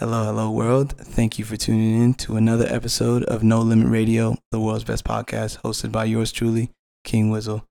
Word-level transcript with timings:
Hello, 0.00 0.24
hello, 0.24 0.50
world. 0.50 0.92
Thank 0.98 1.38
you 1.38 1.44
for 1.44 1.56
tuning 1.56 2.02
in 2.02 2.14
to 2.14 2.36
another 2.36 2.66
episode 2.68 3.22
of 3.26 3.44
No 3.44 3.60
Limit 3.60 3.86
Radio, 3.86 4.36
the 4.50 4.58
world's 4.58 4.82
best 4.82 5.04
podcast, 5.04 5.60
hosted 5.60 5.92
by 5.92 6.04
yours 6.04 6.32
truly, 6.32 6.72
King 7.04 7.30
Wizzle. 7.30 7.62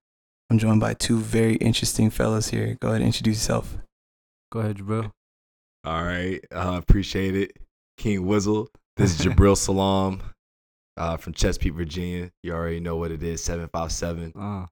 I'm 0.49 0.57
joined 0.57 0.79
by 0.79 0.94
two 0.94 1.20
very 1.20 1.55
interesting 1.55 2.09
fellas 2.09 2.47
here. 2.47 2.78
Go 2.79 2.88
ahead 2.88 3.01
and 3.01 3.07
introduce 3.07 3.39
yourself. 3.39 3.78
Go 4.54 4.62
ahead, 4.62 4.78
Jabril. 4.78 5.12
All 5.83 6.04
right. 6.05 6.39
Uh, 6.49 6.79
appreciate 6.81 7.36
it. 7.36 7.57
King 7.97 8.22
Wizzle. 8.22 8.67
This 8.96 9.19
is 9.19 9.26
Jabril 9.26 9.58
Salam 9.58 10.21
uh, 10.96 11.17
from 11.17 11.33
Chesapeake, 11.33 11.74
Virginia. 11.74 12.31
You 12.42 12.53
already 12.53 12.79
know 12.79 12.96
what 12.96 13.12
it 13.12 13.21
is 13.21 13.44
757. 13.44 14.31
Uh, 14.33 14.67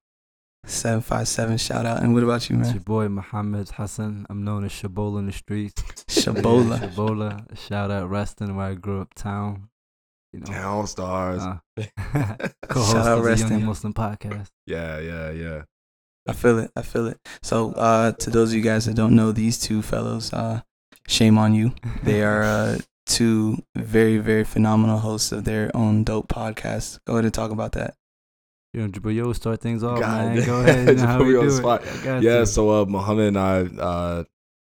757 0.65 1.57
shout 1.57 1.85
out. 1.85 2.03
And 2.03 2.13
what 2.13 2.23
about 2.23 2.49
you, 2.49 2.55
man? 2.55 2.65
it's 2.65 2.73
your 2.73 2.83
boy 2.83 3.09
Muhammad 3.09 3.69
Hassan. 3.69 4.25
I'm 4.29 4.43
known 4.43 4.63
as 4.63 4.71
Shabola 4.71 5.19
in 5.19 5.25
the 5.25 5.31
streets. 5.31 5.81
Shabola. 6.07 6.79
Yeah, 6.81 6.87
Shabola. 6.87 7.57
Shout 7.67 7.91
out 7.91 8.09
Reston, 8.09 8.55
where 8.55 8.67
I 8.67 8.73
grew 8.75 9.01
up, 9.01 9.13
town. 9.15 9.69
You 10.33 10.39
know, 10.41 10.45
Town 10.45 10.87
Stars. 10.87 11.41
uh, 11.41 11.57
co-host 12.69 12.91
Shout 12.91 13.07
out 13.07 13.17
of 13.17 13.17
Young 13.17 13.23
Reston. 13.25 13.65
Muslim 13.65 13.93
podcast. 13.93 14.49
yeah, 14.65 14.99
yeah, 14.99 15.31
yeah. 15.31 15.61
I 16.27 16.33
feel 16.33 16.59
it. 16.59 16.71
I 16.75 16.83
feel 16.83 17.07
it. 17.07 17.17
So, 17.41 17.71
uh, 17.73 18.11
to 18.11 18.29
those 18.29 18.51
of 18.51 18.55
you 18.55 18.61
guys 18.61 18.85
that 18.85 18.95
don't 18.95 19.15
know 19.15 19.31
these 19.31 19.59
two 19.59 19.81
fellows, 19.81 20.31
uh, 20.31 20.61
shame 21.07 21.37
on 21.39 21.55
you. 21.55 21.73
They 22.03 22.21
are 22.23 22.43
uh, 22.43 22.77
two 23.07 23.57
very, 23.75 24.19
very 24.19 24.43
phenomenal 24.43 24.99
hosts 24.99 25.31
of 25.31 25.43
their 25.45 25.75
own 25.75 26.03
dope 26.03 26.27
podcasts. 26.27 26.99
Go 27.05 27.13
ahead 27.13 27.25
and 27.25 27.33
talk 27.33 27.49
about 27.51 27.71
that. 27.73 27.95
You 28.73 28.81
know, 28.81 28.87
Jabril, 28.87 29.13
you 29.13 29.33
start 29.33 29.59
things 29.59 29.83
off, 29.83 29.99
God 29.99 30.35
man. 30.35 30.45
Go 30.45 30.59
ahead. 30.61 30.87
You 30.87 30.95
know 30.95 31.05
how 31.07 31.23
we 31.23 31.33
do 31.33 31.49
spot. 31.49 31.83
Yeah, 32.05 32.19
you. 32.39 32.45
so 32.45 32.81
uh, 32.81 32.85
Muhammad 32.85 33.27
and 33.27 33.37
I, 33.37 33.61
uh, 33.63 34.23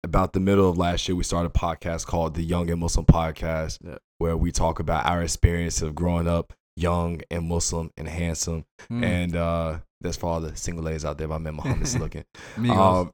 about 0.04 0.34
the 0.34 0.40
middle 0.40 0.68
of 0.68 0.76
last 0.76 1.08
year, 1.08 1.16
we 1.16 1.24
started 1.24 1.50
a 1.54 1.58
podcast 1.58 2.06
called 2.06 2.34
the 2.34 2.42
Young 2.42 2.70
and 2.70 2.78
Muslim 2.78 3.06
Podcast, 3.06 3.78
Yeah. 3.82 3.96
where 4.18 4.36
we 4.36 4.52
talk 4.52 4.80
about 4.80 5.06
our 5.06 5.22
experience 5.22 5.80
of 5.80 5.94
growing 5.94 6.28
up 6.28 6.52
young 6.76 7.22
and 7.30 7.48
Muslim 7.48 7.90
and 7.96 8.06
handsome. 8.06 8.66
Mm. 8.90 9.02
And 9.04 9.36
uh, 9.36 9.78
that's 10.02 10.18
for 10.18 10.26
all 10.26 10.40
the 10.40 10.54
single 10.56 10.84
ladies 10.84 11.06
out 11.06 11.16
there. 11.16 11.26
My 11.26 11.38
man 11.38 11.54
Muhammad's 11.54 11.98
looking. 11.98 12.24
Um, 12.70 13.10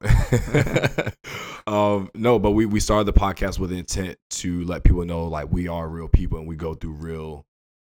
um, 1.66 2.10
no, 2.14 2.38
but 2.40 2.50
we, 2.50 2.66
we 2.66 2.80
started 2.80 3.04
the 3.04 3.12
podcast 3.18 3.58
with 3.60 3.70
intent 3.72 4.18
to 4.30 4.64
let 4.64 4.82
people 4.82 5.04
know 5.04 5.26
like 5.26 5.50
we 5.52 5.68
are 5.68 5.88
real 5.88 6.08
people 6.08 6.38
and 6.38 6.48
we 6.48 6.56
go 6.56 6.74
through 6.74 6.94
real 6.94 7.46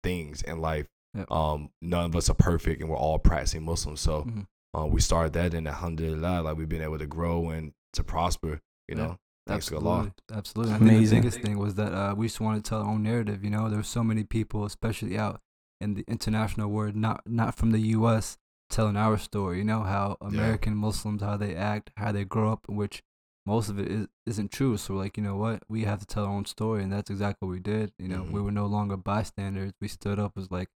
things 0.03 0.41
in 0.41 0.59
life. 0.59 0.87
Yep. 1.15 1.31
Um, 1.31 1.69
none 1.81 2.05
of 2.05 2.15
us 2.15 2.29
are 2.29 2.35
perfect 2.35 2.81
and 2.81 2.89
we're 2.89 2.97
all 2.97 3.17
practicing 3.19 3.63
Muslims. 3.63 3.99
So 4.01 4.23
Mhm. 4.23 4.45
uh, 4.77 4.85
we 4.85 5.01
started 5.01 5.33
that 5.33 5.53
and 5.53 5.67
alhamdulillah, 5.67 6.41
like 6.43 6.57
we've 6.57 6.69
been 6.69 6.81
able 6.83 6.99
to 6.99 7.07
grow 7.07 7.49
and 7.49 7.73
to 7.93 8.03
prosper, 8.03 8.61
you 8.87 8.95
Yeah. 8.95 9.03
know. 9.07 9.19
Thanks 9.47 9.65
to 9.67 9.77
Allah. 9.77 10.13
Absolutely, 10.29 10.37
absolutely. 10.37 10.73
I 10.73 10.77
think 10.77 10.89
the 10.89 10.95
Amazing. 10.95 11.21
biggest 11.21 11.41
thing 11.41 11.57
was 11.57 11.73
that 11.75 11.91
uh, 11.93 12.13
we 12.15 12.27
just 12.27 12.39
wanted 12.39 12.63
to 12.63 12.69
tell 12.69 12.81
our 12.83 12.87
own 12.87 13.01
narrative. 13.01 13.43
You 13.43 13.49
know, 13.49 13.67
there 13.67 13.79
were 13.79 13.83
so 13.83 14.03
many 14.03 14.23
people, 14.23 14.63
especially 14.65 15.17
out 15.17 15.41
in 15.81 15.95
the 15.95 16.03
international 16.07 16.69
world, 16.69 16.95
not 16.95 17.23
not 17.25 17.55
from 17.55 17.71
the 17.71 17.79
U.S., 17.97 18.37
telling 18.69 18.95
our 18.95 19.17
story. 19.17 19.57
You 19.57 19.63
know 19.63 19.81
how 19.81 20.17
American 20.21 20.75
Muslims, 20.75 21.23
how 21.23 21.35
they 21.37 21.55
act, 21.55 21.89
how 21.97 22.11
they 22.11 22.25
grow 22.25 22.51
up, 22.51 22.69
which 22.69 23.01
most 23.47 23.69
of 23.69 23.79
it 23.79 23.87
is, 23.87 24.07
isn't 24.27 24.51
true. 24.51 24.77
So 24.77 24.93
we're 24.93 24.99
like, 24.99 25.17
you 25.17 25.23
know 25.23 25.37
what, 25.37 25.63
we 25.67 25.85
have 25.85 25.99
to 26.01 26.05
tell 26.05 26.25
our 26.25 26.31
own 26.31 26.45
story, 26.45 26.83
and 26.83 26.93
that's 26.93 27.09
exactly 27.09 27.47
what 27.47 27.53
we 27.53 27.59
did. 27.59 27.91
You 27.97 28.07
know, 28.09 28.21
we 28.21 28.39
Mhm. 28.39 28.43
were 28.43 28.51
no 28.51 28.67
longer 28.67 28.97
bystanders. 28.97 29.71
We 29.81 29.87
stood 29.87 30.19
up 30.19 30.37
as 30.37 30.51
like, 30.51 30.69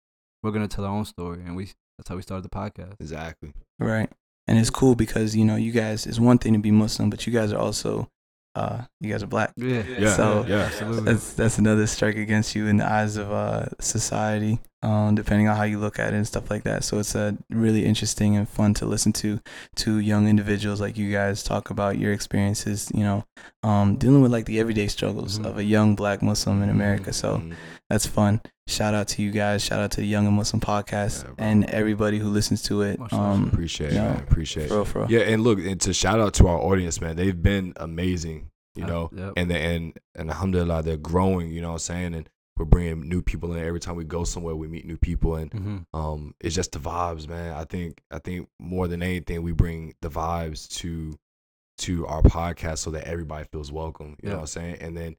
we're 0.44 0.52
gonna 0.52 0.68
tell 0.68 0.86
our 0.86 0.92
own 0.92 1.06
story, 1.06 1.42
and 1.46 1.56
we 1.56 1.70
that's 1.98 2.10
how 2.10 2.16
we 2.16 2.22
started 2.22 2.44
the 2.44 2.50
podcast. 2.50 3.00
Exactly. 3.00 3.54
Right. 3.80 4.10
And 4.48 4.58
it's 4.60 4.70
cool 4.70 4.94
because, 4.96 5.36
you 5.36 5.46
know, 5.46 5.56
you 5.56 5.72
guys, 5.72 6.06
it's 6.06 6.20
one 6.20 6.38
thing 6.38 6.54
to 6.54 6.60
be 6.60 6.72
Muslim, 6.72 7.10
but 7.10 7.26
you 7.26 7.32
guys 7.32 7.54
are 7.54 7.60
also, 7.60 8.10
uh, 8.56 8.82
you 9.00 9.10
guys 9.12 9.24
are 9.24 9.28
black. 9.28 9.54
Yeah, 9.56 9.84
Yeah. 9.98 10.16
So, 10.16 10.46
yeah. 10.48 10.64
absolutely. 10.66 11.14
That's 11.14 11.34
that's 11.34 11.58
another 11.60 11.88
strike 11.88 12.18
against 12.18 12.56
you 12.56 12.68
in 12.68 12.78
the 12.78 12.86
eyes 12.92 13.16
of 13.16 13.32
uh, 13.32 13.68
society, 13.80 14.60
um, 14.82 15.16
depending 15.16 15.48
on 15.48 15.56
how 15.56 15.64
you 15.64 15.80
look 15.80 15.98
at 15.98 16.14
it 16.14 16.18
and 16.18 16.28
stuff 16.28 16.50
like 16.50 16.64
that. 16.64 16.84
So 16.84 17.00
it's 17.00 17.16
uh, 17.16 17.34
really 17.50 17.86
interesting 17.86 18.36
and 18.36 18.50
fun 18.50 18.74
to 18.76 18.86
listen 18.86 19.14
to 19.14 19.40
to 19.78 20.00
young 20.00 20.28
individuals 20.28 20.82
like 20.82 20.98
you 20.98 21.12
guys 21.12 21.42
talk 21.44 21.70
about 21.70 21.98
your 21.98 22.12
experiences. 22.12 22.92
You 22.94 23.04
know, 23.04 23.26
um, 23.64 23.96
dealing 23.98 24.22
with 24.22 24.32
like 24.32 24.46
the 24.46 24.60
everyday 24.60 24.88
struggles 24.88 25.40
Mhm. 25.40 25.46
of 25.46 25.58
a 25.58 25.64
young 25.64 25.96
black 25.96 26.22
Muslim 26.22 26.62
in 26.64 26.70
America. 26.70 27.14
So 27.14 27.38
Mhm. 27.38 27.54
That's 27.90 28.06
fun. 28.08 28.42
Shout 28.68 28.94
out 28.94 29.08
to 29.10 29.22
you 29.22 29.32
guys. 29.32 29.64
Shout 29.64 29.80
out 29.80 29.92
to 29.92 30.02
the 30.02 30.08
Young 30.08 30.26
and 30.26 30.36
Muslim 30.36 30.62
podcast 30.62 31.26
Yeah, 31.26 31.34
and 31.38 31.66
everybody 31.66 32.18
who 32.18 32.30
listens 32.30 32.62
to 32.64 32.82
it. 32.82 32.98
Much. 33.00 33.12
Um, 33.14 33.48
appreciate 33.52 33.92
it, 33.92 33.96
you 33.96 34.00
know. 34.02 34.16
Appreciate 34.26 34.70
for 34.70 34.74
it. 34.74 34.78
real, 34.78 34.86
for 34.86 35.00
real. 35.02 35.12
Yeah, 35.12 35.20
and 35.34 35.44
look, 35.44 35.60
and 35.60 35.80
to 35.82 35.94
shout 35.94 36.20
out 36.20 36.34
to 36.36 36.48
our 36.48 36.58
audience, 36.60 37.02
man. 37.02 37.16
They've 37.18 37.40
been 37.42 37.74
amazing, 37.76 38.50
you 38.76 38.86
Uh, 38.86 38.88
know. 38.88 39.10
yep. 39.14 39.34
and 39.36 39.52
the, 39.52 39.58
and 39.58 39.94
and 40.16 40.30
alhamdulillah 40.30 40.82
they're 40.84 40.98
growing 40.98 41.50
you 41.52 41.62
know 41.62 41.70
what 41.70 41.74
i'm 41.74 41.80
saying 41.80 42.14
and 42.16 42.30
we're 42.58 42.66
bringing 42.66 43.08
new 43.10 43.22
people 43.22 43.52
in 43.54 43.64
every 43.64 43.80
time 43.80 43.96
we 43.96 44.04
go 44.04 44.24
somewhere 44.24 44.56
we 44.56 44.68
meet 44.68 44.86
new 44.86 44.98
people 44.98 45.36
and 45.36 45.52
hmm 45.52 45.78
um 45.94 46.34
it's 46.40 46.54
just 46.56 46.72
the 46.72 46.80
vibes 46.80 47.28
man 47.28 47.52
i 47.54 47.64
think 47.66 48.02
i 48.12 48.20
think 48.20 48.48
more 48.60 48.88
than 48.88 49.02
anything 49.04 49.42
we 49.44 49.52
bring 49.52 49.94
the 50.02 50.10
vibes 50.10 50.68
to 50.70 51.16
to 51.80 52.06
our 52.08 52.22
podcast 52.22 52.78
so 52.80 52.92
that 52.92 53.06
everybody 53.08 53.46
feels 53.52 53.72
welcome 53.72 54.16
you 54.24 54.30
know 54.30 54.36
what 54.36 54.42
i'm 54.42 54.48
saying 54.48 54.76
and 54.82 54.96
then 54.96 55.16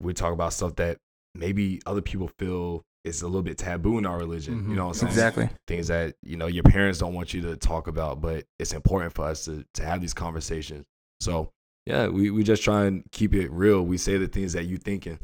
we 0.00 0.12
talk 0.14 0.32
about 0.32 0.52
stuff 0.52 0.74
that 0.76 0.98
maybe 1.34 1.80
other 1.86 2.00
people 2.02 2.28
feel 2.38 2.82
it's 3.04 3.22
a 3.22 3.26
little 3.26 3.42
bit 3.42 3.56
taboo 3.56 3.96
in 3.98 4.04
our 4.06 4.18
religion 4.18 4.54
you 4.56 4.60
Mhm. 4.62 4.76
know 4.76 4.84
what 4.86 4.90
i'm 4.90 4.94
saying 4.94 5.08
Exactly. 5.12 5.48
things 5.66 5.88
that 5.88 6.14
you 6.22 6.36
know 6.36 6.46
your 6.46 6.62
parents 6.64 6.98
don't 6.98 7.14
want 7.14 7.32
you 7.32 7.40
to 7.42 7.56
talk 7.56 7.86
about 7.86 8.20
but 8.20 8.44
it's 8.58 8.72
important 8.72 9.14
for 9.14 9.24
us 9.24 9.44
to 9.46 9.64
to 9.74 9.84
have 9.84 10.00
these 10.00 10.12
conversations 10.14 10.84
so 11.20 11.50
yeah 11.86 12.08
we, 12.08 12.30
we 12.30 12.42
just 12.42 12.62
try 12.62 12.84
and 12.84 13.02
keep 13.12 13.34
it 13.34 13.50
real 13.50 13.82
we 13.82 13.96
say 13.96 14.16
the 14.18 14.28
things 14.28 14.52
that 14.52 14.64
you 14.64 14.76
thinking 14.76 15.18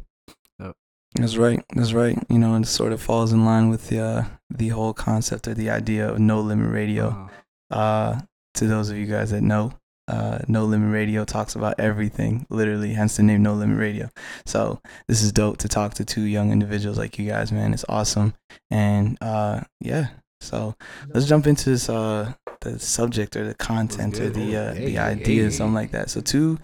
That's 1.15 1.37
right. 1.39 1.65
That's 1.75 1.95
right. 1.95 2.19
You 2.29 2.39
know, 2.39 2.53
and 2.55 2.65
it 2.65 2.69
sort 2.69 2.93
of 2.93 3.01
falls 3.01 3.33
in 3.33 3.47
line 3.47 3.71
with 3.71 3.89
the 3.89 4.01
uh, 4.01 4.25
the 4.51 4.69
whole 4.69 4.93
concept 4.93 5.49
or 5.49 5.55
the 5.55 5.71
idea 5.71 6.11
of 6.11 6.19
no 6.19 6.41
limit 6.43 6.71
radio. 6.71 7.07
Uh-huh. 7.09 7.79
Uh, 7.81 8.21
to 8.55 8.67
those 8.67 8.91
of 8.91 8.99
you 8.99 9.07
guys 9.07 9.31
that 9.31 9.41
know, 9.41 9.73
uh, 10.09 10.39
No 10.49 10.65
Limit 10.65 10.93
Radio 10.93 11.25
talks 11.25 11.55
about 11.55 11.79
everything, 11.79 12.47
literally, 12.51 12.93
hence 12.93 13.17
the 13.17 13.23
name 13.23 13.43
No 13.43 13.55
Limit 13.55 13.79
Radio. 13.79 14.11
So 14.45 14.81
this 15.09 15.23
is 15.23 15.33
dope 15.33 15.59
to 15.59 15.69
talk 15.69 15.95
to 15.95 16.05
two 16.05 16.23
young 16.23 16.53
individuals 16.53 16.99
like 16.99 17.19
you 17.19 17.29
guys, 17.29 17.53
man. 17.53 17.73
It's 17.73 17.85
awesome, 17.89 18.35
and 18.71 19.19
uh, 19.21 19.63
yeah. 19.81 20.09
So 20.41 20.75
let's 21.09 21.27
jump 21.27 21.47
into 21.47 21.71
this, 21.71 21.89
uh, 21.89 22.35
the 22.61 22.79
subject 22.79 23.37
or 23.37 23.47
the 23.47 23.55
content 23.55 24.21
or 24.21 24.31
the 24.31 24.57
uh, 24.57 24.75
the 24.75 24.99
idea, 24.99 25.51
something 25.51 25.75
like 25.75 25.93
that. 25.93 26.11
So 26.11 26.21
two, 26.21 26.59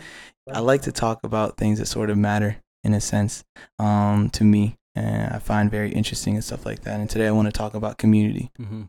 I 0.52 0.60
like 0.60 0.82
to 0.82 0.92
talk 0.92 1.20
about 1.24 1.56
things 1.56 1.78
that 1.78 1.86
sort 1.86 2.10
of 2.10 2.18
matter 2.18 2.56
in 2.84 2.94
a 2.94 3.00
sense, 3.00 3.44
um, 3.78 4.28
to 4.30 4.44
me, 4.44 4.76
and 4.94 5.32
I 5.34 5.38
find 5.38 5.70
very 5.70 5.90
interesting 5.92 6.34
and 6.34 6.44
stuff 6.44 6.66
like 6.66 6.82
that. 6.82 7.00
And 7.00 7.08
today 7.08 7.26
I 7.26 7.30
want 7.32 7.46
to 7.46 7.52
talk 7.52 7.74
about 7.74 7.98
community 7.98 8.50
Mhm. 8.60 8.88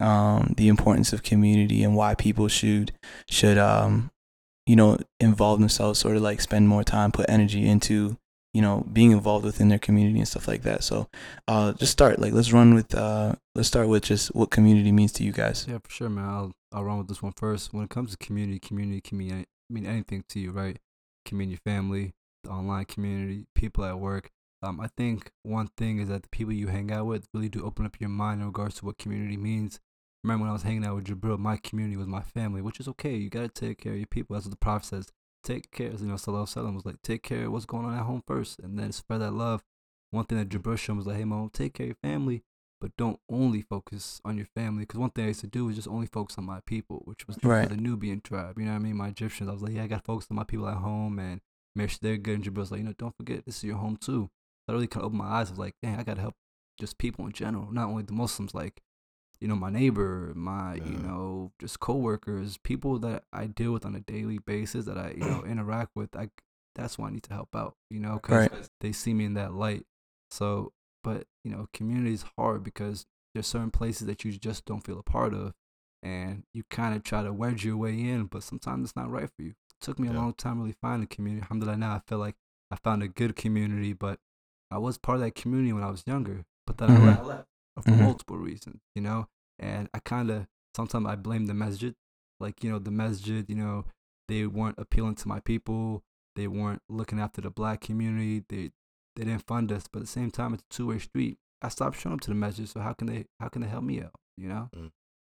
um, 0.00 0.54
the 0.56 0.68
importance 0.68 1.12
of 1.12 1.22
community 1.22 1.82
and 1.82 1.94
why 1.94 2.14
people 2.14 2.48
should 2.48 2.92
should 3.28 3.58
um, 3.58 4.10
you 4.66 4.76
know 4.76 4.98
involve 5.20 5.60
themselves, 5.60 5.98
sort 5.98 6.16
of 6.16 6.22
like 6.22 6.40
spend 6.40 6.68
more 6.68 6.84
time, 6.84 7.12
put 7.12 7.28
energy 7.28 7.66
into 7.66 8.16
you 8.54 8.62
know 8.62 8.84
being 8.92 9.12
involved 9.12 9.44
within 9.44 9.68
their 9.68 9.78
community 9.78 10.18
and 10.18 10.28
stuff 10.28 10.48
like 10.48 10.62
that. 10.62 10.82
So 10.84 11.08
uh, 11.46 11.72
just 11.74 11.92
start 11.92 12.18
like 12.18 12.32
let's 12.32 12.52
run 12.52 12.74
with 12.74 12.94
uh, 12.94 13.34
let's 13.54 13.68
start 13.68 13.88
with 13.88 14.04
just 14.04 14.34
what 14.34 14.50
community 14.50 14.92
means 14.92 15.12
to 15.12 15.24
you 15.24 15.32
guys. 15.32 15.66
Yeah, 15.68 15.78
for 15.82 15.90
sure, 15.90 16.08
man. 16.08 16.24
I'll 16.28 16.52
I'll 16.72 16.84
run 16.84 16.98
with 16.98 17.08
this 17.08 17.22
one 17.22 17.32
first. 17.36 17.72
When 17.72 17.84
it 17.84 17.90
comes 17.90 18.10
to 18.10 18.16
community, 18.18 18.58
community 18.58 19.00
can 19.00 19.16
mean, 19.18 19.46
mean 19.70 19.86
anything 19.86 20.24
to 20.30 20.40
you, 20.40 20.50
right? 20.50 20.78
Can 21.24 21.38
mean 21.38 21.48
your 21.50 21.60
family, 21.64 22.12
the 22.44 22.50
online 22.50 22.84
community, 22.84 23.46
people 23.54 23.84
at 23.84 23.98
work. 23.98 24.30
Um, 24.62 24.80
I 24.80 24.88
think 24.96 25.30
one 25.42 25.68
thing 25.76 25.98
is 25.98 26.08
that 26.08 26.22
the 26.24 26.28
people 26.28 26.52
you 26.52 26.66
hang 26.68 26.90
out 26.90 27.06
with 27.06 27.28
really 27.32 27.48
do 27.48 27.64
open 27.64 27.86
up 27.86 28.00
your 28.00 28.10
mind 28.10 28.40
in 28.40 28.46
regards 28.46 28.74
to 28.76 28.86
what 28.86 28.98
community 28.98 29.36
means. 29.36 29.78
Remember 30.24 30.42
when 30.42 30.50
I 30.50 30.52
was 30.52 30.62
hanging 30.64 30.84
out 30.84 30.96
with 30.96 31.04
Jabril, 31.04 31.38
my 31.38 31.56
community 31.58 31.96
was 31.96 32.08
my 32.08 32.22
family, 32.22 32.60
which 32.60 32.80
is 32.80 32.88
okay. 32.88 33.14
You 33.14 33.30
gotta 33.30 33.48
take 33.48 33.78
care 33.78 33.92
of 33.92 33.98
your 33.98 34.08
people. 34.08 34.34
That's 34.34 34.46
what 34.46 34.50
the 34.50 34.56
prophet 34.56 34.86
says. 34.86 35.08
Take 35.44 35.70
care, 35.70 35.92
you 35.92 36.06
know, 36.06 36.14
Alaihi 36.14 36.48
Wasallam 36.48 36.74
was 36.74 36.84
like, 36.84 37.00
take 37.02 37.22
care 37.22 37.44
of 37.46 37.52
what's 37.52 37.64
going 37.66 37.86
on 37.86 37.94
at 37.94 38.02
home 38.02 38.24
first, 38.26 38.58
and 38.58 38.76
then 38.76 38.90
spread 38.90 39.20
that 39.20 39.30
love. 39.32 39.62
One 40.10 40.24
thing 40.24 40.38
that 40.38 40.48
Jabril 40.48 40.76
showed 40.76 40.96
was 40.96 41.06
like, 41.06 41.16
hey, 41.18 41.24
mom, 41.24 41.50
take 41.52 41.74
care 41.74 41.84
of 41.84 41.88
your 41.88 41.96
family, 42.02 42.42
but 42.80 42.96
don't 42.96 43.20
only 43.30 43.62
focus 43.62 44.20
on 44.24 44.36
your 44.36 44.46
family. 44.56 44.80
Because 44.82 44.98
one 44.98 45.10
thing 45.10 45.26
I 45.26 45.28
used 45.28 45.40
to 45.42 45.46
do 45.46 45.66
was 45.66 45.76
just 45.76 45.86
only 45.86 46.06
focus 46.06 46.36
on 46.36 46.44
my 46.44 46.58
people, 46.66 47.02
which 47.04 47.26
was 47.28 47.38
Right. 47.44 47.68
the 47.68 47.76
Nubian 47.76 48.20
tribe. 48.20 48.58
You 48.58 48.64
know 48.64 48.72
what 48.72 48.78
I 48.78 48.80
mean? 48.80 48.96
My 48.96 49.08
Egyptians. 49.08 49.48
I 49.48 49.52
was 49.52 49.62
like, 49.62 49.74
yeah, 49.74 49.84
I 49.84 49.86
got 49.86 49.98
to 49.98 50.04
focus 50.04 50.26
on 50.30 50.36
my 50.36 50.44
people 50.44 50.68
at 50.68 50.78
home 50.78 51.20
and 51.20 51.40
make 51.76 51.90
sure 51.90 51.98
they're 52.02 52.16
good. 52.16 52.34
And 52.34 52.44
Jabril's 52.44 52.72
like, 52.72 52.78
you 52.80 52.86
know, 52.86 52.94
don't 52.98 53.16
forget, 53.16 53.44
this 53.46 53.58
is 53.58 53.64
your 53.64 53.76
home 53.76 53.96
too. 53.96 54.30
That 54.68 54.74
really 54.74 54.86
kind 54.86 55.02
of 55.02 55.08
opened 55.08 55.20
my 55.20 55.26
eyes. 55.26 55.48
I 55.48 55.52
was 55.52 55.58
like, 55.58 55.76
dang, 55.82 55.98
I 55.98 56.04
got 56.04 56.16
to 56.16 56.20
help 56.22 56.36
just 56.78 56.98
people 56.98 57.26
in 57.26 57.32
general, 57.32 57.72
not 57.72 57.88
only 57.88 58.04
the 58.04 58.12
Muslims, 58.12 58.54
like, 58.54 58.82
you 59.40 59.48
know, 59.48 59.56
my 59.56 59.70
neighbor, 59.70 60.32
my, 60.36 60.76
you 60.76 60.98
know, 60.98 61.52
just 61.60 61.80
coworkers, 61.80 62.58
people 62.58 62.98
that 63.00 63.24
I 63.32 63.46
deal 63.46 63.72
with 63.72 63.86
on 63.86 63.96
a 63.96 64.00
daily 64.00 64.38
basis 64.38 64.84
that 64.86 64.98
I, 64.98 65.14
you 65.16 65.26
know, 65.26 65.44
interact 65.48 65.92
with. 65.96 66.16
I, 66.16 66.30
that's 66.76 66.98
why 66.98 67.08
I 67.08 67.12
need 67.12 67.24
to 67.24 67.34
help 67.34 67.56
out, 67.56 67.76
you 67.90 68.00
know, 68.00 68.14
because 68.22 68.48
Right. 68.50 68.68
they 68.80 68.92
see 68.92 69.14
me 69.14 69.24
in 69.24 69.34
that 69.34 69.54
light. 69.54 69.86
So, 70.30 70.72
but 71.04 71.26
you 71.44 71.50
know, 71.50 71.68
community 71.72 72.14
is 72.14 72.24
hard 72.36 72.62
because 72.62 73.06
there's 73.34 73.46
certain 73.46 73.70
places 73.70 74.06
that 74.06 74.24
you 74.24 74.32
just 74.32 74.64
don't 74.66 74.84
feel 74.84 74.98
a 74.98 75.02
part 75.02 75.34
of, 75.34 75.54
and 76.02 76.44
you 76.54 76.64
kind 76.70 76.94
of 76.94 77.02
try 77.02 77.22
to 77.22 77.32
wedge 77.32 77.64
your 77.64 77.76
way 77.76 77.98
in, 77.98 78.26
but 78.26 78.42
sometimes 78.42 78.88
it's 78.90 78.96
not 78.96 79.10
right 79.10 79.30
for 79.34 79.42
you. 79.42 79.50
It 79.50 79.80
took 79.84 79.98
me 79.98 80.08
a 80.08 80.12
long 80.12 80.34
time 80.34 80.56
to 80.56 80.62
really 80.62 80.76
find 80.80 81.02
a 81.02 81.06
community. 81.06 81.42
Alhamdulillah, 81.42 81.78
now 81.78 81.94
I 81.94 82.00
feel 82.06 82.18
like 82.18 82.36
I 82.70 82.76
found 82.76 83.02
a 83.02 83.08
good 83.08 83.36
community, 83.36 83.92
but 83.92 84.18
I 84.70 84.78
was 84.78 84.98
part 84.98 85.16
of 85.16 85.22
that 85.22 85.34
community 85.34 85.72
when 85.72 85.82
I 85.82 85.90
was 85.90 86.04
younger. 86.06 86.44
But 86.66 86.78
then 86.78 86.90
Mhm. 86.90 87.18
I 87.18 87.22
left 87.22 87.48
for 87.82 87.90
Mhm. 87.92 88.00
multiple 88.02 88.36
reasons, 88.38 88.80
you 88.94 89.02
know. 89.02 89.28
And 89.58 89.88
I 89.94 89.98
kind 90.00 90.30
of 90.30 90.46
sometimes 90.76 91.06
I 91.06 91.16
blame 91.16 91.46
the 91.46 91.54
masjid, 91.54 91.94
like 92.40 92.62
you 92.62 92.70
know 92.70 92.78
the 92.78 92.90
masjid, 92.90 93.48
you 93.48 93.54
know, 93.56 93.84
they 94.28 94.46
weren't 94.46 94.78
appealing 94.78 95.14
to 95.16 95.28
my 95.28 95.40
people. 95.40 96.04
They 96.36 96.46
weren't 96.46 96.82
looking 96.88 97.18
after 97.18 97.40
the 97.40 97.50
black 97.50 97.80
community. 97.80 98.44
They 98.48 98.72
they 99.16 99.24
didn't 99.24 99.46
fund 99.46 99.72
us. 99.72 99.88
But 99.90 100.00
at 100.00 100.04
the 100.04 100.12
same 100.12 100.30
time, 100.30 100.54
it's 100.54 100.62
a 100.62 100.68
two 100.68 100.86
way 100.86 100.98
street. 100.98 101.38
I 101.62 101.68
stopped 101.70 101.98
showing 101.98 102.14
up 102.14 102.20
to 102.20 102.30
the 102.30 102.36
masjid, 102.36 102.68
so 102.68 102.80
how 102.80 102.92
can 102.92 103.06
they 103.08 103.26
how 103.40 103.48
can 103.48 103.62
they 103.62 103.68
help 103.68 103.82
me 103.84 104.02
out? 104.02 104.14
You 104.36 104.48
know? 104.48 104.68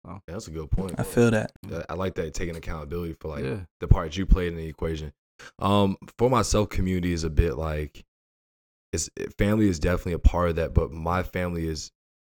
Yeah, 0.04 0.18
that's 0.26 0.46
a 0.48 0.50
good 0.50 0.70
point. 0.70 0.94
I 0.98 1.02
feel 1.02 1.30
that. 1.30 1.52
I- 1.72 1.84
I 1.90 1.94
like 1.94 2.14
that 2.16 2.32
taking 2.34 2.54
accountability 2.56 3.14
for 3.14 3.28
like 3.28 3.44
yeah. 3.44 3.64
the 3.80 3.88
part 3.88 4.16
you 4.16 4.26
played 4.26 4.48
in 4.52 4.56
the 4.56 4.66
equation. 4.66 5.12
Um, 5.58 5.96
for 6.18 6.30
myself, 6.30 6.68
community 6.70 7.12
is 7.12 7.24
a 7.24 7.30
bit 7.30 7.56
like 7.56 8.04
it's 8.96 9.34
family 9.38 9.68
is 9.68 9.78
definitely 9.78 10.14
a 10.14 10.18
part 10.18 10.48
of 10.50 10.56
that, 10.56 10.74
but 10.74 10.90
my 10.90 11.22
family 11.22 11.66
is 11.68 11.90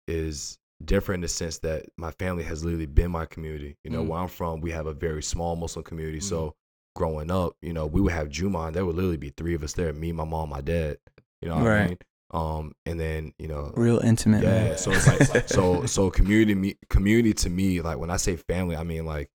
is 0.07 0.57
different 0.83 1.19
in 1.19 1.21
the 1.21 1.27
sense 1.29 1.59
that 1.59 1.85
my 1.97 2.11
family 2.11 2.43
has 2.43 2.63
literally 2.63 2.85
been 2.85 3.11
my 3.11 3.25
community. 3.25 3.77
You 3.83 3.91
know, 3.91 4.03
Mm. 4.03 4.07
where 4.07 4.19
I'm 4.19 4.27
from, 4.27 4.59
we 4.61 4.71
have 4.71 4.85
a 4.87 4.93
very 4.93 5.23
small 5.23 5.55
Muslim 5.55 5.83
community. 5.83 6.17
Mhm. 6.19 6.23
So 6.23 6.55
growing 6.95 7.31
up, 7.31 7.55
you 7.61 7.71
know, 7.73 7.85
we 7.87 8.01
would 8.01 8.11
have 8.11 8.29
Juma 8.29 8.63
and 8.67 8.75
there 8.75 8.85
would 8.85 8.95
literally 8.95 9.17
be 9.17 9.29
three 9.29 9.55
of 9.55 9.63
us 9.63 9.73
there, 9.73 9.93
me, 9.93 10.11
my 10.11 10.25
mom, 10.25 10.49
my 10.49 10.61
dad. 10.61 10.97
You 11.41 11.49
know 11.49 11.55
what 11.55 11.63
I 11.67 11.69
Right. 11.69 11.87
mean? 11.89 11.97
Um, 12.31 12.73
and 12.85 12.99
then, 12.99 13.33
you 13.39 13.47
know, 13.47 13.71
Real 13.75 13.99
intimate, 13.99 14.43
yeah, 14.43 14.49
man. 14.69 14.77
so 14.77 14.91
it's 14.91 15.07
like 15.07 15.47
so 15.47 15.85
so 15.85 16.09
community 16.11 16.55
me 16.55 16.75
community 16.89 17.33
to 17.33 17.49
me 17.49 17.79
like 17.81 17.97
when 17.97 18.09
I 18.09 18.17
say 18.17 18.35
family, 18.35 18.75
I 18.75 18.83
mean 18.83 19.05
like 19.05 19.29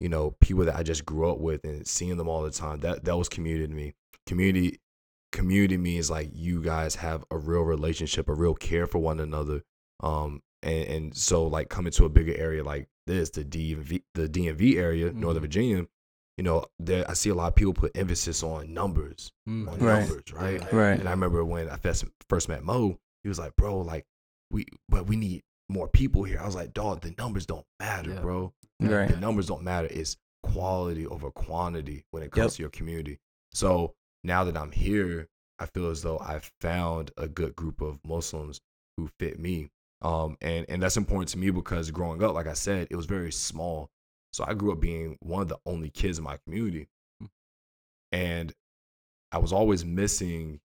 you 0.00 0.08
know 0.08 0.32
people 0.40 0.64
that 0.66 0.76
I 0.76 0.82
just 0.82 1.04
grew 1.04 1.28
up 1.30 1.38
with 1.38 1.64
and 1.64 1.86
seeing 1.86 2.16
them 2.16 2.28
all 2.28 2.42
the 2.42 2.50
time. 2.50 2.80
That 2.80 3.04
that 3.04 3.16
was 3.16 3.28
community 3.28 3.66
to 3.68 3.74
me. 3.74 3.94
Community 4.26 4.78
community 5.34 5.76
means 5.76 6.10
like 6.10 6.30
you 6.32 6.62
guys 6.62 6.94
have 6.96 7.24
a 7.30 7.36
real 7.36 7.62
relationship, 7.62 8.28
a 8.28 8.34
real 8.34 8.54
care 8.54 8.86
for 8.86 8.98
one 9.00 9.20
another. 9.20 9.62
Um, 10.00 10.40
and 10.62 10.84
and 10.88 11.16
so 11.16 11.46
like 11.46 11.68
coming 11.68 11.92
to 11.92 12.06
a 12.06 12.08
bigger 12.08 12.34
area 12.36 12.64
like 12.64 12.88
this, 13.06 13.28
the 13.30 13.44
DMV 13.44 14.02
the 14.14 14.28
DMV 14.28 14.76
area, 14.76 15.12
Northern 15.12 15.40
Mhm. 15.42 15.46
Virginia. 15.46 15.86
You 16.38 16.42
know, 16.44 16.64
there 16.80 17.08
I 17.08 17.12
see 17.14 17.28
a 17.30 17.34
lot 17.34 17.48
of 17.48 17.54
people 17.54 17.74
put 17.74 17.96
emphasis 17.96 18.42
on 18.42 18.72
numbers, 18.74 19.30
Mm. 19.48 19.68
on 19.70 19.78
Right. 19.78 20.00
numbers, 20.08 20.32
right? 20.32 20.72
Right. 20.72 20.98
And 20.98 21.06
I 21.08 21.12
remember 21.12 21.44
when 21.44 21.68
I 21.68 21.76
first 21.76 22.04
first 22.28 22.48
met 22.48 22.64
Mo, 22.64 22.98
he 23.22 23.28
was 23.28 23.38
like, 23.38 23.54
"Bro, 23.56 23.80
like 23.82 24.06
we, 24.50 24.66
but 24.88 25.06
we 25.06 25.16
need 25.16 25.42
more 25.68 25.88
people 25.88 26.24
here." 26.24 26.40
I 26.40 26.46
was 26.46 26.54
like, 26.56 26.72
"Dog, 26.72 27.02
the 27.02 27.14
numbers 27.18 27.46
don't 27.46 27.66
matter, 27.78 28.14
Yeah. 28.14 28.20
bro. 28.20 28.52
Right. 28.80 29.08
The 29.08 29.16
numbers 29.20 29.46
don't 29.46 29.62
matter. 29.62 29.88
It's 29.90 30.16
quality 30.42 31.06
over 31.06 31.30
quantity 31.30 32.04
when 32.10 32.22
it 32.22 32.32
comes 32.32 32.52
Yep. 32.52 32.56
to 32.56 32.62
your 32.64 32.70
community." 32.70 33.18
So 33.52 33.94
now 34.24 34.42
that 34.44 34.56
I'm 34.56 34.72
here, 34.72 35.28
I 35.58 35.66
feel 35.66 35.90
as 35.90 36.02
though 36.02 36.18
I've 36.18 36.50
found 36.60 37.12
a 37.16 37.28
good 37.28 37.54
group 37.54 37.80
of 37.80 37.98
Muslims 38.04 38.60
who 38.96 39.08
fit 39.20 39.38
me. 39.38 39.68
Um, 40.02 40.36
and 40.40 40.66
and 40.68 40.82
that's 40.82 40.96
important 40.96 41.28
to 41.30 41.38
me 41.38 41.50
because 41.50 41.90
growing 41.90 42.22
up, 42.22 42.34
like 42.34 42.46
I 42.48 42.52
said, 42.54 42.88
it 42.90 42.96
was 42.96 43.06
very 43.06 43.30
small. 43.32 43.88
So 44.32 44.44
I 44.46 44.54
grew 44.54 44.72
up 44.72 44.80
being 44.80 45.16
one 45.20 45.42
of 45.42 45.48
the 45.48 45.58
only 45.64 45.90
kids 45.90 46.18
in 46.18 46.24
my 46.24 46.38
community, 46.44 46.88
Mm. 47.22 47.28
and 48.12 48.52
I 49.32 49.38
was 49.38 49.52
always 49.52 49.84
missing 49.84 50.60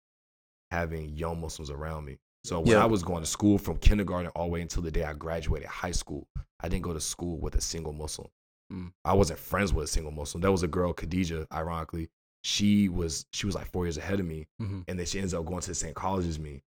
having 0.72 1.16
young 1.16 1.40
Muslims 1.42 1.70
around 1.70 2.06
me. 2.06 2.18
So 2.44 2.60
when 2.60 2.70
Yeah. 2.72 2.84
I 2.84 2.86
was 2.86 3.04
going 3.04 3.22
to 3.22 3.30
school 3.30 3.58
from 3.58 3.78
kindergarten 3.78 4.32
all 4.36 4.46
the 4.46 4.52
way 4.52 4.62
until 4.62 4.82
the 4.84 4.92
day 4.92 5.04
I 5.04 5.14
graduated 5.14 5.68
high 5.68 5.92
school, 5.92 6.28
I 6.60 6.70
didn't 6.70 6.84
go 6.84 6.94
to 6.94 7.02
school 7.02 7.38
with 7.40 7.56
a 7.56 7.62
single 7.62 7.94
Muslim. 7.94 8.30
Mm. 8.72 8.94
I 9.04 9.14
wasn't 9.14 9.40
friends 9.40 9.74
with 9.74 9.86
a 9.86 9.88
single 9.88 10.12
Muslim. 10.12 10.42
There 10.42 10.52
was 10.52 10.64
a 10.64 10.68
girl, 10.68 10.94
Khadija, 10.94 11.48
ironically. 11.52 12.10
She 12.44 12.88
was 12.90 13.26
she 13.34 13.46
was 13.46 13.56
like 13.56 13.72
four 13.72 13.86
years 13.86 13.98
ahead 13.98 14.20
of 14.20 14.26
me, 14.26 14.48
Mhm. 14.62 14.86
and 14.88 14.98
then 15.00 15.06
she 15.06 15.20
ends 15.20 15.34
up 15.34 15.46
going 15.46 15.62
to 15.62 15.68
the 15.68 15.76
same 15.76 15.94
college 15.94 16.26
as 16.26 16.40
me. 16.40 16.64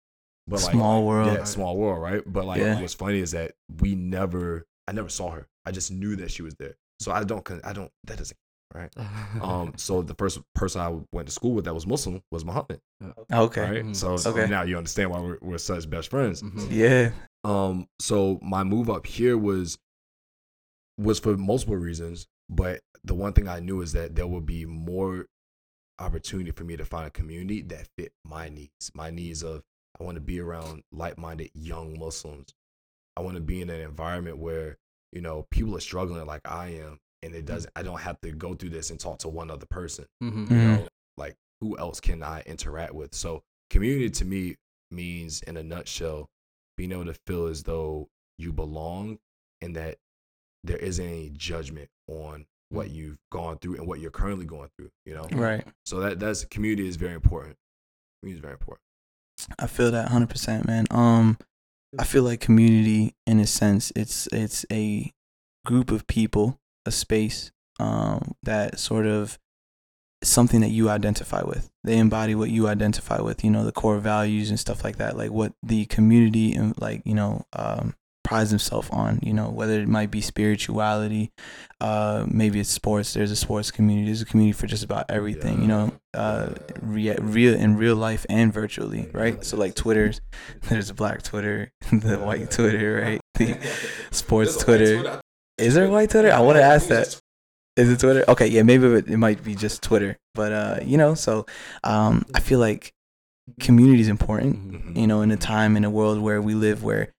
But 0.47 0.63
like, 0.63 0.73
Small 0.73 1.07
world. 1.07 1.33
yeah, 1.33 1.45
small 1.45 1.77
world, 1.77 2.03
right? 2.03 2.23
But 2.27 2.45
like, 2.45 2.61
Yeah. 2.61 2.81
what's 2.81 2.95
funny 2.95 3.21
is 3.21 3.31
that 3.31 3.53
we 3.81 3.95
never, 3.95 4.67
I 4.89 4.93
never 4.93 5.09
saw 5.09 5.31
her. 5.31 5.47
I 5.65 5.71
just 5.71 5.91
knew 5.93 6.17
that 6.17 6.31
she 6.33 6.43
was 6.43 6.55
there. 6.57 6.75
So 7.01 7.13
I 7.13 7.23
don't, 7.25 7.49
I 7.65 7.73
don't. 7.73 7.91
That 8.05 8.19
doesn't. 8.19 8.37
Right? 8.75 8.91
um. 9.43 9.75
So 9.77 10.03
the 10.03 10.15
first 10.15 10.41
person 10.55 10.81
I 10.81 10.89
went 11.13 11.29
to 11.29 11.33
school 11.33 11.53
with 11.53 11.65
that 11.67 11.75
was 11.75 11.87
Muslim 11.87 12.23
was 12.31 12.45
Muhammad. 12.45 12.81
Okay. 13.33 13.61
Right. 13.61 13.85
Mhm. 13.85 13.95
So, 13.97 14.17
so 14.17 14.31
Okay. 14.31 14.49
now 14.49 14.63
you 14.63 14.77
understand 14.77 15.11
why 15.11 15.21
we're, 15.21 15.39
we're 15.41 15.59
such 15.59 15.89
best 15.89 16.11
friends. 16.11 16.43
Mhm. 16.43 16.69
Yeah. 16.71 17.11
Um, 17.45 17.87
so 18.01 18.39
my 18.43 18.63
move 18.65 18.91
up 18.91 19.07
here 19.07 19.37
was 19.39 19.79
was 20.99 21.19
for 21.19 21.37
multiple 21.37 21.77
reasons, 21.77 22.27
but 22.49 22.81
the 23.05 23.15
one 23.15 23.33
thing 23.33 23.49
I 23.49 23.61
knew 23.61 23.81
is 23.81 23.93
that 23.93 24.15
there 24.15 24.27
would 24.27 24.47
be 24.47 24.65
more 24.67 25.27
opportunity 26.03 26.51
for 26.51 26.65
me 26.65 26.77
to 26.77 26.85
find 26.85 27.07
a 27.07 27.11
community 27.11 27.63
that 27.63 27.89
fit 27.97 28.13
my 28.25 28.49
needs. 28.49 28.91
My 28.95 29.11
needs 29.11 29.43
of 29.43 29.63
I 30.01 30.05
want 30.05 30.17
to 30.17 30.21
be 30.21 30.41
around 30.41 30.83
like-minded 30.93 31.51
young 31.55 31.99
Muslims. 31.99 32.55
I 33.17 33.21
want 33.21 33.37
to 33.37 33.43
be 33.43 33.61
in 33.61 33.69
an 33.71 33.81
environment 33.81 34.39
where, 34.39 34.79
you 35.13 35.21
know, 35.21 35.47
people 35.51 35.77
are 35.77 35.81
struggling 35.81 36.25
like 36.27 36.41
I 36.45 36.69
am 36.71 36.99
and 37.23 37.35
it 37.35 37.45
doesn't 37.45 37.73
I 37.77 37.83
don't 37.83 38.01
have 38.01 38.21
to 38.23 38.33
go 38.33 38.55
through 38.55 38.71
this 38.71 38.91
and 38.91 38.99
talk 38.99 39.19
to 39.21 39.29
one 39.29 39.51
other 39.51 39.67
person 39.67 40.07
Mhm. 40.23 40.51
you 40.51 40.57
Mhm. 40.57 40.65
know 40.65 40.89
like 41.17 41.37
who 41.61 41.79
else 41.79 42.01
can 42.01 42.23
i 42.23 42.41
interact 42.47 42.95
with 42.95 43.15
so 43.15 43.45
community 43.71 44.11
to 44.11 44.25
me 44.25 44.57
means 44.91 45.41
in 45.43 45.57
a 45.57 45.63
nutshell 45.63 46.29
being 46.77 46.91
able 46.91 47.05
to 47.05 47.15
feel 47.27 47.47
as 47.47 47.63
though 47.63 48.09
you 48.39 48.53
belong 48.53 49.19
and 49.61 49.77
that 49.77 49.99
there 50.65 50.79
isn't 50.79 51.05
any 51.07 51.31
judgment 51.31 51.91
on 52.09 52.47
what 52.73 52.91
you've 52.91 53.19
gone 53.31 53.59
through 53.59 53.77
and 53.77 53.87
what 53.87 54.01
you're 54.01 54.11
currently 54.11 54.47
going 54.47 54.69
through 54.77 54.91
you 55.05 55.15
know 55.15 55.27
Right. 55.33 55.65
so 55.85 56.01
that 56.01 56.19
that's 56.21 56.45
community 56.47 56.89
is 56.89 56.97
very 56.97 57.15
important 57.15 57.57
community 58.21 58.39
is 58.39 58.43
very 58.43 58.55
important 58.55 58.81
I 59.59 59.67
feel 59.67 59.91
that 59.91 60.11
100%, 60.11 60.67
man. 60.67 60.87
Um 60.91 61.37
I 61.99 62.05
feel 62.05 62.23
like 62.23 62.41
community 62.41 63.15
in 63.27 63.41
a 63.41 63.47
sense 63.47 63.93
it's 63.97 64.29
it's 64.33 64.65
a 64.71 65.13
group 65.67 65.91
of 65.91 66.07
people, 66.07 66.59
a 66.87 66.93
space 66.93 67.51
um 67.81 68.33
that 68.45 68.79
sort 68.79 69.07
of 69.07 69.39
something 70.23 70.61
that 70.61 70.69
you 70.71 70.89
identify 70.89 71.43
with. 71.43 71.71
They 71.83 71.99
embody 71.99 72.35
what 72.37 72.51
you 72.51 72.69
identify 72.69 73.21
with, 73.21 73.43
you 73.43 73.51
know, 73.51 73.65
the 73.65 73.73
core 73.73 73.99
values 73.99 74.49
and 74.51 74.61
stuff 74.61 74.85
like 74.85 74.97
that, 74.99 75.17
like 75.17 75.33
what 75.33 75.53
the 75.63 75.87
community 75.87 76.55
and 76.55 76.81
like, 76.81 77.03
you 77.05 77.15
know, 77.15 77.45
um 77.53 77.95
prides 78.25 78.51
themselves 78.51 78.89
on, 78.91 79.19
you 79.23 79.33
know, 79.33 79.51
whether 79.51 79.81
it 79.81 79.89
might 79.89 80.11
be 80.11 80.21
spirituality, 80.21 81.33
uh 81.81 82.25
maybe 82.29 82.61
it's 82.61 82.71
sports, 82.71 83.15
there's 83.15 83.31
a 83.31 83.37
sports 83.37 83.71
community, 83.71 84.07
there's 84.07 84.23
a 84.23 84.25
community 84.27 84.53
for 84.53 84.67
just 84.67 84.85
about 84.85 85.07
everything, 85.11 85.61
you 85.61 85.69
know, 85.69 85.93
uh 86.15 86.51
re- 86.81 87.17
real 87.21 87.55
in 87.55 87.77
real 87.77 87.97
life 87.97 88.25
and 88.29 88.53
virtually, 88.53 89.09
right? 89.13 89.45
So 89.45 89.57
like 89.57 89.75
Twitter's 89.75 90.21
there's 90.69 90.91
a 90.91 90.95
black 90.95 91.23
Twitter, 91.23 91.73
the 91.93 92.19
white 92.19 92.51
Twitter, 92.51 93.01
right? 93.03 93.21
The 93.39 93.59
sports 94.11 94.57
Twitter. 94.57 95.21
Is 95.59 95.75
there 95.75 95.87
a 95.87 95.91
white 95.91 96.11
Twitter? 96.11 96.33
I 96.33 96.41
want 96.41 96.57
to 96.59 96.63
ask 96.63 96.89
that. 96.89 97.19
Is 97.77 97.91
it 97.91 98.01
Twitter? 98.01 98.25
Okay, 98.29 98.47
yeah, 98.47 98.63
maybe 98.63 98.87
it, 98.87 99.09
might 99.17 99.43
be 99.43 99.55
just 99.55 99.83
Twitter. 99.83 100.19
But 100.35 100.53
uh, 100.53 100.79
you 100.85 100.99
know, 100.99 101.15
so 101.15 101.47
um, 101.83 102.25
I 102.35 102.41
feel 102.41 102.59
like 102.59 102.93
community 103.61 104.01
is 104.01 104.09
important. 104.09 104.73
Mhm. 104.73 104.97
You 105.01 105.07
know, 105.07 105.23
in 105.23 105.31
a 105.31 105.37
time 105.37 105.77
in 105.77 105.85
a 105.85 105.91
world 105.91 106.21
where 106.21 106.41
we 106.43 106.55
live, 106.55 106.85
where 106.85 107.13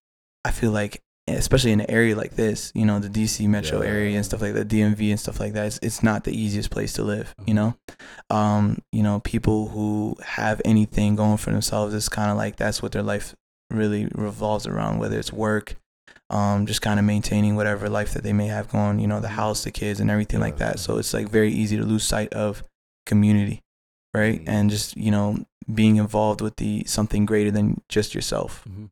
I 0.46 0.52
feel 0.52 0.72
like, 0.72 1.00
especially 1.28 1.72
in 1.72 1.80
an 1.82 1.90
area 1.90 2.16
like 2.16 2.36
this, 2.36 2.72
you 2.76 2.86
know, 2.86 3.00
the 3.00 3.08
DC 3.10 3.48
metro 3.48 3.82
Yeah. 3.82 3.88
area 3.90 4.16
and 4.18 4.26
stuff 4.26 4.42
like 4.42 4.54
that, 4.56 4.68
DMV 4.68 5.10
and 5.12 5.20
stuff 5.20 5.40
like 5.40 5.54
that, 5.54 5.68
it's, 5.68 5.80
it's 5.82 6.04
not 6.04 6.24
the 6.26 6.36
easiest 6.38 6.70
place 6.70 6.94
to 6.94 7.04
live. 7.04 7.34
You 7.46 7.54
know, 7.54 7.76
um, 8.30 8.80
you 8.92 9.04
know, 9.04 9.20
people 9.22 9.70
who 9.70 10.18
have 10.24 10.62
anything 10.66 11.16
going 11.16 11.38
for 11.38 11.52
themselves, 11.52 11.94
it's 11.94 12.10
kind 12.10 12.30
of 12.30 12.38
like 12.38 12.58
that's 12.58 12.82
what 12.82 12.92
their 12.92 13.04
life 13.04 13.36
really 13.72 14.08
revolves 14.14 14.68
around, 14.68 15.00
whether 15.00 15.18
it's 15.18 15.32
work, 15.32 15.76
um, 16.30 16.66
just 16.66 16.82
kind 16.82 17.00
of 17.00 17.06
maintaining 17.06 17.56
whatever 17.56 17.90
life 17.90 18.14
that 18.14 18.24
they 18.24 18.34
may 18.34 18.48
have 18.48 18.68
going, 18.70 19.00
you 19.00 19.08
know, 19.08 19.20
the 19.22 19.30
house, 19.30 19.64
the 19.64 19.72
kids, 19.72 20.00
and 20.02 20.12
everything 20.12 20.40
like 20.42 20.58
that. 20.58 20.78
So 20.80 20.98
it's 20.98 21.14
like 21.14 21.30
very 21.30 21.52
easy 21.52 21.78
to 21.78 21.84
lose 21.84 22.04
sight 22.04 22.34
of 22.34 22.64
community, 23.06 23.62
right? 24.14 24.42
Mhm. 24.44 24.50
And 24.50 24.70
just 24.70 24.98
you 24.98 25.12
know 25.12 25.46
being 25.74 25.96
involved 25.96 26.42
with 26.42 26.58
the 26.58 26.84
something 26.86 27.26
greater 27.26 27.50
than 27.52 27.82
just 27.88 28.14
yourself. 28.14 28.66
Mhm. 28.70 28.90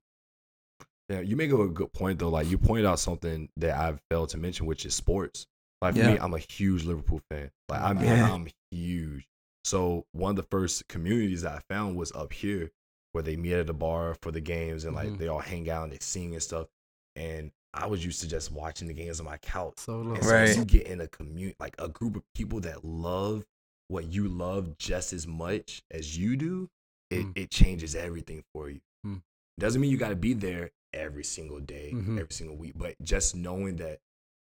Yeah, 1.11 1.19
you 1.21 1.35
make 1.35 1.51
a 1.51 1.67
good 1.67 1.91
point 1.93 2.19
though. 2.19 2.29
Like 2.29 2.47
you 2.49 2.57
pointed 2.57 2.85
out 2.85 2.99
something 2.99 3.49
that 3.57 3.77
I've 3.77 3.99
failed 4.09 4.29
to 4.29 4.37
mention, 4.37 4.65
which 4.65 4.85
is 4.85 4.95
sports. 4.95 5.45
Like 5.81 5.95
for 5.95 5.99
Yeah. 6.01 6.13
me, 6.13 6.19
I'm 6.19 6.33
a 6.33 6.39
huge 6.39 6.83
Liverpool 6.85 7.21
fan. 7.29 7.51
Like 7.69 7.81
I'm, 7.81 7.99
Yeah. 8.03 8.31
I'm 8.33 8.47
huge. 8.71 9.27
So 9.63 10.05
one 10.13 10.31
of 10.31 10.35
the 10.37 10.43
first 10.49 10.87
communities 10.87 11.41
that 11.41 11.53
I 11.53 11.61
found 11.73 11.95
was 11.97 12.11
up 12.13 12.33
here, 12.33 12.71
where 13.11 13.23
they 13.23 13.35
meet 13.35 13.53
at 13.53 13.69
a 13.69 13.73
bar 13.73 14.15
for 14.21 14.31
the 14.31 14.39
games 14.41 14.85
and 14.85 14.95
like 14.95 15.09
Mhm. 15.09 15.17
they 15.17 15.27
all 15.27 15.39
hang 15.39 15.69
out 15.69 15.83
and 15.83 15.91
they 15.91 15.97
sing 15.99 16.33
and 16.33 16.41
stuff. 16.41 16.67
And 17.15 17.51
I 17.73 17.87
was 17.87 18.03
used 18.05 18.21
to 18.21 18.27
just 18.27 18.51
watching 18.51 18.87
the 18.87 18.93
games 18.93 19.19
on 19.19 19.25
my 19.25 19.37
couch. 19.37 19.79
So 19.79 20.01
And 20.01 20.23
so 20.23 20.29
Right. 20.31 20.49
as 20.49 20.57
you 20.57 20.65
get 20.65 20.87
in 20.87 21.01
a 21.01 21.07
community, 21.07 21.55
like 21.59 21.75
a 21.79 21.89
group 21.89 22.15
of 22.15 22.23
people 22.35 22.59
that 22.61 22.85
love 22.85 23.45
what 23.89 24.05
you 24.05 24.27
love 24.29 24.77
just 24.77 25.11
as 25.13 25.27
much 25.27 25.83
as 25.91 26.17
you 26.17 26.37
do, 26.37 26.69
it, 27.09 27.25
Mm. 27.25 27.31
it 27.37 27.51
changes 27.51 27.95
everything 27.95 28.43
for 28.53 28.69
you. 28.69 28.79
Mm. 29.05 29.21
Doesn't 29.59 29.81
mean 29.81 29.91
you 29.91 29.97
got 29.97 30.09
to 30.09 30.15
be 30.15 30.33
there 30.33 30.71
every 30.93 31.23
single 31.23 31.59
day, 31.59 31.91
Mhm. 31.93 32.19
every 32.19 32.33
single 32.33 32.55
week, 32.57 32.73
but 32.75 32.95
just 33.01 33.35
knowing 33.35 33.77
that 33.77 33.99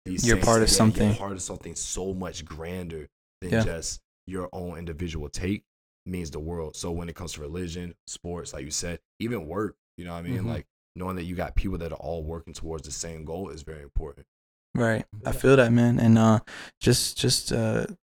these 0.05 0.25
You're 0.25 0.37
part 0.37 0.61
of 0.63 0.69
yeah, 0.69 0.75
something. 0.75 1.07
You're 1.09 1.17
part 1.17 1.33
of 1.33 1.41
something 1.41 1.75
so 1.75 2.13
much 2.13 2.43
grander 2.45 3.07
than 3.41 3.51
Yeah. 3.51 3.63
just 3.63 4.01
your 4.27 4.49
own 4.53 4.77
individual 4.77 5.29
take. 5.29 5.63
means 6.07 6.31
the 6.31 6.39
world. 6.39 6.75
So 6.75 6.89
when 6.89 7.09
it 7.09 7.15
comes 7.15 7.33
to 7.33 7.41
religion, 7.41 7.93
sports, 8.07 8.53
like 8.53 8.65
you 8.65 8.71
said, 8.71 8.99
even 9.19 9.45
work, 9.45 9.75
you 9.97 10.03
know 10.03 10.13
what 10.13 10.17
I 10.17 10.21
mean? 10.23 10.39
Mhm. 10.41 10.47
Like 10.47 10.65
knowing 10.95 11.15
that 11.17 11.25
you 11.25 11.35
got 11.35 11.55
people 11.55 11.77
that 11.77 11.91
are 11.91 11.99
all 11.99 12.23
working 12.23 12.53
towards 12.55 12.85
the 12.87 12.91
same 12.91 13.23
goal 13.23 13.49
is 13.51 13.61
very 13.61 13.83
important. 13.83 14.25
Right. 14.73 15.05
I 15.23 15.31
feel 15.31 15.55
that, 15.57 15.71
man. 15.71 15.99
And 15.99 16.17
uh, 16.17 16.39
just 16.79 17.19
just 17.19 17.51
a 17.51 17.95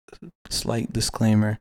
slight 0.51 0.93
disclaimer. 0.93 1.57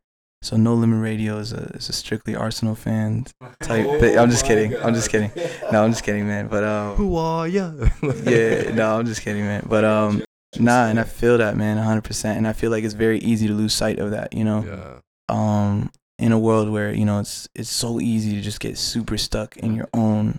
So 0.46 0.56
No 0.56 0.74
Limit 0.74 1.02
Radio 1.02 1.38
is 1.38 1.52
a 1.52 1.64
is 1.74 1.88
a 1.88 1.92
strictly 1.92 2.36
Arsenal 2.36 2.76
fan 2.76 3.26
type. 3.58 3.84
Oh 3.84 3.98
thing. 3.98 4.16
I'm 4.16 4.30
just 4.30 4.46
kidding. 4.46 4.76
I'm 4.76 4.94
just 4.94 5.10
kidding. 5.10 5.32
No, 5.72 5.82
I'm 5.82 5.90
just 5.90 6.04
kidding, 6.04 6.24
man. 6.24 6.46
But 6.46 6.62
um, 6.62 6.94
Who 6.94 7.16
are 7.16 7.48
you? 7.48 7.90
yeah, 8.24 8.70
no, 8.72 8.96
I'm 8.96 9.06
just 9.06 9.22
kidding, 9.22 9.42
man. 9.42 9.66
But 9.68 9.84
um, 9.84 10.22
nah, 10.56 10.86
and 10.86 11.00
I 11.00 11.02
feel 11.02 11.36
that, 11.38 11.56
man, 11.56 11.78
100. 11.78 12.04
percent 12.04 12.38
And 12.38 12.46
I 12.46 12.52
feel 12.52 12.70
like 12.70 12.84
it's 12.84 12.94
very 12.94 13.18
easy 13.18 13.48
to 13.48 13.54
lose 13.54 13.74
sight 13.74 13.98
of 13.98 14.12
that. 14.12 14.32
You 14.32 14.44
know, 14.44 14.62
yeah. 14.64 15.00
um, 15.28 15.90
in 16.20 16.30
a 16.30 16.38
world 16.38 16.70
where 16.70 16.94
you 16.94 17.04
know 17.04 17.18
it's 17.18 17.48
it's 17.56 17.68
so 17.68 17.98
easy 17.98 18.36
to 18.36 18.40
just 18.40 18.60
get 18.60 18.78
super 18.78 19.18
stuck 19.18 19.56
in 19.56 19.74
your 19.74 19.88
own 19.92 20.38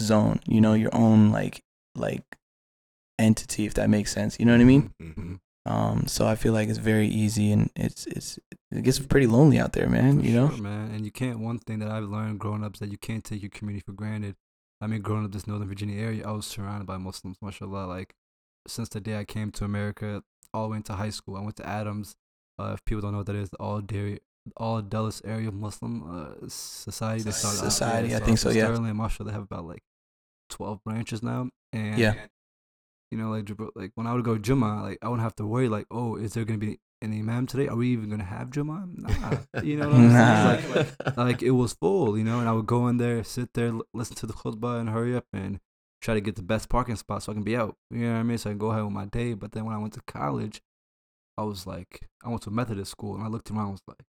zone. 0.00 0.40
You 0.46 0.62
know, 0.62 0.72
your 0.72 0.94
own 0.94 1.30
like 1.30 1.60
like 1.94 2.24
entity, 3.18 3.66
if 3.66 3.74
that 3.74 3.90
makes 3.90 4.12
sense. 4.12 4.40
You 4.40 4.46
know 4.46 4.52
what 4.52 4.62
I 4.62 4.64
mean? 4.64 4.94
Mhm. 4.98 5.40
Um, 5.64 6.06
so 6.08 6.26
I 6.26 6.34
feel 6.34 6.52
like 6.52 6.68
it's 6.68 6.78
very 6.78 7.06
easy 7.06 7.52
and 7.52 7.70
it's 7.76 8.06
it's 8.06 8.38
it 8.72 8.82
gets 8.82 8.98
pretty 8.98 9.26
lonely 9.28 9.58
out 9.60 9.72
there, 9.74 9.88
man. 9.88 10.20
For 10.20 10.26
You 10.26 10.34
know? 10.34 10.48
sure, 10.50 10.58
man. 10.58 10.90
And 10.92 11.04
you 11.04 11.12
can't. 11.12 11.38
One 11.38 11.58
thing 11.58 11.78
that 11.80 11.88
I've 11.90 12.04
learned 12.04 12.40
growing 12.40 12.64
up 12.64 12.74
is 12.74 12.80
that 12.80 12.90
you 12.90 12.98
can't 12.98 13.22
take 13.22 13.42
your 13.42 13.50
community 13.50 13.82
for 13.86 13.92
granted. 13.92 14.34
I 14.80 14.88
mean, 14.88 15.02
growing 15.02 15.24
up 15.24 15.30
this 15.32 15.46
Northern 15.46 15.68
Virginia 15.68 16.00
area, 16.02 16.26
I 16.26 16.32
was 16.32 16.46
surrounded 16.46 16.86
by 16.86 16.96
Muslims, 16.96 17.36
mashallah. 17.40 17.86
Like, 17.86 18.14
since 18.66 18.88
the 18.88 19.00
day 19.00 19.16
I 19.18 19.24
came 19.24 19.52
to 19.52 19.64
America, 19.64 20.24
all 20.52 20.64
the 20.64 20.70
way 20.70 20.76
into 20.78 20.94
high 20.94 21.10
school, 21.10 21.36
I 21.36 21.40
went 21.40 21.54
to 21.56 21.66
Adams. 21.68 22.16
Uh, 22.58 22.72
if 22.74 22.84
people 22.84 23.00
don't 23.00 23.12
know 23.12 23.18
what 23.18 23.26
that 23.26 23.36
is, 23.36 23.50
all 23.60 23.80
dairy, 23.80 24.18
all 24.56 24.82
Dulles 24.82 25.22
area 25.24 25.52
Muslim 25.52 26.02
uh, 26.42 26.48
society. 26.48 27.30
Started 27.30 27.58
out- 27.58 27.64
Society, 27.70 28.08
yeah, 28.08 28.16
I 28.16 28.18
so 28.18 28.24
think 28.24 28.38
so, 28.38 28.50
yeah. 28.50 28.64
Sterling, 28.64 28.96
mashallah, 28.96 29.30
they 29.30 29.34
have 29.34 29.44
about 29.44 29.64
like 29.66 29.82
twelve 30.50 30.82
branches 30.84 31.22
now. 31.22 31.48
And 31.72 31.98
Yeah. 31.98 32.14
You 33.12 33.18
know, 33.18 33.30
like 33.30 33.48
like 33.76 33.92
when 33.94 34.06
I 34.06 34.14
would 34.14 34.24
go 34.24 34.36
Jummah, 34.38 34.82
like 34.82 34.98
I 35.02 35.08
wouldn't 35.08 35.22
have 35.22 35.36
to 35.36 35.46
worry 35.46 35.68
like, 35.68 35.86
oh, 35.90 36.16
is 36.16 36.32
there 36.34 36.44
gonna 36.46 36.58
be 36.58 36.80
an 37.02 37.12
imam 37.12 37.46
today? 37.46 37.68
Are 37.68 37.76
we 37.76 37.88
even 37.92 38.08
gonna 38.10 38.24
have 38.24 38.48
Jummah? 38.48 38.88
Nah, 38.98 39.62
you 39.62 39.76
know 39.76 39.88
what 39.90 39.96
I'm 39.96 40.12
Nah. 40.12 40.56
saying? 40.56 40.74
Like, 40.74 41.16
like 41.16 41.42
it 41.42 41.50
was 41.50 41.74
full, 41.74 42.16
you 42.16 42.24
know, 42.24 42.40
and 42.40 42.48
I 42.48 42.52
would 42.52 42.66
go 42.66 42.88
in 42.88 42.96
there, 42.96 43.22
sit 43.22 43.52
there, 43.54 43.72
listen 43.92 44.16
to 44.16 44.26
the 44.26 44.32
khutbah, 44.32 44.80
and 44.80 44.88
hurry 44.88 45.14
up 45.14 45.26
and 45.32 45.60
try 46.00 46.14
to 46.14 46.20
get 46.20 46.36
the 46.36 46.42
best 46.42 46.68
parking 46.68 46.96
spot 46.96 47.22
so 47.22 47.32
I 47.32 47.34
can 47.34 47.44
be 47.44 47.56
out. 47.56 47.76
You 47.90 48.06
know 48.06 48.14
what 48.14 48.20
I 48.20 48.22
mean? 48.22 48.38
So 48.38 48.48
I 48.50 48.52
can 48.52 48.58
go 48.58 48.70
ahead 48.70 48.84
with 48.84 48.92
my 48.92 49.04
day. 49.04 49.34
But 49.34 49.52
then 49.52 49.66
when 49.66 49.74
I 49.74 49.78
went 49.78 49.92
to 49.94 50.00
college, 50.06 50.62
I 51.36 51.42
was 51.42 51.66
like, 51.66 52.08
I 52.24 52.28
went 52.30 52.42
to 52.42 52.50
a 52.50 52.52
Methodist 52.52 52.90
school, 52.90 53.14
and 53.14 53.22
I 53.22 53.28
looked 53.28 53.50
around, 53.50 53.64
and 53.64 53.72
was 53.72 53.82
like, 53.86 54.02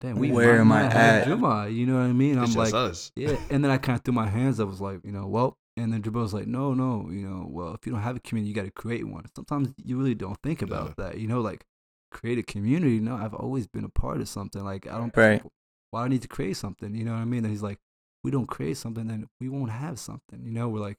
damn, 0.00 0.18
we 0.18 0.30
Where 0.32 0.64
might 0.64 0.86
am 0.86 0.94
I 0.94 1.18
at? 1.20 1.26
Jummah, 1.28 1.72
you 1.74 1.86
know 1.86 1.94
what 1.94 2.02
I 2.06 2.12
mean? 2.12 2.32
It's 2.32 2.38
I'm 2.38 2.46
just 2.46 2.56
like, 2.56 2.74
us. 2.74 3.12
yeah, 3.16 3.36
and 3.50 3.62
then 3.64 3.70
I 3.70 3.78
kind 3.78 3.96
of 3.98 4.04
threw 4.04 4.14
my 4.14 4.28
hands 4.28 4.58
up. 4.60 4.68
Was 4.68 4.80
like, 4.80 5.00
you 5.04 5.12
know, 5.12 5.26
well, 5.26 5.56
and 5.76 5.92
then 5.92 6.02
was 6.12 6.32
like, 6.32 6.46
no, 6.46 6.72
no, 6.72 7.08
you 7.10 7.28
know, 7.28 7.46
well, 7.48 7.74
if 7.74 7.86
you 7.86 7.92
don't 7.92 8.02
have 8.02 8.16
a 8.16 8.20
community, 8.20 8.48
you 8.48 8.54
got 8.54 8.64
to 8.64 8.70
create 8.70 9.06
one. 9.06 9.24
Sometimes 9.34 9.74
you 9.82 9.98
really 9.98 10.14
don't 10.14 10.38
think 10.42 10.62
about 10.62 10.96
that, 10.96 11.18
you 11.18 11.26
know, 11.26 11.40
like 11.40 11.64
create 12.10 12.38
a 12.38 12.42
community. 12.42 13.00
No, 13.00 13.16
I've 13.16 13.34
always 13.34 13.66
been 13.66 13.84
a 13.84 13.88
part 13.88 14.20
of 14.20 14.28
something. 14.28 14.64
Like 14.64 14.86
I 14.86 14.98
don't, 14.98 15.16
Right. 15.16 15.42
Why 15.90 16.02
do 16.02 16.04
I 16.06 16.08
need 16.08 16.22
to 16.22 16.28
create 16.28 16.56
something? 16.56 16.94
You 16.94 17.04
know 17.04 17.12
what 17.12 17.20
I 17.20 17.24
mean? 17.24 17.44
And 17.44 17.52
he's 17.52 17.62
like, 17.62 17.78
we 18.22 18.30
don't 18.30 18.46
create 18.46 18.76
something, 18.76 19.06
then 19.06 19.28
we 19.40 19.48
won't 19.48 19.70
have 19.70 19.98
something. 19.98 20.42
You 20.44 20.52
know, 20.52 20.68
we're 20.68 20.80
like, 20.80 20.98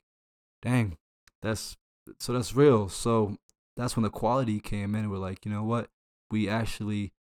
dang, 0.61 0.97
that's 1.41 1.75
so 2.19 2.33
that's 2.33 2.55
real. 2.55 2.87
So 2.89 3.37
that's 3.75 3.95
when 3.95 4.03
the 4.03 4.09
quality 4.09 4.59
came 4.59 4.93
in. 4.95 5.09
We're 5.09 5.17
like, 5.17 5.45
you 5.45 5.51
know 5.51 5.63
what? 5.63 5.89
We 6.31 6.47
actually 6.47 7.13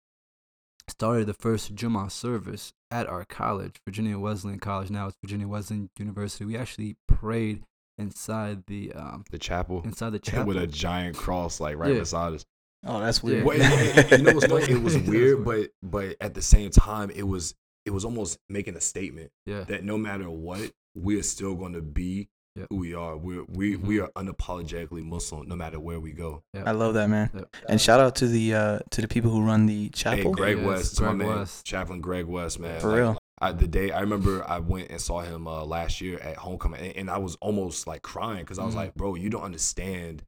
started 0.89 1.27
the 1.27 1.35
first 1.35 1.75
Jummah 1.75 2.11
service 2.11 2.73
at 2.91 3.07
our 3.07 3.25
college, 3.25 3.77
Virginia 3.87 4.19
Wesleyan 4.19 4.59
College. 4.59 4.91
Now 4.91 5.09
it's 5.09 5.17
Virginia 5.23 5.49
Wesleyan 5.49 5.91
University. 5.99 6.45
We 6.45 6.57
actually 6.57 6.97
prayed 7.09 7.65
inside 7.99 8.65
the 8.67 8.93
um 8.93 9.25
The 9.31 9.39
chapel. 9.39 9.83
inside 9.85 10.11
the 10.11 10.19
chapel. 10.19 10.45
With 10.49 10.57
a 10.57 10.67
giant 10.67 11.17
cross 11.17 11.61
like 11.61 11.77
right 11.77 11.93
Yeah. 11.93 12.01
beside 12.01 12.35
us. 12.35 12.45
Oh, 12.87 13.01
that's 13.01 13.23
weird. 13.23 13.45
Well, 13.45 13.61
and- 13.61 13.99
and 13.99 14.11
you 14.11 14.19
know 14.19 14.33
what's 14.35 14.47
funny? 14.67 14.71
It 14.73 14.83
was 14.83 14.97
weird, 14.99 15.45
weird. 15.45 15.71
but 15.83 15.89
but 15.91 16.17
at 16.21 16.35
the 16.35 16.43
same 16.43 16.71
time, 16.71 17.11
it 17.11 17.23
was 17.27 17.55
it 17.87 17.91
was 17.91 18.05
almost 18.05 18.39
making 18.49 18.77
a 18.77 18.81
statement 18.81 19.31
yeah, 19.47 19.65
that 19.65 19.85
no 19.85 19.97
matter 19.99 20.29
what, 20.31 20.73
we're 20.95 21.23
still 21.23 21.55
going 21.55 21.75
to 21.75 21.83
be 21.83 22.29
Yep. 22.57 22.69
who 22.71 22.77
we 22.77 22.95
are. 22.95 23.17
We're 23.17 23.45
we 23.49 23.75
we 23.77 23.99
are 23.99 24.09
unapologetically 24.17 25.03
Muslim, 25.03 25.49
no 25.49 25.57
matter 25.57 25.81
where 25.81 25.99
we 25.99 26.13
go. 26.13 26.43
I 26.65 26.71
love 26.71 26.95
that, 26.95 27.09
man. 27.11 27.31
Yep. 27.35 27.57
And 27.69 27.81
shout 27.81 27.99
out 28.01 28.15
to 28.17 28.29
the 28.29 28.55
uh 28.55 28.79
to 28.91 29.01
the 29.01 29.09
people 29.09 29.31
who 29.31 29.43
run 29.45 29.67
the 29.67 29.85
Hey, 29.85 29.89
chapel. 29.91 30.33
Greg 30.33 30.59
Yes, 30.59 30.67
West, 30.67 30.97
to 30.99 31.03
my 31.03 31.09
Greg 31.15 31.19
man, 31.29 31.39
West. 31.39 31.65
Chaplain 31.67 32.01
Greg 32.01 32.27
West, 32.27 32.61
man. 32.61 32.81
For 32.81 32.89
Like, 32.89 32.97
real. 32.99 33.19
I, 33.41 33.51
the 33.53 33.67
day 33.67 33.91
I 33.91 34.01
remember, 34.01 34.49
I 34.49 34.61
went 34.61 34.91
and 34.91 35.01
saw 35.01 35.21
him 35.21 35.49
uh, 35.49 35.65
last 35.65 36.01
year 36.01 36.19
at 36.21 36.37
homecoming, 36.37 36.81
and, 36.81 36.97
and 36.97 37.11
I 37.11 37.19
was 37.19 37.35
almost 37.41 37.89
like 37.89 38.03
crying 38.03 38.41
because 38.41 38.61
I 38.61 38.65
was 38.65 38.75
Mhm. 38.75 38.79
like, 38.79 38.95
"Bro, 38.95 39.17
you 39.17 39.29
don't 39.29 39.43
understand 39.43 40.23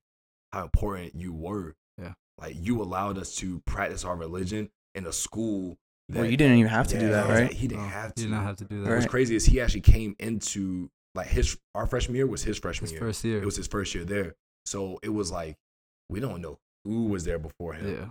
how 0.52 0.64
important 0.64 1.14
you 1.14 1.32
were. 1.32 1.74
Yeah. 1.98 2.12
like 2.38 2.54
you 2.58 2.82
allowed 2.82 3.16
us 3.16 3.34
to 3.36 3.60
practice 3.60 4.04
our 4.04 4.14
religion 4.16 4.68
in 4.94 5.06
a 5.06 5.12
school. 5.12 5.78
That, 6.10 6.18
Well, 6.20 6.30
you 6.30 6.36
didn't 6.36 6.58
even 6.58 6.70
have 6.70 6.86
to 6.88 6.98
do 7.00 7.08
that, 7.08 7.28
right? 7.30 7.50
He 7.52 7.66
didn't 7.68 7.84
No, 7.84 7.88
have 7.88 8.14
to. 8.14 8.20
He 8.22 8.26
did 8.28 8.34
not 8.34 8.42
have 8.44 8.56
to 8.56 8.64
do 8.64 8.82
that. 8.82 8.90
What's 8.90 9.04
Right. 9.04 9.10
crazy 9.10 9.34
is 9.36 9.46
he 9.46 9.60
actually 9.60 9.80
came 9.80 10.14
into 10.18 10.90
like 11.16 11.28
his 11.28 11.56
our 11.74 11.86
freshman 11.86 12.16
year 12.16 12.26
was 12.26 12.42
his 12.44 12.58
freshman 12.58 12.86
His 12.86 12.92
year. 12.92 13.00
first 13.00 13.24
year. 13.24 13.42
It 13.42 13.44
was 13.44 13.56
his 13.56 13.66
first 13.66 13.94
year 13.94 14.04
there, 14.04 14.34
so 14.66 14.98
it 15.02 15.08
was 15.08 15.30
like 15.32 15.56
we 16.08 16.20
don't 16.20 16.40
know 16.40 16.58
who 16.84 17.06
was 17.06 17.24
there 17.24 17.38
before 17.38 17.72
him. 17.74 17.92
yeah. 17.92 18.08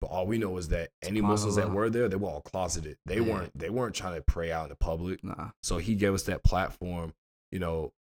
But 0.00 0.08
all 0.10 0.26
we 0.26 0.36
know 0.38 0.56
is 0.58 0.68
that 0.68 0.90
any 1.02 1.20
Muslims 1.22 1.56
that 1.56 1.70
were 1.70 1.88
there, 1.88 2.08
they 2.08 2.16
were 2.16 2.28
all 2.28 2.42
closeted. 2.42 2.98
They 3.06 3.16
Yeah. 3.20 3.32
weren't 3.32 3.58
they 3.58 3.70
weren't 3.70 3.94
trying 3.94 4.14
to 4.16 4.22
pray 4.22 4.52
out 4.52 4.64
in 4.64 4.68
the 4.68 4.76
public. 4.76 5.24
Nah. 5.24 5.50
So 5.62 5.78
he 5.78 5.94
gave 5.94 6.12
us 6.14 6.24
that 6.24 6.44
platform. 6.44 7.14
You 7.50 7.60
know, 7.60 7.92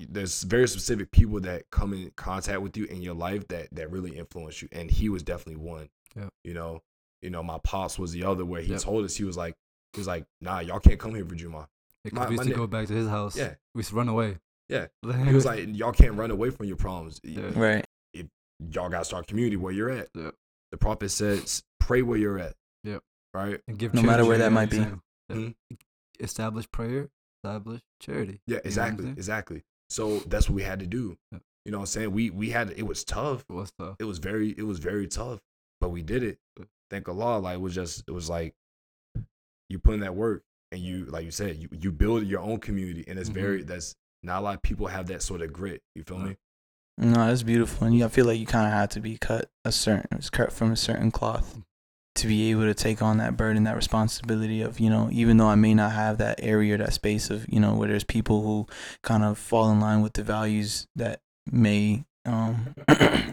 there's 0.00 0.42
very 0.44 0.68
specific 0.68 1.10
people 1.10 1.40
that 1.40 1.64
come 1.70 1.92
in 1.92 2.12
contact 2.16 2.60
with 2.62 2.76
you 2.76 2.84
in 2.84 3.02
your 3.02 3.14
life 3.14 3.48
that 3.48 3.68
that 3.72 3.90
really 3.90 4.16
influence 4.16 4.62
you, 4.62 4.68
and 4.70 4.90
he 4.90 5.08
was 5.08 5.22
definitely 5.22 5.62
one. 5.64 5.88
yeah. 6.16 6.28
You 6.44 6.54
know, 6.54 6.82
you 7.22 7.30
know, 7.30 7.42
my 7.42 7.58
pops 7.64 7.98
was 7.98 8.12
the 8.12 8.24
other 8.24 8.44
where 8.44 8.60
he 8.62 8.72
Yep. 8.72 8.80
told 8.80 9.04
us 9.04 9.16
he 9.16 9.24
was 9.24 9.36
like 9.36 9.54
he 9.94 10.00
was 10.00 10.06
like, 10.06 10.24
nah, 10.40 10.60
y'all 10.60 10.78
can't 10.80 11.00
come 11.00 11.14
here 11.14 11.24
for 11.24 11.34
Juma. 11.34 11.68
Yeah, 12.04 12.10
'cause 12.10 12.18
My- 12.20 12.28
we 12.28 12.36
used 12.36 12.48
to 12.48 12.54
go 12.54 12.66
back 12.66 12.86
to 12.88 12.92
his 12.94 13.08
house. 13.08 13.36
Yeah. 13.36 13.54
We 13.74 13.80
used 13.80 13.90
to 13.90 13.96
run 13.96 14.08
away. 14.08 14.38
Yeah. 14.68 14.86
He 15.24 15.32
was 15.34 15.44
like, 15.44 15.66
y'all 15.72 15.92
can't 15.92 16.14
run 16.14 16.30
away 16.30 16.50
from 16.50 16.66
your 16.66 16.76
problems. 16.76 17.20
Y- 17.24 17.30
Yeah. 17.30 17.58
Right. 17.58 17.84
Y'all 18.72 18.88
gotta 18.88 19.04
start 19.04 19.26
community 19.28 19.56
where 19.56 19.72
you're 19.72 19.90
at. 19.90 20.08
Yep. 20.14 20.34
The 20.72 20.78
prophet 20.78 21.10
says, 21.10 21.62
pray 21.78 22.02
where 22.02 22.18
you're 22.18 22.38
at. 22.40 22.54
Yeah. 22.82 22.98
Right. 23.32 23.60
and 23.68 23.78
give 23.78 23.94
No 23.94 24.02
matter 24.02 24.24
where 24.24 24.38
that 24.38 24.50
might 24.52 24.68
be. 24.70 24.76
saying? 24.78 25.00
Yeah. 25.28 25.36
Mhm. 25.36 25.54
Establish 26.20 26.68
prayer, 26.72 27.08
establish 27.44 27.80
charity. 28.00 28.40
Yeah, 28.48 28.56
You 28.56 28.62
know 28.62 28.66
exactly, 28.66 29.08
exactly. 29.10 29.62
So 29.90 30.18
that's 30.20 30.48
what 30.48 30.56
we 30.56 30.62
had 30.64 30.80
to 30.80 30.86
do. 30.86 31.16
Yep. 31.30 31.42
You 31.66 31.72
know 31.72 31.78
what 31.78 31.82
I'm 31.82 31.86
saying? 31.86 32.12
We 32.12 32.30
we 32.30 32.50
had 32.50 32.70
it 32.70 32.82
was 32.86 33.04
tough. 33.04 33.44
It 33.48 33.52
was 33.52 33.70
tough. 33.78 33.96
It 34.00 34.04
was 34.04 34.18
very 34.18 34.50
it 34.58 34.64
was 34.66 34.80
very 34.80 35.06
tough, 35.06 35.40
but 35.80 35.90
we 35.90 36.02
did 36.02 36.22
it. 36.24 36.38
Yeah. 36.58 36.64
Thank 36.90 37.08
Allah. 37.08 37.38
Like 37.38 37.54
it 37.54 37.60
was 37.60 37.74
just 37.74 38.04
it 38.08 38.12
was 38.12 38.28
like 38.28 38.54
you 39.68 39.78
put 39.78 39.94
in 39.94 40.00
that 40.00 40.14
work 40.16 40.42
and 40.72 40.80
you 40.80 41.04
like 41.06 41.24
you 41.24 41.30
said 41.30 41.56
you 41.56 41.68
you 41.72 41.90
build 41.92 42.26
your 42.26 42.40
own 42.40 42.58
community 42.58 43.04
and 43.08 43.18
it's 43.18 43.30
Mhm. 43.30 43.34
very 43.34 43.62
that's 43.62 43.94
not 44.22 44.40
a 44.40 44.42
lot 44.42 44.54
of 44.56 44.62
people 44.62 44.86
have 44.88 45.06
that 45.06 45.22
sort 45.22 45.40
of 45.42 45.52
grit. 45.52 45.80
You 45.94 46.02
feel 46.04 46.18
me? 46.18 46.36
No, 47.00 47.26
that's 47.28 47.44
beautiful, 47.44 47.86
and 47.86 47.96
you, 47.96 48.04
I 48.04 48.08
feel 48.08 48.26
like 48.26 48.40
you 48.40 48.46
kind 48.46 48.66
of 48.66 48.72
had 48.72 48.90
to 48.92 49.00
be 49.00 49.16
cut 49.16 49.48
a 49.64 49.70
certain, 49.70 50.08
it's 50.18 50.30
cut 50.30 50.52
from 50.52 50.72
a 50.72 50.76
certain 50.76 51.12
cloth 51.12 51.60
to 52.16 52.26
be 52.26 52.50
able 52.50 52.62
to 52.62 52.74
take 52.74 53.00
on 53.00 53.18
that 53.18 53.36
burden, 53.36 53.62
that 53.64 53.76
responsibility 53.76 54.60
of 54.62 54.80
you 54.80 54.90
know, 54.90 55.08
even 55.12 55.36
though 55.36 55.46
I 55.46 55.54
may 55.54 55.74
not 55.74 55.92
have 55.92 56.18
that 56.18 56.40
area, 56.42 56.76
that 56.76 56.92
space 56.92 57.30
of 57.30 57.46
you 57.48 57.60
know, 57.60 57.74
where 57.74 57.86
there's 57.88 58.02
people 58.02 58.42
who 58.42 58.66
kind 59.04 59.22
of 59.22 59.38
fall 59.38 59.70
in 59.70 59.78
line 59.78 60.02
with 60.02 60.14
the 60.14 60.24
values 60.24 60.88
that 60.96 61.20
may 61.50 62.04
um 62.26 62.74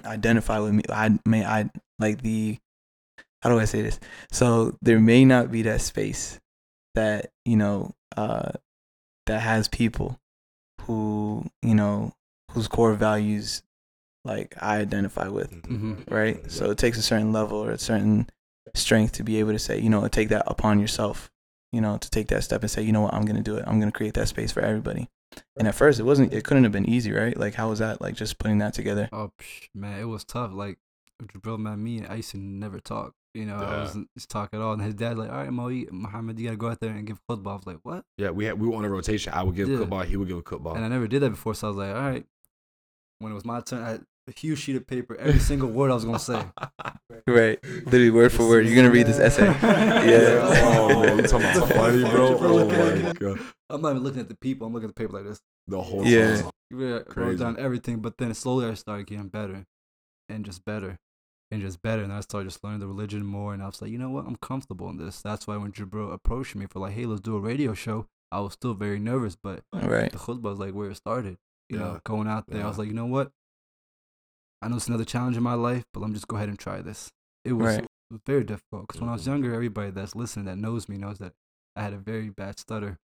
identify 0.05 0.59
with 0.59 0.73
me. 0.73 0.83
I 0.89 1.17
may 1.25 1.43
I 1.43 1.71
like 1.97 2.21
the 2.21 2.59
how 3.41 3.49
do 3.49 3.59
I 3.59 3.65
say 3.65 3.81
this? 3.81 3.99
So 4.31 4.77
there 4.83 4.99
may 4.99 5.25
not 5.25 5.51
be 5.51 5.63
that 5.63 5.81
space 5.81 6.39
that 6.95 7.31
you 7.45 7.55
know 7.55 7.93
uh 8.17 8.51
that 9.27 9.41
has 9.41 9.67
people 9.67 10.19
who 10.81 11.45
you 11.61 11.75
know 11.75 12.13
whose 12.51 12.67
core 12.67 12.93
values 12.93 13.63
like 14.23 14.55
I 14.59 14.77
identify 14.77 15.27
with, 15.27 15.51
hmm 15.65 15.95
right? 16.09 16.51
So 16.51 16.71
it 16.71 16.77
takes 16.79 16.97
a 16.97 17.03
certain 17.03 17.31
level 17.31 17.59
or 17.59 17.71
a 17.71 17.77
certain 17.77 18.27
strength 18.73 19.13
to 19.13 19.23
be 19.23 19.39
able 19.39 19.51
to 19.51 19.59
say, 19.59 19.79
you 19.79 19.89
know, 19.89 20.07
take 20.07 20.29
that 20.29 20.43
upon 20.47 20.79
yourself, 20.79 21.29
you 21.71 21.79
know, 21.79 21.97
to 21.97 22.09
take 22.09 22.27
that 22.29 22.43
step 22.43 22.61
and 22.61 22.71
say, 22.71 22.81
you 22.81 22.91
know 22.91 23.01
what, 23.01 23.13
I'm 23.13 23.25
gonna 23.25 23.43
do 23.43 23.57
it. 23.57 23.65
I'm 23.67 23.79
gonna 23.79 23.91
create 23.91 24.15
that 24.15 24.27
space 24.27 24.51
for 24.51 24.61
everybody. 24.61 25.09
And 25.57 25.67
at 25.67 25.75
first, 25.75 25.99
it 25.99 26.03
wasn't. 26.03 26.33
It 26.33 26.43
couldn't 26.43 26.63
have 26.63 26.71
been 26.71 26.89
easy, 26.89 27.11
right? 27.11 27.37
Like, 27.37 27.55
how 27.55 27.69
was 27.69 27.79
that? 27.79 28.01
Like, 28.01 28.15
just 28.15 28.39
putting 28.39 28.59
that 28.59 28.73
together. 28.73 29.09
Oh 29.11 29.31
psh, 29.39 29.69
man, 29.73 29.99
it 29.99 30.05
was 30.05 30.23
tough. 30.23 30.53
Like 30.53 30.79
Jabril, 31.21 31.59
man, 31.59 31.83
me, 31.83 32.05
I 32.05 32.15
used 32.15 32.31
to 32.31 32.37
never 32.37 32.79
talk. 32.79 33.13
You 33.35 33.45
know, 33.45 33.55
I 33.57 33.79
wasn't 33.81 34.07
just 34.17 34.29
talk 34.29 34.49
at 34.53 34.61
all. 34.61 34.73
And 34.73 34.81
his 34.81 34.93
dad 34.95 35.17
like, 35.17 35.29
all 35.29 35.37
right, 35.37 35.51
Mo, 35.51 35.67
Muhammad, 35.91 36.39
you 36.39 36.45
gotta 36.45 36.55
go 36.57 36.69
out 36.69 36.79
there 36.79 36.91
and 36.91 37.05
give 37.05 37.19
khutbah. 37.29 37.51
I 37.51 37.55
was 37.55 37.67
like, 37.67 37.79
what? 37.83 38.03
Yeah, 38.17 38.29
we 38.29 38.45
had 38.45 38.59
we 38.59 38.67
were 38.67 38.75
on 38.75 38.85
a 38.85 38.89
rotation. 38.89 39.33
I 39.33 39.43
would 39.43 39.55
give 39.55 39.67
Yeah. 39.67 39.79
khutbah, 39.79 40.05
he 40.05 40.15
would 40.15 40.27
give 40.29 40.41
khutbah. 40.45 40.75
And 40.75 40.85
I 40.85 40.87
never 40.87 41.07
did 41.07 41.21
that 41.21 41.31
before, 41.31 41.53
so 41.53 41.67
I 41.67 41.69
was 41.69 41.77
like, 41.77 41.89
all 41.95 42.01
right. 42.01 42.25
When 43.19 43.31
it 43.31 43.35
was 43.35 43.45
my 43.45 43.59
turn, 43.61 43.83
I 43.83 43.99
a 44.27 44.31
huge 44.31 44.59
sheet 44.59 44.75
of 44.75 44.87
paper, 44.87 45.15
every 45.17 45.39
single 45.39 45.69
word 45.69 45.91
I 45.91 45.95
was 45.95 46.05
gonna 46.05 46.17
say. 46.19 46.41
Right. 47.27 47.57
Literally 47.63 48.11
word 48.11 48.31
for 48.31 48.47
word. 48.47 48.65
You're 48.67 48.75
gonna 48.75 48.91
read 48.91 49.07
this 49.07 49.19
essay. 49.19 49.45
Yeah. 49.61 50.39
oh 50.63 51.01
man, 51.03 51.17
you 51.17 51.23
talking 51.23 51.47
about 51.47 51.69
funny, 51.73 52.03
bro? 52.03 52.37
Oh 52.39 53.01
my 53.03 53.13
god. 53.13 53.39
I'm 53.69 53.81
not 53.81 53.91
even 53.91 54.03
looking 54.03 54.19
at 54.21 54.29
the 54.29 54.35
people. 54.37 54.67
I'm 54.67 54.73
looking 54.73 54.89
at 54.89 54.95
the 54.95 55.01
paper 55.01 55.13
like 55.17 55.25
this. 55.25 55.39
The 55.67 55.81
whole 55.81 56.05
Yeah. 56.05 56.41
time. 56.43 56.51
You 56.69 56.77
really 56.77 57.03
wrote 57.15 57.39
down 57.39 57.57
everything, 57.59 57.99
but 57.99 58.17
then 58.17 58.33
slowly 58.33 58.65
I 58.67 58.73
started 58.75 59.07
getting 59.07 59.27
better, 59.27 59.65
and 60.29 60.45
just 60.45 60.63
better, 60.65 60.99
and 61.51 61.61
just 61.61 61.81
better, 61.81 62.03
and 62.03 62.11
I 62.11 62.21
started 62.21 62.49
just 62.49 62.63
learning 62.63 62.79
the 62.79 62.87
religion 62.87 63.25
more, 63.25 63.53
and 63.53 63.61
I 63.61 63.67
was 63.67 63.81
like, 63.81 63.91
you 63.91 63.97
know 63.97 64.09
what, 64.09 64.25
I'm 64.25 64.35
comfortable 64.37 64.89
in 64.89 64.97
this. 64.97 65.21
That's 65.21 65.47
why 65.47 65.57
when 65.57 65.71
Jabril 65.71 66.11
approached 66.13 66.55
me 66.55 66.65
for 66.65 66.79
like, 66.79 66.93
hey, 66.93 67.05
let's 67.05 67.21
do 67.21 67.35
a 67.35 67.39
radio 67.39 67.73
show, 67.73 68.07
I 68.31 68.39
was 68.39 68.53
still 68.53 68.73
very 68.73 68.99
nervous, 68.99 69.35
but 69.35 69.63
Right. 69.73 70.11
the 70.11 70.17
khutbah 70.17 70.41
was 70.43 70.59
like 70.59 70.73
where 70.73 70.89
it 70.89 70.95
started. 70.95 71.37
You 71.69 71.77
know, 71.77 71.99
going 72.03 72.27
out 72.27 72.45
there, 72.47 72.63
I 72.63 72.67
was 72.67 72.77
like, 72.77 72.87
you 72.87 72.93
know 72.93 73.05
what, 73.07 73.31
I 74.61 74.67
know 74.67 74.77
it's 74.77 74.87
another 74.87 75.05
challenge 75.05 75.37
in 75.37 75.43
my 75.43 75.53
life, 75.53 75.83
but 75.93 75.99
let 75.99 76.07
me 76.09 76.13
just 76.15 76.27
go 76.27 76.35
ahead 76.37 76.49
and 76.49 76.57
try 76.59 76.81
this. 76.81 77.11
It 77.43 77.53
was, 77.53 77.77
Right. 77.77 77.85
very 78.25 78.43
difficult 78.43 78.87
because 78.87 79.01
when 79.01 79.09
I 79.09 79.13
was 79.13 79.23
Mhm. 79.23 79.27
younger, 79.27 79.53
everybody 79.53 79.91
that's 79.91 80.15
listening 80.15 80.45
that 80.45 80.57
knows 80.57 80.87
me 80.87 80.97
knows 80.97 81.17
that 81.19 81.33
I 81.75 81.81
had 81.83 81.93
a 81.93 81.97
very 81.97 82.29
bad 82.29 82.59
stutter, 82.59 82.97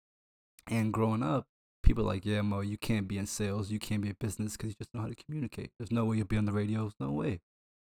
and 0.67 0.93
growing 0.93 1.23
up 1.23 1.47
people 1.81 2.03
like, 2.03 2.25
yeah, 2.25 2.41
Mo, 2.41 2.59
you 2.59 2.77
can't 2.77 3.07
be 3.07 3.17
in 3.17 3.25
sales, 3.25 3.71
you 3.71 3.79
can't 3.79 4.01
be 4.01 4.09
in 4.09 4.17
business 4.19 4.57
because 4.57 4.69
you 4.69 4.75
just 4.75 4.93
know 4.93 5.01
how 5.01 5.07
to 5.07 5.15
communicate. 5.15 5.71
There's 5.79 5.91
no 5.91 6.05
way 6.05 6.17
you'll 6.17 6.27
be 6.27 6.37
on 6.37 6.45
the 6.45 6.51
radio. 6.51 6.81
There's 6.81 6.99
no 6.99 7.11
way. 7.11 7.39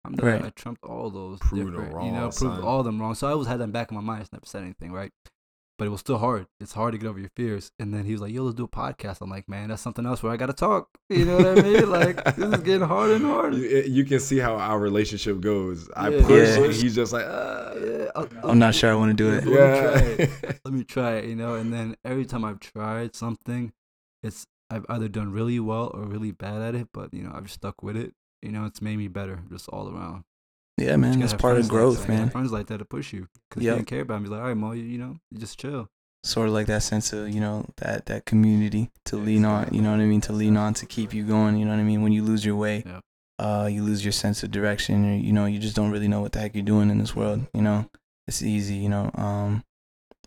I'm 0.05 0.13
the 0.13 0.24
Right. 0.25 0.43
I 0.45 0.50
trumped 0.50 0.83
all 0.83 1.09
those. 1.09 1.39
Proving 1.39 1.74
them 1.74 1.85
different, 1.85 2.05
you 2.05 2.12
know, 2.12 2.21
wrong, 2.21 2.31
proved 2.31 2.55
son. 2.55 2.62
all 2.63 2.83
them 2.83 3.00
wrong. 3.01 3.15
So 3.15 3.27
I 3.27 3.31
always 3.31 3.47
had 3.47 3.59
that 3.59 3.71
back 3.71 3.91
in 3.91 3.95
my 3.95 4.01
mind. 4.01 4.17
I 4.17 4.21
just 4.21 4.33
never 4.33 4.45
said 4.45 4.63
anything, 4.63 4.91
right? 4.91 5.12
But 5.77 5.88
it 5.88 5.89
was 5.89 6.00
still 6.00 6.19
hard. 6.19 6.47
It's 6.62 6.71
hard 6.71 6.93
to 6.93 6.97
get 6.97 7.07
over 7.07 7.19
your 7.19 7.31
fears. 7.35 7.69
And 7.79 7.93
then 7.93 8.05
he 8.05 8.13
was 8.13 8.21
like, 8.21 8.31
yo, 8.31 8.43
let's 8.43 8.55
do 8.55 8.63
a 8.63 8.67
podcast. 8.67 9.17
I'm 9.19 9.29
like, 9.29 9.50
man, 9.50 9.67
that's 9.67 9.81
something 9.81 10.05
else 10.05 10.24
where 10.24 10.31
I 10.31 10.38
got 10.38 10.45
to 10.45 10.53
talk. 10.53 10.88
You 11.09 11.25
know 11.25 11.35
what 11.35 11.59
I 11.59 11.62
mean? 11.62 11.89
Like, 11.89 12.24
this 12.38 12.53
is 12.53 12.62
getting 12.63 12.88
harder 12.88 13.15
and 13.15 13.25
harder. 13.25 13.57
You, 13.57 13.81
you 13.81 14.05
can 14.05 14.21
see 14.21 14.38
how 14.38 14.55
our 14.55 14.79
relationship 14.79 15.41
goes. 15.41 15.89
I 15.93 16.09
Yeah. 16.09 16.21
push, 16.25 16.29
Yeah. 16.57 16.63
and 16.63 16.74
he's 16.74 16.95
just 16.95 17.12
like, 17.12 17.25
uh, 17.25 17.74
Yeah, 17.75 18.05
I'll- 18.15 18.29
I'm 18.43 18.57
not 18.59 18.74
sure 18.74 18.89
I 18.89 18.95
want 18.95 19.09
to 19.09 19.21
do 19.21 19.33
it. 19.33 19.45
Let 19.45 19.47
me 19.47 19.53
try 19.53 20.01
yeah. 20.01 20.25
it. 20.50 20.59
let 20.65 20.74
me 20.74 20.83
try 20.85 21.12
it, 21.15 21.25
you 21.25 21.35
know. 21.35 21.55
And 21.55 21.74
then 21.74 21.97
every 22.05 22.25
time 22.25 22.45
I've 22.45 22.62
tried 22.62 23.13
something, 23.13 23.74
it's 24.24 24.47
I've 24.69 24.85
either 24.88 25.09
done 25.09 25.31
really 25.33 25.59
well 25.59 25.91
or 25.93 26.03
really 26.05 26.31
bad 26.31 26.62
at 26.62 26.74
it. 26.74 26.88
But 26.93 27.13
you 27.13 27.21
know, 27.24 27.31
I've 27.35 27.51
stuck 27.51 27.83
with 27.83 27.97
it. 27.97 28.13
You 28.46 28.52
know, 28.52 28.66
it's 28.66 28.82
made 28.82 28.98
me 28.98 29.08
better 29.08 29.42
just 29.50 29.68
all 29.70 29.90
around. 29.90 30.24
Yeah, 30.78 30.98
man. 30.98 31.20
That's 31.20 31.34
part 31.34 31.58
of 31.58 31.64
like 31.64 31.70
growth, 31.72 31.96
that. 31.98 32.02
You 32.02 32.08
gotta 32.08 32.14
have 32.14 32.22
man. 32.25 32.30
Friends 32.32 32.52
like 32.52 32.68
that 32.68 32.78
to 32.80 32.86
push 32.86 33.14
you 33.14 33.28
because 33.50 33.64
Yep. 33.64 33.72
you 33.72 33.75
didn't 33.78 33.88
care 33.88 34.02
about 34.02 34.22
me. 34.22 34.30
Like, 34.30 34.42
all 34.42 34.48
right, 34.48 34.58
Mo, 34.58 34.72
you, 34.74 34.84
you 34.84 34.98
know, 34.98 35.18
you 35.32 35.38
just 35.40 35.58
chill. 35.60 35.88
Sort 36.24 36.48
of 36.48 36.54
like 36.54 36.68
that 36.68 36.82
sense 36.84 37.14
of, 37.14 37.30
you 37.30 37.40
know, 37.40 37.66
that 37.78 38.08
that 38.08 38.25
community 38.25 38.90
to 39.06 39.16
lean 39.16 39.46
on, 39.46 39.70
you 39.74 39.82
know 39.82 39.92
what 39.92 40.00
I 40.00 40.06
mean, 40.06 40.22
to 40.22 40.34
lean 40.34 40.58
on 40.58 40.74
to 40.75 40.86
keep 40.86 41.14
you 41.14 41.24
going, 41.24 41.56
you 41.58 41.66
know 41.66 41.72
what 41.72 41.80
I 41.80 41.84
mean? 41.84 42.02
When 42.02 42.12
you 42.12 42.24
lose 42.24 42.44
your 42.44 42.56
way, 42.56 42.84
Yeah. 42.86 43.00
uh, 43.40 43.68
you 43.68 43.84
lose 43.84 44.04
your 44.04 44.12
sense 44.12 44.42
of 44.44 44.52
direction, 44.52 45.06
or 45.06 45.16
you 45.16 45.32
know, 45.32 45.46
you 45.46 45.60
just 45.60 45.75
don't 45.75 45.92
really 45.92 46.08
know 46.08 46.22
what 46.22 46.32
the 46.34 46.40
heck 46.40 46.56
you're 46.56 46.64
doing 46.64 46.90
in 46.90 46.98
this 46.98 47.16
world, 47.16 47.46
you 47.54 47.62
know. 47.62 47.90
It's 48.28 48.42
easy, 48.42 48.75
you 48.75 48.90
know. 48.90 49.12
Um 49.14 49.64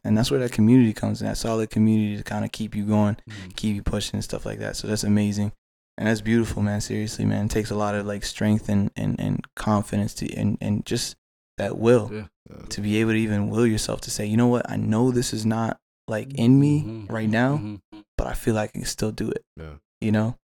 and 0.04 0.16
that's 0.16 0.30
where 0.30 0.38
that 0.40 0.52
community 0.52 0.92
comes 0.94 1.20
in, 1.20 1.26
that 1.26 1.36
solid 1.36 1.68
community 1.70 2.16
to 2.16 2.22
kind 2.22 2.44
of 2.44 2.52
keep 2.52 2.74
you 2.76 2.84
going. 2.84 3.16
Mhm. 3.28 3.56
keep 3.56 3.74
you 3.74 3.82
pushing 3.82 4.14
and 4.16 4.24
stuff 4.24 4.46
like 4.46 4.60
that. 4.60 4.76
So 4.76 4.86
that's 4.86 5.02
amazing. 5.04 5.52
And 5.98 6.06
that's 6.06 6.20
beautiful, 6.20 6.62
man. 6.62 6.80
Seriously, 6.80 7.24
man. 7.24 7.46
It 7.46 7.50
takes 7.50 7.70
a 7.70 7.74
lot 7.74 7.94
of 7.96 8.06
like 8.06 8.24
strength 8.24 8.68
and, 8.68 8.90
and, 8.96 9.18
and 9.20 9.44
confidence 9.56 10.14
to 10.14 10.32
and, 10.34 10.56
and 10.60 10.86
just 10.86 11.16
that 11.58 11.76
will 11.76 12.10
Yeah. 12.12 12.26
to 12.70 12.80
be 12.80 12.98
able 12.98 13.10
to 13.12 13.18
even 13.18 13.50
will 13.50 13.66
yourself 13.66 14.00
to 14.02 14.10
say, 14.10 14.24
you 14.24 14.36
know 14.36 14.46
what, 14.46 14.70
I 14.70 14.76
know 14.76 15.10
this 15.10 15.34
is 15.34 15.44
not 15.44 15.78
like 16.06 16.32
in 16.34 16.58
me 16.60 16.82
Mhm. 16.84 17.10
right 17.10 17.28
now, 17.28 17.56
Mhm. 17.58 17.80
but 18.16 18.28
I 18.28 18.34
feel 18.34 18.54
like 18.54 18.70
I 18.70 18.78
can 18.78 18.84
still 18.84 19.10
do 19.12 19.28
it. 19.30 19.44
Yeah. 19.56 19.74
You 20.00 20.12
know? 20.12 20.36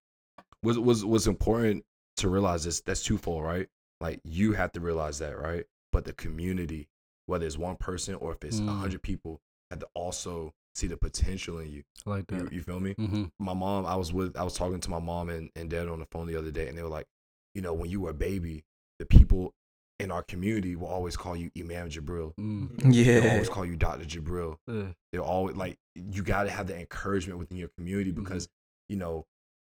was 0.62 0.78
was 0.78 1.04
was 1.04 1.26
important 1.26 1.84
to 2.16 2.28
realize 2.28 2.64
this 2.64 2.80
that's 2.80 3.02
twofold, 3.02 3.44
right? 3.44 3.68
Like 4.00 4.20
you 4.25 4.52
have 4.54 4.73
to 4.73 4.80
realize 4.80 5.18
that, 5.20 5.38
right? 5.38 5.64
But 5.92 6.04
the 6.04 6.12
community, 6.14 6.88
whether 7.26 7.46
it's 7.46 7.56
one 7.58 7.76
person 7.76 8.14
or 8.16 8.32
if 8.32 8.42
it's 8.44 8.58
a 8.58 8.62
Mm. 8.62 8.80
hundred 8.80 9.02
people, 9.02 9.40
have 9.70 9.78
to 9.80 9.88
also 9.94 10.52
see 10.75 10.87
the 10.87 10.97
potential 10.97 11.59
in 11.59 11.71
you. 11.71 11.83
I 12.07 12.11
like 12.11 12.26
that. 12.28 12.52
you 12.52 12.62
feel 12.62 12.81
me? 12.81 12.95
Mm-hmm. 12.95 13.25
My 13.38 13.54
mom, 13.54 13.87
I 13.87 13.97
was 13.97 14.12
with, 14.12 14.37
I 14.37 14.43
was 14.43 14.54
talking 14.54 14.81
to 14.81 14.90
my 14.90 14.99
mom 14.99 15.28
and, 15.30 15.50
and 15.56 15.71
dad 15.71 15.89
on 15.89 16.00
the 16.00 16.06
phone 16.06 16.26
the 16.26 16.37
other 16.37 16.50
day, 16.50 16.69
and 16.69 16.76
they 16.76 16.82
were 16.82 16.89
like, 16.89 17.06
you 17.54 17.63
know, 17.63 17.73
when 17.73 17.91
you 17.91 18.00
were 18.00 18.10
a 18.10 18.15
baby, 18.15 18.65
the 18.99 19.06
people 19.06 19.52
in 20.00 20.10
our 20.10 20.23
community 20.25 20.75
will 20.75 20.89
always 20.89 21.17
call 21.17 21.37
you 21.37 21.50
Imam 21.56 21.89
Jabril. 21.89 22.34
Mm. 22.34 22.76
They'll 22.82 22.93
Yeah. 23.25 23.32
always 23.32 23.49
call 23.49 23.65
you 23.65 23.76
Dr. 23.76 24.04
Jabril. 24.04 24.56
Yeah. 24.67 24.89
They're 25.13 25.23
always 25.23 25.54
like, 25.56 25.78
you 25.95 26.23
got 26.25 26.45
to 26.45 26.50
have 26.50 26.67
the 26.67 26.76
encouragement 26.78 27.39
within 27.39 27.56
your 27.56 27.69
community 27.78 28.10
Mhm. 28.13 28.17
because, 28.17 28.49
you 28.89 28.97
know, 28.97 29.25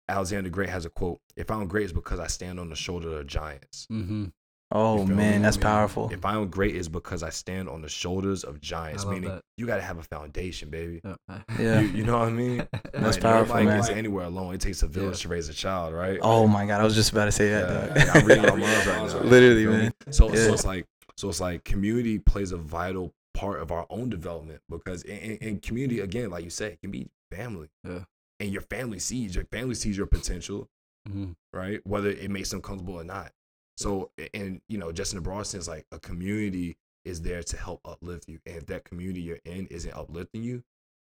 Alexander 0.08 0.50
Great 0.50 0.68
has 0.68 0.84
a 0.84 0.90
quote: 0.90 1.20
"If 1.36 1.50
I'm 1.50 1.68
great, 1.68 1.84
it's 1.84 1.92
because 1.92 2.18
I 2.18 2.26
stand 2.26 2.58
on 2.60 2.68
the 2.68 2.74
shoulder 2.76 3.20
of 3.20 3.26
giants. 3.28 3.86
Mm-hmm. 3.90 4.26
Oh 4.72 5.04
man, 5.04 5.36
me? 5.40 5.42
that's 5.42 5.56
I 5.58 5.60
powerful. 5.62 6.10
If 6.12 6.24
I'm 6.24 6.48
great, 6.48 6.76
is 6.76 6.88
because 6.88 7.22
I 7.22 7.30
stand 7.30 7.68
on 7.68 7.82
the 7.82 7.88
shoulders 7.88 8.44
of 8.44 8.60
giants. 8.60 9.04
Meaning, 9.04 9.30
that. 9.30 9.42
you 9.56 9.66
got 9.66 9.76
to 9.76 9.82
have 9.82 9.98
a 9.98 10.02
foundation, 10.02 10.70
baby. 10.70 11.00
Yeah. 11.28 11.42
Yeah. 11.58 11.80
You, 11.80 11.88
you 11.88 12.04
know 12.04 12.18
what 12.18 12.28
I 12.28 12.30
mean? 12.32 12.58
That's 12.92 13.16
Like, 13.16 13.20
powerful, 13.20 13.54
Nobody 13.56 13.66
man. 13.66 13.78
gets 13.78 13.88
anywhere 13.90 14.26
alone. 14.26 14.54
It 14.54 14.60
takes 14.60 14.82
a 14.82 14.86
village 14.86 15.18
Yeah. 15.18 15.22
to 15.22 15.28
raise 15.28 15.48
a 15.48 15.52
child, 15.54 15.92
right? 15.94 16.18
Oh 16.22 16.46
my 16.46 16.66
god, 16.66 16.80
I 16.80 16.84
was 16.84 16.94
just 16.94 17.10
about 17.12 17.24
to 17.26 17.32
say 17.32 17.48
that. 17.50 17.96
Yeah. 17.96 18.12
I'm 18.14 18.24
reading 18.26 18.44
your 18.44 18.56
minds 18.56 18.86
right 18.86 18.96
now. 19.12 19.18
Literally, 19.22 19.62
You 19.62 19.68
feel 19.70 19.76
me? 19.78 19.82
man. 19.84 19.92
So, 20.12 20.28
Yeah. 20.32 20.46
so 20.46 20.52
it's 20.54 20.64
like, 20.64 20.86
so 21.16 21.28
it's 21.28 21.40
like 21.40 21.64
community 21.64 22.18
plays 22.18 22.52
a 22.52 22.56
vital 22.56 23.12
part 23.34 23.60
of 23.60 23.70
our 23.72 23.86
own 23.90 24.08
development 24.10 24.60
because 24.68 25.02
in, 25.02 25.16
in, 25.18 25.36
in 25.38 25.60
community, 25.60 26.00
again, 26.00 26.30
like 26.30 26.44
you 26.44 26.50
said, 26.50 26.72
it 26.72 26.80
can 26.80 26.90
be 26.90 27.08
family. 27.32 27.68
Yeah. 27.84 28.00
And 28.38 28.50
your 28.52 28.62
family 28.62 28.98
sees 29.00 29.34
your 29.34 29.44
family 29.46 29.74
sees 29.74 29.96
your 29.96 30.06
potential, 30.06 30.68
Mm-hmm. 31.08 31.32
right? 31.52 31.80
Whether 31.86 32.10
it 32.10 32.30
makes 32.30 32.50
them 32.50 32.60
comfortable 32.60 32.94
or 33.00 33.04
not. 33.04 33.32
So, 33.80 34.10
and 34.34 34.60
you 34.68 34.76
know, 34.78 34.92
just 34.92 35.12
in 35.12 35.18
a 35.18 35.22
broad 35.22 35.46
sense, 35.46 35.66
like 35.66 35.86
a 35.90 35.98
community 35.98 36.76
is 37.06 37.22
there 37.22 37.42
to 37.42 37.56
help 37.56 37.80
uplift 37.86 38.28
you. 38.28 38.38
And 38.44 38.56
if 38.56 38.66
that 38.66 38.84
community 38.84 39.22
you're 39.22 39.38
in 39.46 39.66
isn't 39.68 39.94
uplifting 39.96 40.42
you, 40.42 40.62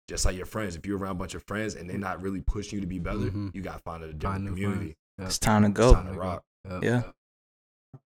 just 0.08 0.24
like 0.24 0.36
your 0.36 0.44
friends, 0.46 0.74
if 0.74 0.84
you're 0.84 0.98
around 0.98 1.12
a 1.12 1.18
bunch 1.20 1.34
of 1.34 1.44
friends 1.44 1.76
and 1.76 1.88
they're 1.88 1.98
not 1.98 2.20
really 2.20 2.40
pushing 2.40 2.76
you 2.78 2.80
to 2.80 2.86
be 2.86 2.98
better, 2.98 3.18
Mhm. 3.30 3.54
you 3.54 3.62
got 3.62 3.74
to 3.76 3.82
find 3.84 4.02
a 4.02 4.12
different 4.12 4.22
Find 4.22 4.48
community. 4.48 4.96
friends. 5.16 5.30
It's 5.30 5.38
time 5.38 5.62
to 5.62 5.68
It's 5.68 5.76
go. 5.78 5.94
time 5.94 6.12
to 6.12 6.18
rock. 6.18 6.44
Yeah. 6.82 7.02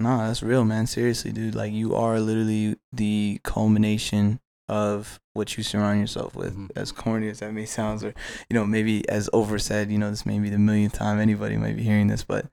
No, 0.00 0.18
that's 0.18 0.42
real, 0.42 0.64
man. 0.64 0.86
Seriously, 0.88 1.30
dude. 1.32 1.54
Like 1.54 1.72
you 1.72 1.94
are 1.94 2.18
literally 2.18 2.76
the 2.92 3.40
culmination 3.44 4.40
of 4.68 5.20
what 5.32 5.56
you 5.56 5.62
surround 5.62 6.00
yourself 6.00 6.34
with. 6.34 6.56
Mhm. 6.56 6.70
As 6.74 6.90
corny 6.90 7.28
as 7.28 7.38
that 7.38 7.52
may 7.54 7.66
sound, 7.66 8.02
or 8.02 8.14
you 8.50 8.54
know, 8.54 8.66
maybe 8.66 9.08
as 9.08 9.30
oversaid, 9.32 9.90
you 9.92 9.98
know, 9.98 10.10
this 10.10 10.26
may 10.26 10.40
be 10.40 10.50
the 10.50 10.58
millionth 10.58 10.94
time 10.94 11.20
anybody 11.20 11.56
might 11.56 11.76
be 11.76 11.84
hearing 11.84 12.08
this, 12.08 12.24
but 12.24 12.46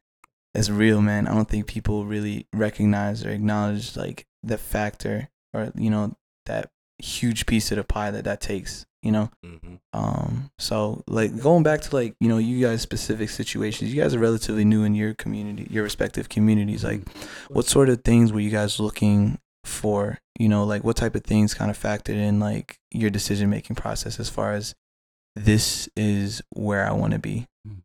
it's 0.54 0.70
real, 0.70 1.02
man. 1.02 1.28
I 1.28 1.34
don't 1.34 1.50
think 1.50 1.68
people 1.68 2.06
really 2.06 2.48
recognize 2.54 3.26
or 3.26 3.30
acknowledge 3.30 3.96
like 3.96 4.26
the 4.44 4.58
factor 4.58 5.30
or 5.54 5.72
you 5.76 5.90
know 5.90 6.16
that 6.46 6.70
huge 7.00 7.46
piece 7.46 7.72
of 7.72 7.78
the 7.78 7.84
pie 7.84 8.12
that 8.12 8.26
that 8.26 8.42
takes. 8.42 8.86
You 9.02 9.12
know, 9.12 9.30
hmm 9.44 9.76
um, 9.92 10.50
so 10.58 11.04
like 11.08 11.40
going 11.40 11.62
back 11.62 11.82
to 11.82 11.96
like, 11.96 12.16
you 12.20 12.28
know, 12.28 12.38
you 12.38 12.66
guys 12.66 12.82
specific 12.82 13.30
situations, 13.30 13.94
you 13.94 14.02
guys 14.02 14.16
are 14.16 14.20
relatively 14.20 14.66
new 14.66 14.84
in 14.84 14.96
your 14.96 15.14
community, 15.14 15.68
your 15.70 15.84
respective 15.84 16.30
communities. 16.30 16.84
Like 16.84 17.08
what 17.50 17.66
sort 17.66 17.90
of 17.90 18.04
things 18.04 18.34
were 18.34 18.40
you 18.40 18.50
guys 18.50 18.80
looking 18.80 19.40
for? 19.66 20.20
You 20.40 20.50
know, 20.50 20.64
like 20.64 20.84
what 20.84 20.96
type 20.96 21.16
of 21.16 21.24
things 21.24 21.54
kind 21.54 21.70
of 21.70 21.78
factored 21.78 22.16
in 22.16 22.40
like 22.40 22.80
your 22.92 23.10
decision 23.10 23.50
making 23.50 23.76
process 23.76 24.20
as 24.20 24.30
far 24.30 24.54
as 24.54 24.74
this 25.36 25.90
is 25.96 26.42
where 26.50 26.88
I 26.88 26.94
want 26.94 27.14
to 27.14 27.20
be. 27.20 27.48
Mm. 27.68 27.82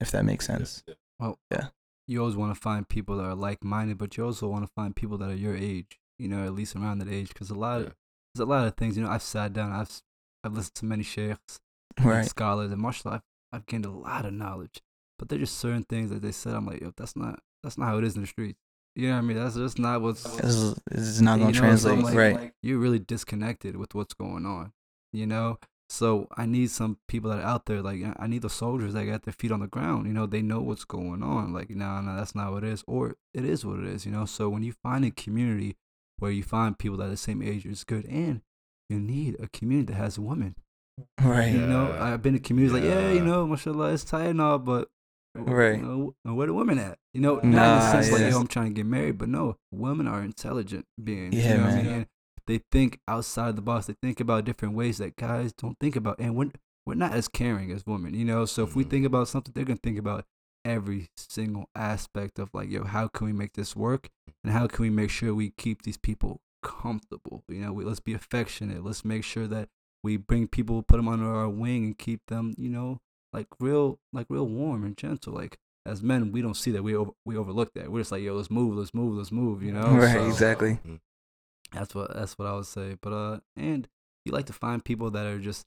If 0.00 0.10
that 0.12 0.24
makes 0.24 0.46
sense. 0.46 0.82
You 2.08 2.20
always 2.20 2.36
want 2.36 2.54
to 2.54 2.60
find 2.60 2.88
people 2.88 3.16
that 3.16 3.24
are 3.24 3.34
like-minded, 3.34 3.98
but 3.98 4.16
you 4.16 4.24
also 4.24 4.48
want 4.48 4.64
to 4.64 4.70
find 4.74 4.94
people 4.94 5.18
that 5.18 5.30
are 5.30 5.34
your 5.34 5.56
age, 5.56 5.98
you 6.18 6.28
know, 6.28 6.44
at 6.44 6.54
least 6.54 6.76
around 6.76 6.98
that 6.98 7.08
age, 7.08 7.28
because 7.28 7.50
a 7.50 7.54
lot 7.54 7.80
Yeah. 7.80 7.86
of 7.88 7.94
there's 8.34 8.42
a 8.46 8.50
lot 8.50 8.66
of 8.66 8.74
things. 8.76 8.96
You 8.96 9.02
know, 9.04 9.10
I've 9.10 9.22
sat 9.22 9.52
down, 9.52 9.72
I've 9.72 10.00
I've 10.44 10.52
listened 10.54 10.74
to 10.76 10.84
many 10.84 11.02
sheikhs, 11.02 11.58
and 11.96 12.06
Right. 12.06 12.24
scholars, 12.26 12.70
and 12.70 12.80
martial 12.80 13.10
art. 13.10 13.22
I've, 13.52 13.60
I've 13.60 13.66
gained 13.66 13.86
a 13.86 13.90
lot 13.90 14.24
of 14.26 14.32
knowledge, 14.34 14.80
but 15.18 15.28
there's 15.28 15.40
just 15.40 15.58
certain 15.58 15.82
things 15.84 16.10
that 16.10 16.22
they 16.22 16.32
said. 16.32 16.54
I'm 16.54 16.66
like, 16.66 16.80
yo, 16.80 16.92
that's 16.96 17.16
not 17.16 17.40
that's 17.62 17.76
not 17.78 17.86
how 17.86 17.98
it 17.98 18.04
is 18.04 18.14
in 18.14 18.20
the 18.22 18.26
streets. 18.28 18.58
You 18.94 19.08
know 19.08 19.14
what 19.14 19.18
I 19.18 19.22
mean? 19.22 19.36
That's 19.36 19.56
just 19.56 19.78
not 19.78 20.00
what's 20.00 20.22
This 20.22 20.54
is, 20.90 21.20
not 21.20 21.38
going 21.38 21.52
to 21.52 21.60
know, 21.60 21.76
so 21.76 21.94
translate. 21.94 22.04
like- 22.04 22.36
right. 22.36 22.52
you're 22.62 22.78
really 22.78 22.98
disconnected 22.98 23.76
with 23.76 23.94
what's 23.94 24.14
going 24.14 24.46
on, 24.46 24.72
you 25.12 25.26
know? 25.26 25.58
So 25.88 26.26
I 26.36 26.46
need 26.46 26.70
some 26.70 26.98
people 27.06 27.30
that 27.30 27.38
are 27.38 27.46
out 27.46 27.66
there, 27.66 27.80
like, 27.80 28.02
I 28.18 28.26
need 28.26 28.42
the 28.42 28.50
soldiers 28.50 28.92
that 28.94 29.04
got 29.04 29.22
their 29.22 29.32
feet 29.32 29.52
on 29.52 29.60
the 29.60 29.68
ground, 29.68 30.06
you 30.06 30.12
know? 30.12 30.26
They 30.26 30.42
know 30.42 30.60
what's 30.60 30.84
going 30.84 31.22
on. 31.22 31.52
Like, 31.52 31.70
no, 31.70 32.00
no, 32.00 32.16
that's 32.16 32.34
not 32.34 32.52
what 32.52 32.64
it 32.64 32.70
is. 32.70 32.82
Or 32.88 33.14
it 33.32 33.44
is 33.44 33.64
what 33.64 33.78
it 33.78 33.86
is, 33.86 34.04
you 34.04 34.10
know? 34.12 34.24
So 34.24 34.48
when 34.48 34.62
you 34.64 34.72
find 34.82 35.04
a 35.04 35.10
community 35.12 35.76
where 36.18 36.30
you 36.32 36.42
find 36.42 36.76
people 36.78 36.96
that 36.98 37.04
are 37.06 37.10
the 37.10 37.16
same 37.16 37.40
age, 37.40 37.64
it's 37.66 37.84
good. 37.84 38.04
And 38.06 38.40
you 38.88 38.98
need 38.98 39.36
a 39.40 39.46
community 39.48 39.92
that 39.92 39.98
has 39.98 40.18
women. 40.18 40.56
Right. 41.20 41.52
You 41.52 41.66
know, 41.66 41.88
Yeah. 41.88 42.04
I've 42.04 42.22
been 42.22 42.34
in 42.34 42.40
communities 42.42 42.72
like, 42.72 42.84
yeah, 42.84 43.12
you 43.12 43.24
know, 43.24 43.46
mashallah, 43.46 43.92
it's 43.92 44.02
tight 44.04 44.26
and 44.30 44.40
all, 44.40 44.58
but 44.58 44.88
Right. 45.36 45.78
you 45.78 46.14
know, 46.24 46.34
where 46.34 46.46
the 46.46 46.54
women 46.54 46.78
at? 46.78 46.98
You 47.12 47.20
know, 47.20 47.34
not 47.36 47.44
in 47.44 47.50
the 47.52 47.90
sense 47.92 48.10
like, 48.10 48.22
yes. 48.22 48.32
yo, 48.32 48.40
I'm 48.40 48.46
trying 48.46 48.68
to 48.68 48.72
get 48.72 48.86
married, 48.86 49.18
but 49.18 49.28
no, 49.28 49.58
women 49.70 50.08
are 50.08 50.22
intelligent 50.22 50.86
beings. 51.02 51.34
Yeah, 51.34 51.42
you 51.50 51.56
know 51.58 51.62
what 51.64 51.72
I 51.72 51.74
man. 51.82 51.84
mean? 51.84 52.06
And 52.48 52.58
they 52.58 52.62
think 52.70 53.00
outside 53.08 53.50
of 53.50 53.56
the 53.56 53.62
box. 53.62 53.86
They 53.86 53.94
think 54.02 54.20
about 54.20 54.44
different 54.44 54.74
ways 54.74 54.98
that 54.98 55.16
guys 55.16 55.52
don't 55.52 55.78
think 55.78 55.96
about, 55.96 56.18
and 56.18 56.34
we're 56.36 56.50
we're 56.86 56.94
not 56.94 57.12
as 57.12 57.26
caring 57.28 57.72
as 57.72 57.84
women. 57.84 58.14
You 58.14 58.24
know, 58.24 58.44
so 58.44 58.62
if 58.62 58.76
we 58.76 58.84
Mhm. 58.84 58.90
think 58.90 59.06
about 59.06 59.28
something, 59.28 59.52
they're 59.54 59.64
gonna 59.64 59.78
think 59.82 59.98
about 59.98 60.24
every 60.64 61.08
single 61.16 61.68
aspect 61.74 62.38
of 62.38 62.50
like, 62.54 62.70
yo, 62.70 62.84
how 62.84 63.08
can 63.08 63.26
we 63.26 63.32
make 63.32 63.54
this 63.54 63.74
work, 63.76 64.08
and 64.44 64.52
how 64.52 64.66
can 64.66 64.82
we 64.82 64.90
make 64.90 65.10
sure 65.10 65.34
we 65.34 65.50
keep 65.50 65.82
these 65.82 65.96
people 65.96 66.40
comfortable? 66.62 67.42
You 67.48 67.60
know, 67.60 67.72
we, 67.72 67.84
let's 67.84 68.00
be 68.00 68.14
affectionate. 68.14 68.84
Let's 68.84 69.04
make 69.04 69.24
sure 69.24 69.46
that 69.48 69.68
we 70.04 70.16
bring 70.16 70.46
people, 70.46 70.82
put 70.82 70.96
them 70.96 71.08
under 71.08 71.26
our 71.32 71.48
wing, 71.48 71.84
and 71.84 71.98
keep 71.98 72.26
them, 72.26 72.54
you 72.56 72.68
know, 72.68 73.00
like 73.32 73.48
real, 73.60 73.98
like 74.12 74.26
real 74.28 74.46
warm 74.46 74.84
and 74.84 74.96
gentle. 74.96 75.32
Like 75.32 75.58
as 75.84 76.02
men, 76.02 76.30
we 76.32 76.42
don't 76.42 76.56
see 76.56 76.70
that. 76.72 76.82
We 76.84 76.94
over, 76.94 77.10
we 77.24 77.36
overlook 77.36 77.72
that. 77.74 77.90
We're 77.90 78.00
just 78.00 78.12
like, 78.12 78.22
yo, 78.22 78.34
let's 78.34 78.50
move, 78.50 78.76
let's 78.76 78.94
move, 78.94 79.16
let's 79.16 79.32
move. 79.32 79.62
You 79.64 79.72
know, 79.72 79.96
Right, 79.96 80.12
So 80.12 80.26
exactly. 80.28 80.78
That's 81.76 81.94
what 81.94 82.14
that's 82.14 82.38
what 82.38 82.48
I 82.48 82.54
would 82.54 82.66
say. 82.66 82.96
But 83.00 83.12
uh, 83.12 83.40
and 83.56 83.88
you 84.24 84.32
like 84.32 84.46
to 84.46 84.52
find 84.52 84.84
people 84.84 85.10
that 85.10 85.26
are 85.26 85.38
just 85.38 85.66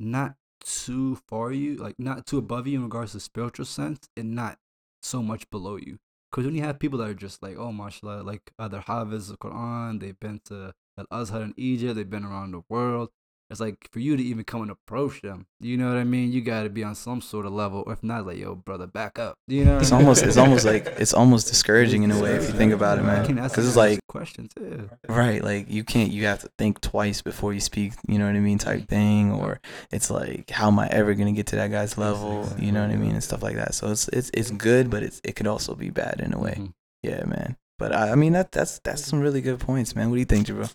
not 0.00 0.34
too 0.60 1.16
far 1.28 1.52
you, 1.52 1.76
like 1.76 1.98
not 1.98 2.26
too 2.26 2.38
above 2.38 2.66
you 2.66 2.78
in 2.78 2.84
regards 2.84 3.12
to 3.12 3.20
spiritual 3.20 3.66
sense, 3.66 4.08
and 4.16 4.34
not 4.34 4.58
so 5.02 5.22
much 5.22 5.48
below 5.50 5.76
you. 5.76 5.98
Because 6.30 6.46
when 6.46 6.54
you 6.54 6.62
have 6.62 6.78
people 6.78 6.98
that 6.98 7.08
are 7.08 7.14
just 7.14 7.42
like, 7.42 7.56
oh, 7.58 7.72
mashallah, 7.72 8.22
like 8.22 8.52
other 8.58 8.80
Hafiz 8.80 9.28
the 9.28 9.36
Quran, 9.36 10.00
they've 10.00 10.18
been 10.18 10.40
to 10.46 10.72
Al 10.96 11.06
Azhar 11.10 11.42
in 11.42 11.54
Egypt, 11.56 11.96
they've 11.96 12.08
been 12.08 12.24
around 12.24 12.52
the 12.52 12.62
world. 12.68 13.10
It's 13.52 13.60
like 13.60 13.86
for 13.92 14.00
you 14.00 14.16
to 14.16 14.22
even 14.22 14.44
come 14.44 14.62
and 14.62 14.70
approach 14.70 15.20
them, 15.20 15.46
you 15.60 15.76
know 15.76 15.88
what 15.88 15.98
I 15.98 16.04
mean? 16.04 16.32
You 16.32 16.40
got 16.40 16.62
to 16.64 16.70
be 16.70 16.82
on 16.82 16.94
some 16.94 17.20
sort 17.20 17.44
of 17.46 17.52
level, 17.52 17.84
or 17.86 17.92
if 17.92 18.02
not, 18.02 18.26
like, 18.26 18.38
yo, 18.38 18.54
brother, 18.54 18.86
back 18.86 19.18
up. 19.18 19.36
You 19.46 19.64
know? 19.66 19.78
It's 19.78 19.92
I 19.92 19.96
mean? 19.98 20.06
almost 20.06 20.22
it's 20.24 20.36
almost 20.38 20.64
like 20.64 20.86
it's 20.98 21.12
almost 21.12 21.48
discouraging 21.48 22.02
in 22.02 22.10
a 22.10 22.18
way 22.20 22.32
if 22.34 22.42
you 22.48 22.54
think 22.54 22.72
about 22.72 22.98
it, 22.98 23.02
I 23.02 23.04
man. 23.04 23.26
can 23.26 23.38
ask 23.38 23.52
Because 23.54 23.68
it's 23.68 23.76
like 23.76 24.00
questions, 24.08 24.52
yeah. 24.60 24.84
right, 25.06 25.44
like 25.44 25.70
you 25.70 25.84
can't 25.84 26.10
you 26.10 26.24
have 26.24 26.40
to 26.40 26.50
think 26.58 26.80
twice 26.80 27.20
before 27.22 27.52
you 27.52 27.60
speak. 27.60 27.92
You 28.08 28.18
know 28.18 28.26
what 28.26 28.34
I 28.34 28.40
mean, 28.40 28.56
type 28.58 28.88
thing. 28.88 29.30
Or 29.32 29.60
it's 29.90 30.10
like, 30.10 30.48
how 30.50 30.68
am 30.68 30.78
I 30.78 30.88
ever 30.88 31.12
gonna 31.14 31.32
get 31.32 31.46
to 31.48 31.56
that 31.56 31.70
guy's 31.70 31.98
level? 31.98 32.48
You 32.58 32.72
know 32.72 32.80
what 32.80 32.90
I 32.90 32.96
mean, 32.96 33.12
and 33.12 33.22
stuff 33.22 33.42
like 33.42 33.56
that. 33.56 33.74
So 33.74 33.90
it's 33.90 34.08
it's 34.08 34.30
it's 34.32 34.50
good, 34.50 34.88
but 34.90 35.02
it's 35.02 35.20
it 35.24 35.36
could 35.36 35.46
also 35.46 35.74
be 35.74 35.90
bad 35.90 36.20
in 36.24 36.32
a 36.32 36.38
way. 36.40 36.56
Mhm. 36.58 36.72
Yeah, 37.02 37.24
man. 37.26 37.56
But 37.78 37.92
I, 37.94 38.12
I 38.12 38.14
mean 38.14 38.32
that 38.32 38.50
that's 38.50 38.78
that's 38.82 39.04
some 39.04 39.20
really 39.20 39.42
good 39.42 39.60
points, 39.60 39.94
man. 39.94 40.08
What 40.08 40.16
do 40.16 40.20
you 40.20 40.24
think, 40.26 40.46
Jabro? 40.46 40.72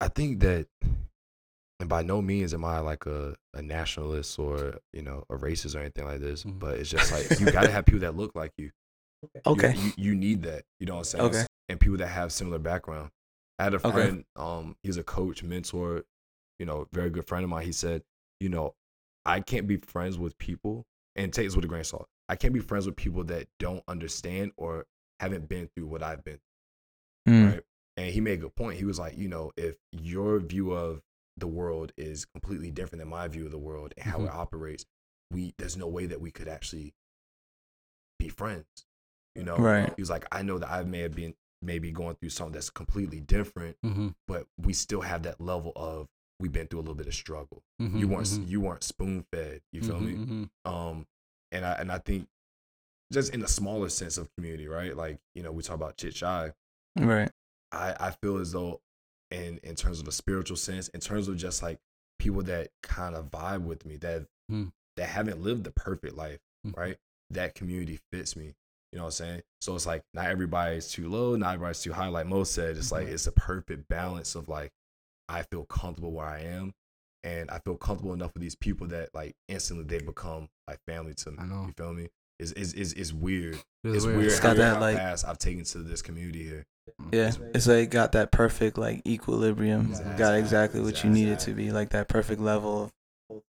I 0.00 0.08
think 0.08 0.40
that, 0.40 0.66
and 1.82 1.88
by 1.88 2.00
no 2.02 2.22
means 2.22 2.54
am 2.54 2.64
I 2.64 2.78
like 2.78 3.06
a, 3.06 3.34
a 3.54 3.60
nationalist 3.60 4.38
or 4.38 4.78
you 4.92 5.02
know 5.02 5.24
a 5.28 5.34
racist 5.36 5.74
or 5.74 5.80
anything 5.80 6.04
like 6.06 6.20
this, 6.20 6.44
Mhm. 6.44 6.58
but 6.60 6.78
it's 6.78 6.88
just 6.88 7.10
like 7.12 7.40
you 7.40 7.50
got 7.50 7.62
to 7.64 7.70
have 7.72 7.84
people 7.84 8.00
that 8.00 8.16
look 8.16 8.34
like 8.34 8.52
you. 8.56 8.66
You- 9.34 9.40
Okay. 9.46 9.74
you, 9.76 9.92
you 9.96 10.14
need 10.14 10.42
that. 10.42 10.64
You 10.80 10.86
know 10.86 10.94
what 10.94 10.98
I'm 11.00 11.04
saying? 11.04 11.24
Okay. 11.24 11.44
And 11.68 11.78
people 11.80 11.98
that 11.98 12.06
have 12.08 12.32
similar 12.32 12.58
background. 12.58 13.10
I 13.58 13.64
had 13.64 13.74
a 13.74 13.76
Okay. 13.78 13.90
friend. 13.90 14.24
Um, 14.36 14.76
he's 14.82 14.96
a 14.96 15.02
coach, 15.04 15.42
mentor. 15.42 16.04
You 16.58 16.66
know, 16.66 16.86
very 16.92 17.10
good 17.10 17.26
friend 17.26 17.42
of 17.44 17.50
mine. 17.50 17.64
He 17.66 17.72
said, 17.72 18.02
you 18.40 18.48
know, 18.48 18.74
I 19.24 19.40
can't 19.40 19.66
be 19.66 19.76
friends 19.76 20.18
with 20.18 20.36
people, 20.38 20.84
and 21.16 21.32
take 21.32 21.46
this 21.46 21.54
with 21.56 21.64
a 21.64 21.68
grain 21.68 21.80
of 21.80 21.86
salt. 21.88 22.08
I 22.28 22.36
can't 22.36 22.54
be 22.54 22.60
friends 22.60 22.86
with 22.86 22.96
people 22.96 23.24
that 23.24 23.46
don't 23.58 23.82
understand 23.88 24.52
or 24.56 24.86
haven't 25.20 25.48
been 25.48 25.68
through 25.74 25.86
what 25.86 26.02
I've 26.02 26.24
been 26.24 26.38
Mm, 27.28 27.52
right? 27.52 27.62
And 27.96 28.10
he 28.12 28.20
made 28.20 28.34
a 28.34 28.42
good 28.42 28.54
point. 28.56 28.78
He 28.78 28.84
was 28.84 28.98
like, 28.98 29.16
you 29.18 29.28
know, 29.28 29.52
if 29.56 29.76
your 29.92 30.38
view 30.40 30.72
of 30.72 31.00
the 31.36 31.46
world 31.46 31.92
is 31.96 32.24
completely 32.26 32.70
different 32.70 33.00
than 33.00 33.08
my 33.08 33.26
view 33.28 33.46
of 33.46 33.52
the 33.52 33.58
world 33.58 33.94
and 33.96 34.04
how 34.06 34.18
Mhm. 34.18 34.26
it 34.26 34.30
operates, 34.32 34.84
we 35.30 35.54
there's 35.58 35.76
no 35.76 35.86
way 35.88 36.06
that 36.06 36.20
we 36.20 36.30
could 36.30 36.48
actually 36.48 36.92
be 38.18 38.28
friends. 38.28 38.66
You 39.34 39.44
know, 39.44 39.56
Right. 39.56 39.92
He 39.96 40.02
was 40.02 40.10
like, 40.10 40.26
I 40.30 40.42
know 40.42 40.58
that 40.58 40.70
I 40.70 40.82
may 40.84 41.00
have 41.00 41.14
been 41.14 41.34
maybe 41.62 41.90
going 41.92 42.16
through 42.16 42.30
something 42.30 42.52
that's 42.52 42.70
completely 42.70 43.20
different, 43.20 43.76
Mm-hmm. 43.84 44.08
but 44.26 44.46
we 44.58 44.72
still 44.72 45.00
have 45.00 45.22
that 45.22 45.40
level 45.40 45.72
of 45.76 46.08
we've 46.40 46.52
been 46.52 46.66
through 46.66 46.80
a 46.80 46.82
little 46.82 46.94
bit 46.96 47.06
of 47.06 47.14
struggle. 47.14 47.62
Mm-hmm. 47.80 47.98
You 47.98 48.08
weren't 48.08 48.30
you 48.48 48.60
weren't 48.60 48.82
spoon 48.84 49.24
fed. 49.32 49.62
You 49.72 49.80
feel 49.82 50.00
me? 50.00 50.14
Mm-hmm. 50.14 50.44
um 50.70 51.06
and 51.52 51.64
i 51.66 51.72
and 51.72 51.92
i 51.92 51.98
think 51.98 52.26
just 53.12 53.32
in 53.34 53.40
the 53.40 53.46
smaller 53.48 53.90
sense 53.90 54.16
of 54.16 54.28
community 54.36 54.66
right 54.66 54.96
like 54.96 55.18
you 55.34 55.42
know 55.42 55.52
we 55.52 55.62
talk 55.62 55.74
about 55.76 55.98
chit 55.98 56.14
shy 56.16 56.50
right. 56.98 57.30
i 57.72 57.94
i 58.00 58.10
feel 58.22 58.38
as 58.38 58.52
though 58.52 58.80
in 59.32 59.58
in 59.62 59.74
terms 59.74 60.00
of 60.00 60.06
a 60.08 60.12
spiritual 60.12 60.56
sense 60.56 60.88
in 60.88 61.00
terms 61.00 61.28
of 61.28 61.36
just 61.36 61.62
like 61.62 61.78
people 62.18 62.42
that 62.42 62.68
kind 62.82 63.14
of 63.16 63.30
vibe 63.30 63.62
with 63.64 63.84
me 63.86 63.96
that 63.96 64.26
Hmm. 64.48 64.66
that 64.96 65.08
haven't 65.08 65.40
lived 65.40 65.64
the 65.64 65.70
perfect 65.72 66.14
life 66.14 66.38
Mhm. 66.66 66.76
right 66.76 66.96
that 67.30 67.54
community 67.54 67.98
fits 68.12 68.36
me 68.36 68.54
you 68.92 68.98
know 68.98 69.04
what 69.04 69.06
i'm 69.08 69.12
saying 69.12 69.42
so 69.60 69.74
it's 69.74 69.86
like 69.86 70.02
not 70.12 70.26
everybody's 70.26 70.88
too 70.90 71.08
low 71.08 71.34
not 71.36 71.54
everybody's 71.54 71.80
too 71.82 71.92
high 71.92 72.08
like 72.08 72.26
most 72.26 72.52
said 72.52 72.76
it's 72.76 72.92
like 72.92 73.06
Mhm. 73.06 73.12
it's 73.12 73.26
a 73.26 73.32
perfect 73.32 73.88
balance 73.88 74.34
of 74.34 74.48
like 74.48 74.70
i 75.28 75.42
feel 75.42 75.64
comfortable 75.64 76.12
where 76.12 76.26
i 76.26 76.40
am 76.40 76.74
and 77.24 77.50
i 77.50 77.58
feel 77.60 77.76
comfortable 77.76 78.12
enough 78.12 78.34
with 78.34 78.42
these 78.42 78.56
people 78.56 78.86
that 78.88 79.08
like 79.14 79.34
instantly 79.48 79.84
they 79.84 80.04
become 80.04 80.48
like 80.68 80.78
family 80.86 81.14
to 81.14 81.30
me 81.30 81.38
I 81.40 81.46
know. 81.46 81.64
you 81.66 81.72
feel 81.72 81.94
me 81.94 82.08
it's, 82.42 82.52
it's, 82.52 82.72
it's, 82.74 82.92
it's 82.94 83.12
weird 83.12 83.54
It's 83.84 83.96
it's 83.96 84.04
weird. 84.04 84.16
weird, 84.18 84.30
It's 84.30 84.38
how, 84.38 84.48
got 84.48 84.56
that, 84.58 84.74
how 84.74 84.80
like- 84.80 84.96
fast 84.96 85.24
i've 85.26 85.38
taken 85.38 85.64
to 85.64 85.78
this 85.78 86.02
community 86.02 86.42
here 86.44 86.64
Yeah, 87.12 87.28
It's- 87.28 87.38
it's 87.54 87.66
like 87.66 87.90
got 87.90 88.12
that 88.12 88.30
perfect 88.32 88.76
like 88.78 89.06
equilibrium. 89.06 89.88
Exactly. 89.90 90.16
Got 90.16 90.34
exactly 90.34 90.80
what 90.80 91.02
you 91.04 91.10
need 91.10 91.28
it 91.28 91.38
to 91.40 91.52
be, 91.52 91.70
like 91.70 91.90
that 91.90 92.08
perfect 92.08 92.40
level 92.40 92.84
of 92.84 92.92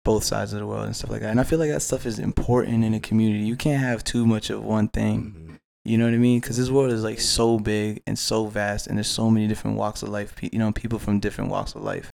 both 0.04 0.22
sides 0.24 0.52
of 0.52 0.60
the 0.60 0.66
world 0.66 0.84
and 0.86 0.94
stuff 0.94 1.10
like 1.10 1.22
that. 1.22 1.30
And 1.30 1.40
I 1.40 1.44
feel 1.44 1.58
like 1.58 1.70
that 1.70 1.80
stuff 1.82 2.06
is 2.06 2.18
important 2.18 2.84
in 2.84 2.94
a 2.94 3.00
community. 3.00 3.44
You 3.44 3.56
can't 3.56 3.80
have 3.82 4.04
too 4.04 4.26
much 4.26 4.50
of 4.50 4.62
one 4.62 4.88
thing. 4.88 5.34
Mhm. 5.34 5.58
You 5.84 5.98
know 5.98 6.04
what 6.04 6.14
I 6.14 6.18
mean? 6.18 6.40
Because 6.40 6.56
this 6.56 6.70
world 6.70 6.92
is 6.92 7.02
like 7.02 7.20
so 7.20 7.58
big 7.58 8.02
and 8.06 8.16
so 8.18 8.46
vast, 8.46 8.86
and 8.86 8.96
there's 8.98 9.08
so 9.08 9.28
many 9.30 9.48
different 9.48 9.76
walks 9.78 10.02
of 10.02 10.10
life. 10.10 10.34
You 10.40 10.58
know, 10.58 10.70
people 10.70 10.98
from 11.00 11.18
different 11.18 11.50
walks 11.50 11.74
of 11.74 11.82
life. 11.82 12.10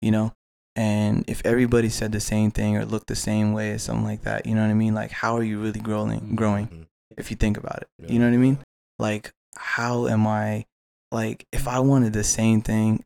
You 0.00 0.10
know, 0.12 0.32
and 0.80 1.12
if 1.34 1.38
everybody 1.44 1.88
said 1.98 2.10
the 2.12 2.20
same 2.32 2.50
thing 2.58 2.72
or 2.76 2.84
looked 2.92 3.08
the 3.08 3.22
same 3.30 3.48
way 3.58 3.68
or 3.74 3.78
something 3.78 4.04
like 4.12 4.22
that, 4.28 4.46
you 4.46 4.54
know 4.54 4.62
what 4.66 4.70
I 4.76 4.80
mean? 4.84 4.94
Like, 5.02 5.10
how 5.22 5.32
are 5.38 5.42
you 5.50 5.58
really 5.64 5.80
growing? 5.90 6.22
Growing? 6.42 6.66
Mhm. 6.68 6.86
if 7.22 7.30
you 7.30 7.36
think 7.36 7.56
about 7.58 7.78
it. 7.82 7.88
Yeah. 7.98 8.12
You 8.12 8.18
know 8.20 8.28
what 8.28 8.34
I 8.40 8.44
mean? 8.46 8.58
Like, 8.98 9.24
how 9.56 10.06
am 10.14 10.26
I, 10.26 10.64
like, 11.20 11.38
if 11.52 11.64
I 11.76 11.78
wanted 11.80 12.12
the 12.14 12.24
same 12.24 12.62
thing, 12.62 13.04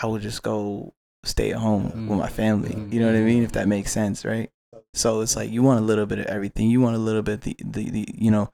I 0.00 0.06
would 0.06 0.22
just 0.22 0.42
go 0.42 0.94
stay 1.24 1.50
at 1.54 1.58
home 1.66 1.84
with 2.08 2.18
my 2.18 2.28
family. 2.42 2.74
Mhm. 2.74 2.92
You 2.92 3.00
know 3.00 3.06
what 3.10 3.16
I 3.22 3.24
mean? 3.30 3.42
If 3.42 3.52
that 3.52 3.68
makes 3.68 3.90
sense, 3.92 4.24
right? 4.24 4.48
So 4.94 5.20
it's 5.22 5.36
like 5.36 5.50
you 5.50 5.62
want 5.62 5.80
a 5.80 5.88
little 5.90 6.06
bit 6.06 6.18
of 6.20 6.26
everything. 6.26 6.70
You 6.70 6.80
want 6.80 6.96
a 6.96 7.04
little 7.08 7.22
bit 7.30 7.42
the 7.42 7.54
the, 7.76 7.84
the 7.96 8.04
you 8.14 8.30
know 8.30 8.46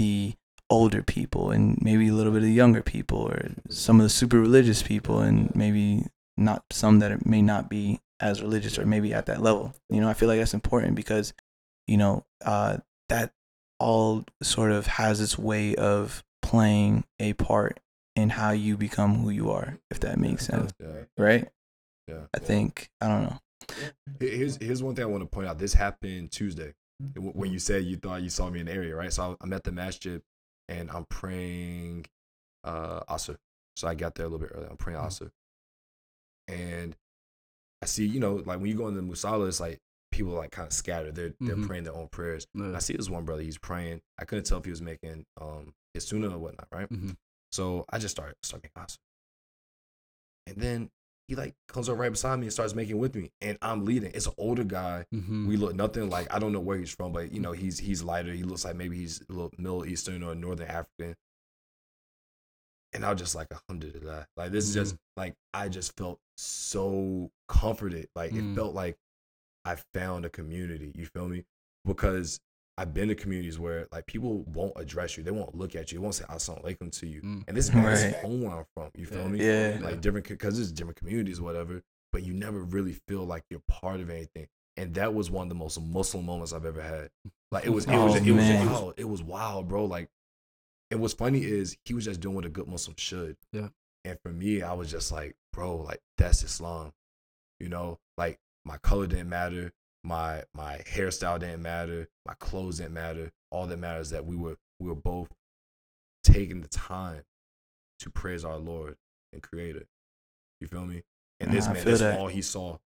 the 0.00 0.34
older 0.70 1.02
people 1.02 1.50
and 1.54 1.64
maybe 1.82 2.08
a 2.08 2.14
little 2.18 2.32
bit 2.32 2.42
of 2.42 2.48
the 2.50 2.60
younger 2.62 2.82
people 2.82 3.18
or 3.30 3.50
some 3.68 4.00
of 4.00 4.04
the 4.04 4.10
super 4.20 4.38
religious 4.40 4.82
people 4.82 5.16
and 5.20 5.54
maybe 5.54 6.06
not 6.36 6.64
some 6.70 6.98
that 7.00 7.26
may 7.26 7.42
not 7.42 7.68
be 7.68 8.00
as 8.20 8.40
religious 8.40 8.78
or 8.78 8.86
maybe 8.86 9.12
at 9.12 9.26
that 9.26 9.42
level. 9.42 9.74
You 9.90 10.00
know, 10.00 10.08
I 10.08 10.14
feel 10.14 10.28
like 10.28 10.38
that's 10.38 10.54
important 10.54 10.94
because 10.94 11.32
you 11.86 11.96
know 11.96 12.24
uh, 12.44 12.78
that 13.08 13.32
all 13.78 14.24
sort 14.42 14.70
of 14.70 14.86
has 14.86 15.20
its 15.20 15.38
way 15.38 15.74
of 15.74 16.22
playing 16.40 17.04
a 17.18 17.32
part 17.34 17.80
in 18.14 18.28
how 18.30 18.50
you 18.50 18.76
become 18.76 19.16
who 19.16 19.30
you 19.30 19.50
are, 19.50 19.78
if 19.90 20.00
that 20.00 20.18
makes 20.18 20.46
sense, 20.46 20.72
yeah 20.78 20.86
right? 21.18 21.48
yeah 22.06 22.20
I 22.34 22.38
think 22.38 22.90
I 23.00 23.08
don't 23.08 23.22
know. 23.22 23.38
Here's 24.20 24.56
here's 24.56 24.82
one 24.82 24.94
thing 24.94 25.04
I 25.04 25.08
want 25.08 25.22
to 25.22 25.28
point 25.28 25.48
out. 25.48 25.58
This 25.58 25.74
happened 25.74 26.30
Tuesday 26.30 26.74
when 27.16 27.50
you 27.50 27.58
said 27.58 27.84
you 27.84 27.96
thought 27.96 28.22
you 28.22 28.28
saw 28.30 28.48
me 28.50 28.60
in 28.60 28.66
the 28.66 28.72
area, 28.72 28.94
right? 28.94 29.12
So 29.12 29.32
I- 29.32 29.36
I'm 29.44 29.52
at 29.52 29.64
the 29.64 29.72
masjid 29.72 30.22
and 30.68 30.90
I'm 30.90 31.04
praying 31.06 32.06
uh 32.64 33.00
Asr. 33.04 33.36
So 33.76 33.88
I 33.88 33.94
got 33.94 34.14
there 34.14 34.26
a 34.26 34.28
little 34.28 34.46
bit 34.46 34.54
early. 34.54 34.66
I'm 34.70 34.76
praying 34.76 35.00
Asr. 35.00 35.30
And 36.48 36.96
I 37.82 37.86
see, 37.86 38.06
you 38.06 38.20
know, 38.20 38.36
like 38.36 38.58
when 38.60 38.66
you 38.70 38.74
go 38.76 38.88
in 38.88 38.94
the 38.94 39.02
Musala, 39.02 39.48
it's 39.48 39.60
like 39.60 39.78
people 40.10 40.32
like 40.32 40.50
kind 40.50 40.66
of 40.66 40.72
scattered. 40.72 41.14
They're 41.14 41.34
they're 41.40 41.56
Mhm. 41.56 41.66
praying 41.66 41.84
their 41.84 41.94
own 41.94 42.08
prayers. 42.08 42.46
Yeah. 42.54 42.74
I 42.74 42.78
see 42.80 42.94
this 42.94 43.08
one 43.08 43.24
brother, 43.24 43.42
he's 43.42 43.58
praying. 43.58 44.00
I 44.18 44.24
couldn't 44.24 44.44
tell 44.44 44.58
if 44.58 44.64
he 44.64 44.70
was 44.70 44.82
making 44.82 45.24
um 45.40 45.72
his 45.94 46.06
sunnah 46.06 46.30
or 46.30 46.38
whatnot, 46.38 46.68
right? 46.70 46.88
Mhm. 46.88 47.16
So 47.50 47.84
I 47.90 47.98
just 47.98 48.14
started 48.14 48.36
started 48.42 48.64
making 48.74 48.82
Asr. 48.84 48.98
And 50.46 50.56
then 50.56 50.90
he 51.28 51.34
like 51.36 51.54
comes 51.68 51.88
up 51.88 51.98
right 51.98 52.10
beside 52.10 52.36
me 52.40 52.46
and 52.46 52.52
starts 52.52 52.74
making 52.74 52.98
with 52.98 53.14
me. 53.14 53.30
And 53.40 53.56
I'm 53.62 53.84
leading. 53.84 54.10
It's 54.12 54.26
an 54.26 54.34
older 54.36 54.64
guy. 54.64 55.06
Mhm. 55.14 55.46
We 55.46 55.56
look 55.56 55.74
nothing 55.74 56.10
like 56.10 56.32
I 56.32 56.38
don't 56.38 56.52
know 56.52 56.60
where 56.60 56.78
he's 56.78 56.90
from, 56.94 57.12
but 57.12 57.32
you 57.32 57.40
know 57.40 57.52
he's 57.52 57.78
he's 57.78 58.02
lighter. 58.02 58.32
He 58.32 58.42
looks 58.42 58.64
like 58.64 58.76
maybe 58.76 58.96
he's 58.96 59.20
a 59.22 59.32
little 59.32 59.52
Middle 59.56 59.86
Eastern 59.86 60.22
or 60.22 60.34
Northern 60.34 60.68
African. 60.68 61.14
And 62.94 63.04
I 63.04 63.10
was 63.12 63.20
just 63.20 63.34
like 63.34 63.48
a 63.50 63.60
hundred 63.68 63.96
of 63.96 64.04
that. 64.04 64.26
Like 64.36 64.52
this 64.52 64.68
is 64.68 64.74
just 64.74 64.96
like 65.16 65.34
I 65.54 65.68
just 65.68 65.96
felt 65.96 66.18
so 66.36 67.30
comforted. 67.48 68.08
Like 68.14 68.32
Mm. 68.32 68.52
it 68.52 68.54
felt 68.56 68.74
like 68.74 68.96
I 69.64 69.76
found 69.94 70.24
a 70.24 70.30
community. 70.30 70.92
You 70.94 71.06
feel 71.06 71.28
me? 71.28 71.44
Because 71.84 72.38
I've 72.78 72.92
been 72.94 73.08
to 73.08 73.14
communities 73.14 73.58
where 73.58 73.86
like 73.92 74.06
people 74.06 74.42
won't 74.52 74.72
address 74.76 75.16
you. 75.16 75.22
They 75.22 75.30
won't 75.30 75.54
look 75.54 75.74
at 75.76 75.92
you. 75.92 75.98
They 75.98 76.02
won't 76.02 76.14
say 76.14 76.24
"Assalamu 76.24 76.64
alaikum" 76.64 76.90
to 77.00 77.06
you. 77.06 77.20
Mm. 77.22 77.44
And 77.48 77.56
this 77.56 77.68
is 77.68 77.74
is 77.74 78.14
home 78.16 78.42
where 78.42 78.56
I'm 78.58 78.64
from. 78.76 78.90
You 78.94 79.06
feel 79.06 79.20
Yeah. 79.22 79.28
me? 79.28 79.38
Yeah. 79.46 79.78
like 79.82 80.00
different 80.00 80.26
because 80.28 80.58
it's 80.58 80.72
different 80.72 80.96
communities, 80.98 81.40
whatever. 81.40 81.82
But 82.12 82.24
you 82.24 82.34
never 82.34 82.62
really 82.62 82.96
feel 83.08 83.24
like 83.24 83.44
you're 83.50 83.62
part 83.68 84.00
of 84.00 84.10
anything, 84.10 84.48
and 84.76 84.94
that 84.94 85.14
was 85.14 85.30
one 85.30 85.44
of 85.44 85.48
the 85.48 85.54
most 85.54 85.80
Muslim 85.80 86.26
moments 86.26 86.52
I've 86.52 86.66
ever 86.66 86.82
had. 86.82 87.08
Like 87.50 87.64
it 87.64 87.70
was, 87.70 87.84
it 87.86 87.90
was, 87.90 88.14
Oh, 88.14 88.16
it 88.16 88.30
was 88.32 88.44
man. 88.44 88.66
wild. 88.70 88.94
It 88.98 89.08
was 89.08 89.22
wild, 89.22 89.68
bro. 89.68 89.84
Like, 89.86 90.08
and 90.92 91.00
what's 91.00 91.14
funny 91.14 91.42
is 91.42 91.76
he 91.84 91.94
was 91.94 92.04
just 92.04 92.20
doing 92.20 92.36
what 92.36 92.44
a 92.44 92.48
good 92.50 92.68
Muslim 92.68 92.94
should. 92.96 93.36
Yeah. 93.52 93.68
And 94.04 94.18
for 94.22 94.30
me, 94.30 94.62
I 94.62 94.72
was 94.74 94.90
just 94.90 95.10
like, 95.10 95.34
bro, 95.52 95.76
like 95.76 96.00
that's 96.18 96.42
Islam. 96.44 96.92
You 97.58 97.68
know, 97.68 97.98
like 98.16 98.38
my 98.64 98.76
color 98.78 99.06
didn't 99.08 99.28
matter. 99.28 99.72
my 100.04 100.42
my 100.54 100.78
hairstyle 100.86 101.38
didn't 101.38 101.62
matter, 101.62 102.08
my 102.26 102.34
clothes 102.40 102.78
didn't 102.78 102.92
matter. 102.94 103.30
All 103.50 103.66
that 103.66 103.78
matters 103.78 104.06
is 104.08 104.10
that 104.12 104.26
we 104.26 104.36
were 104.36 104.56
we 104.80 104.88
were 104.88 104.94
both 104.96 105.28
taking 106.24 106.60
the 106.60 106.68
time 106.68 107.22
to 108.00 108.10
praise 108.10 108.44
our 108.44 108.56
Lord 108.58 108.96
and 109.32 109.42
Creator. 109.42 109.84
You 110.60 110.66
feel 110.68 110.84
me? 110.86 111.02
And 111.40 111.52
this 111.52 111.66
Nah, 111.66 111.72
man, 111.74 111.84
that's 111.84 112.00
that. 112.00 112.18
all 112.18 112.28
he 112.28 112.42
saw. 112.42 112.78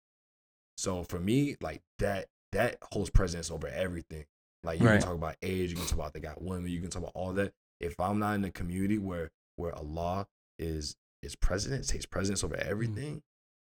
So 0.77 1.03
for 1.03 1.19
me, 1.19 1.55
like 1.61 1.81
that 1.99 2.27
that 2.51 2.77
holds 2.91 3.09
precedence 3.09 3.49
over 3.51 3.67
everything. 3.67 4.25
Like 4.63 4.79
you 4.79 4.85
Right. 4.87 4.99
can 4.99 5.07
talk 5.07 5.15
about 5.15 5.35
age, 5.41 5.69
you 5.69 5.75
can 5.77 5.85
talk 5.85 5.95
about 5.99 6.13
they 6.13 6.19
got 6.19 6.41
women, 6.41 6.69
you 6.69 6.81
can 6.81 6.89
talk 6.89 7.01
about 7.03 7.13
all 7.15 7.33
that. 7.33 7.53
If 7.79 7.99
I'm 7.99 8.19
not 8.19 8.35
in 8.35 8.43
a 8.43 8.51
community 8.51 8.97
where 8.97 9.31
where 9.57 9.73
Allah 9.75 10.27
is 10.59 10.95
is 11.23 11.35
president, 11.35 11.87
takes 11.87 12.05
precedence 12.05 12.43
over 12.43 12.55
everything, 12.57 13.21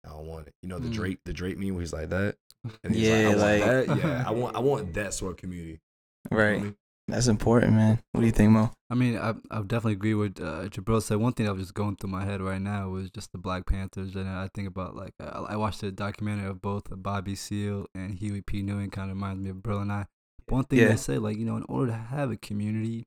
I 0.05 0.11
don't 0.11 0.27
want 0.27 0.49
it. 0.49 0.55
You 0.63 0.69
know 0.69 0.79
the 0.79 0.89
Mm. 0.89 0.93
Drake 0.95 1.19
the 1.25 1.33
Drake 1.33 1.59
meme 1.59 1.75
where 1.75 1.81
he's 1.83 1.93
like 1.93 2.11
that. 2.11 2.37
And 2.85 2.95
he's 2.95 3.07
Yeah, 3.09 3.29
like, 3.29 3.63
I 3.63 3.81
like- 3.81 3.89
want 3.89 4.01
that. 4.03 4.09
Yeah, 4.09 4.25
I 4.27 4.31
want 4.33 4.57
I 4.57 4.59
want 4.61 4.95
that 4.95 5.15
sort 5.15 5.33
of 5.33 5.37
community. 5.39 5.81
You 6.31 6.37
feel 6.37 6.39
Right. 6.39 6.63
me? 6.63 6.75
That's 7.07 7.27
important, 7.29 7.73
man. 7.73 8.03
What 8.13 8.21
do 8.21 8.27
you 8.27 8.33
think, 8.33 8.51
Mo? 8.53 8.71
I 8.91 8.95
mean, 8.95 9.17
I 9.17 9.31
I 9.51 9.63
definitely 9.63 9.95
agree 9.95 10.13
with 10.13 10.39
uh, 10.43 10.69
Jabril 10.69 11.01
said. 11.01 11.17
One 11.17 11.33
thing 11.33 11.47
that 11.47 11.55
was 11.55 11.63
just 11.63 11.75
going 11.75 11.97
through 11.97 12.11
my 12.11 12.23
head 12.27 12.43
right 12.43 12.61
now 12.61 12.91
was 12.91 13.11
just 13.11 13.33
the 13.33 13.39
Black 13.39 13.65
Panthers, 13.65 14.15
and 14.15 14.29
I 14.29 14.51
think 14.55 14.69
about 14.69 14.95
like 14.95 15.15
I, 15.19 15.25
I 15.55 15.57
watched 15.57 15.83
a 15.83 15.91
documentary 15.91 16.49
of 16.51 16.61
both 16.61 16.85
Bobby 16.91 17.35
Seale 17.35 17.87
and 17.95 18.15
Huey 18.19 18.43
P. 18.43 18.61
Newton. 18.61 18.91
Kind 18.91 19.11
of 19.11 19.17
reminds 19.17 19.41
me 19.43 19.49
of 19.49 19.63
Brill 19.63 19.79
and 19.79 19.91
I. 19.91 20.05
One 20.49 20.65
thing 20.65 20.81
Yeah. 20.81 20.89
they 20.89 20.97
say, 20.97 21.17
like 21.17 21.39
you 21.39 21.47
know, 21.47 21.57
in 21.57 21.65
order 21.67 21.93
to 21.93 21.97
have 21.99 22.31
a 22.31 22.37
community, 22.37 23.07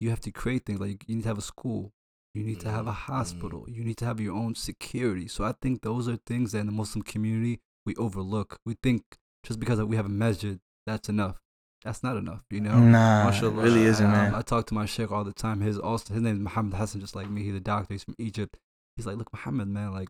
you 0.00 0.10
have 0.10 0.20
to 0.20 0.30
create 0.30 0.64
things. 0.66 0.80
Like 0.80 1.04
you 1.08 1.16
need 1.16 1.22
to 1.22 1.28
have 1.28 1.38
a 1.38 1.42
school, 1.42 1.92
you 2.34 2.42
need 2.42 2.60
to 2.60 2.70
have 2.70 2.86
a 2.86 2.90
Mhm, 2.90 2.94
mhm. 2.94 3.12
hospital, 3.12 3.64
you 3.68 3.82
need 3.84 3.96
to 3.98 4.04
have 4.04 4.20
your 4.20 4.34
own 4.34 4.54
security. 4.54 5.28
So 5.28 5.44
I 5.44 5.52
think 5.52 5.82
those 5.82 6.08
are 6.08 6.16
things 6.16 6.52
that 6.52 6.58
in 6.60 6.66
the 6.66 6.72
Muslim 6.72 7.02
community 7.02 7.60
we 7.84 7.94
overlook. 7.96 8.58
We 8.66 8.74
think 8.82 9.02
just 9.44 9.58
because 9.60 9.80
we 9.82 9.96
have 9.96 10.06
a 10.06 10.10
masjid, 10.24 10.60
that's 10.86 11.08
enough. 11.08 11.36
That's 11.84 12.02
not 12.02 12.16
enough, 12.16 12.42
you 12.50 12.60
know. 12.60 12.78
Nah, 12.80 13.22
it 13.22 13.24
Mashallah. 13.26 13.62
really 13.62 13.84
isn't, 13.84 14.04
Um, 14.06 14.10
man. 14.12 14.34
I 14.34 14.42
talk 14.42 14.66
to 14.66 14.74
my 14.74 14.86
sheikh 14.86 15.12
all 15.12 15.22
the 15.24 15.32
time. 15.32 15.60
His 15.60 15.78
also 15.78 16.12
his 16.14 16.22
name 16.22 16.36
is 16.36 16.42
Muhammad 16.42 16.74
Hassan, 16.74 17.00
just 17.00 17.14
like 17.14 17.30
me. 17.30 17.42
He's 17.44 17.54
a 17.54 17.60
doctor. 17.60 17.94
He's 17.94 18.02
from 18.02 18.16
Egypt. 18.18 18.56
He's 18.96 19.06
like, 19.06 19.16
look, 19.18 19.32
Muhammad, 19.32 19.68
man, 19.68 19.92
like 19.92 20.08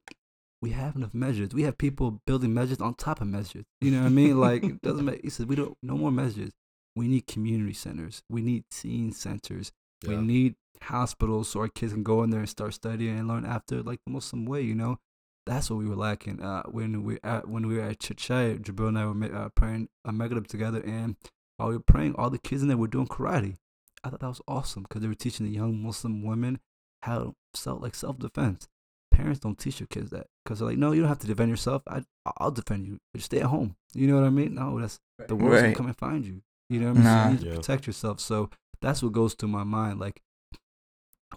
we 0.62 0.70
have 0.70 0.96
enough 0.96 1.12
masajid. 1.12 1.52
We 1.52 1.64
have 1.64 1.76
people 1.76 2.22
building 2.26 2.52
masajid 2.52 2.80
on 2.80 2.94
top 2.94 3.20
of 3.20 3.28
masajid. 3.28 3.64
You 3.82 3.90
know 3.90 4.00
what 4.00 4.06
I 4.06 4.10
mean? 4.10 4.40
Like 4.40 4.64
it 4.64 4.80
doesn't 4.80 5.04
make. 5.04 5.20
He 5.22 5.28
says 5.28 5.44
we 5.46 5.56
don't 5.56 5.76
no 5.82 5.98
more 5.98 6.10
masajid. 6.10 6.52
We 6.96 7.06
need 7.08 7.26
community 7.26 7.74
centers. 7.74 8.22
We 8.28 8.40
need 8.42 8.64
teen 8.70 9.12
centers. 9.12 9.70
We 10.06 10.16
need 10.16 10.54
hospitals 10.82 11.48
so 11.48 11.60
our 11.60 11.68
kids 11.68 11.92
can 11.92 12.02
go 12.02 12.22
in 12.22 12.30
there 12.30 12.40
and 12.40 12.48
start 12.48 12.74
studying 12.74 13.18
and 13.18 13.28
learn 13.28 13.44
after 13.44 13.82
like 13.82 14.00
the 14.06 14.12
Muslim 14.12 14.46
way. 14.46 14.62
You 14.62 14.74
know, 14.74 14.98
that's 15.46 15.70
what 15.70 15.78
we 15.78 15.86
were 15.86 15.96
lacking. 15.96 16.42
Uh, 16.42 16.62
when 16.64 17.04
we 17.04 17.18
at 17.22 17.48
when 17.48 17.66
we 17.66 17.76
were 17.76 17.82
at 17.82 18.00
Chichay, 18.00 18.58
Jabril 18.58 18.88
and 18.88 18.98
I 18.98 19.06
were 19.06 19.36
uh, 19.36 19.48
praying 19.50 19.88
a 20.04 20.12
Maghrib 20.12 20.48
together, 20.48 20.80
and 20.80 21.16
while 21.56 21.68
we 21.68 21.76
were 21.76 21.82
praying, 21.82 22.14
all 22.16 22.30
the 22.30 22.38
kids 22.38 22.62
in 22.62 22.68
there 22.68 22.76
were 22.76 22.88
doing 22.88 23.06
karate. 23.06 23.56
I 24.04 24.10
thought 24.10 24.20
that 24.20 24.28
was 24.28 24.42
awesome 24.46 24.82
because 24.82 25.02
they 25.02 25.08
were 25.08 25.14
teaching 25.14 25.46
the 25.46 25.52
young 25.52 25.82
Muslim 25.82 26.22
women 26.22 26.60
how 27.02 27.18
to 27.18 27.34
self 27.54 27.82
like 27.82 27.94
self 27.94 28.18
defense. 28.18 28.68
Parents 29.10 29.40
don't 29.40 29.58
teach 29.58 29.80
your 29.80 29.86
kids 29.86 30.10
that 30.10 30.26
because 30.44 30.58
they're 30.58 30.68
like, 30.68 30.78
no, 30.78 30.92
you 30.92 31.00
don't 31.00 31.08
have 31.08 31.18
to 31.20 31.26
defend 31.26 31.50
yourself. 31.50 31.82
I 31.88 32.02
I'll 32.38 32.50
defend 32.50 32.86
you. 32.86 32.98
Just 33.14 33.26
stay 33.26 33.40
at 33.40 33.46
home. 33.46 33.76
You 33.94 34.06
know 34.08 34.16
what 34.16 34.26
I 34.26 34.30
mean? 34.30 34.54
No, 34.54 34.78
that's 34.78 35.00
the 35.26 35.36
world's 35.36 35.62
gonna 35.62 35.74
come 35.74 35.86
and 35.86 35.96
find 35.96 36.24
you. 36.26 36.42
You 36.68 36.80
know 36.80 36.92
what 36.92 36.98
I 36.98 37.00
mean? 37.00 37.04
So 37.04 37.10
Nah. 37.10 37.24
you 37.26 37.30
need 37.32 37.40
to 37.40 37.46
Yeah. 37.46 37.54
protect 37.56 37.86
yourself. 37.86 38.20
So 38.20 38.50
that's 38.80 39.02
what 39.02 39.12
goes 39.12 39.34
through 39.34 39.48
my 39.50 39.64
mind. 39.64 39.98
Like 40.00 40.22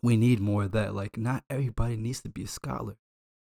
we 0.01 0.17
need 0.17 0.39
more 0.39 0.63
of 0.63 0.71
that. 0.71 0.93
Like 0.95 1.17
not 1.17 1.43
everybody 1.49 1.97
needs 1.97 2.21
to 2.21 2.29
be 2.29 2.43
a 2.43 2.47
scholar. 2.47 2.97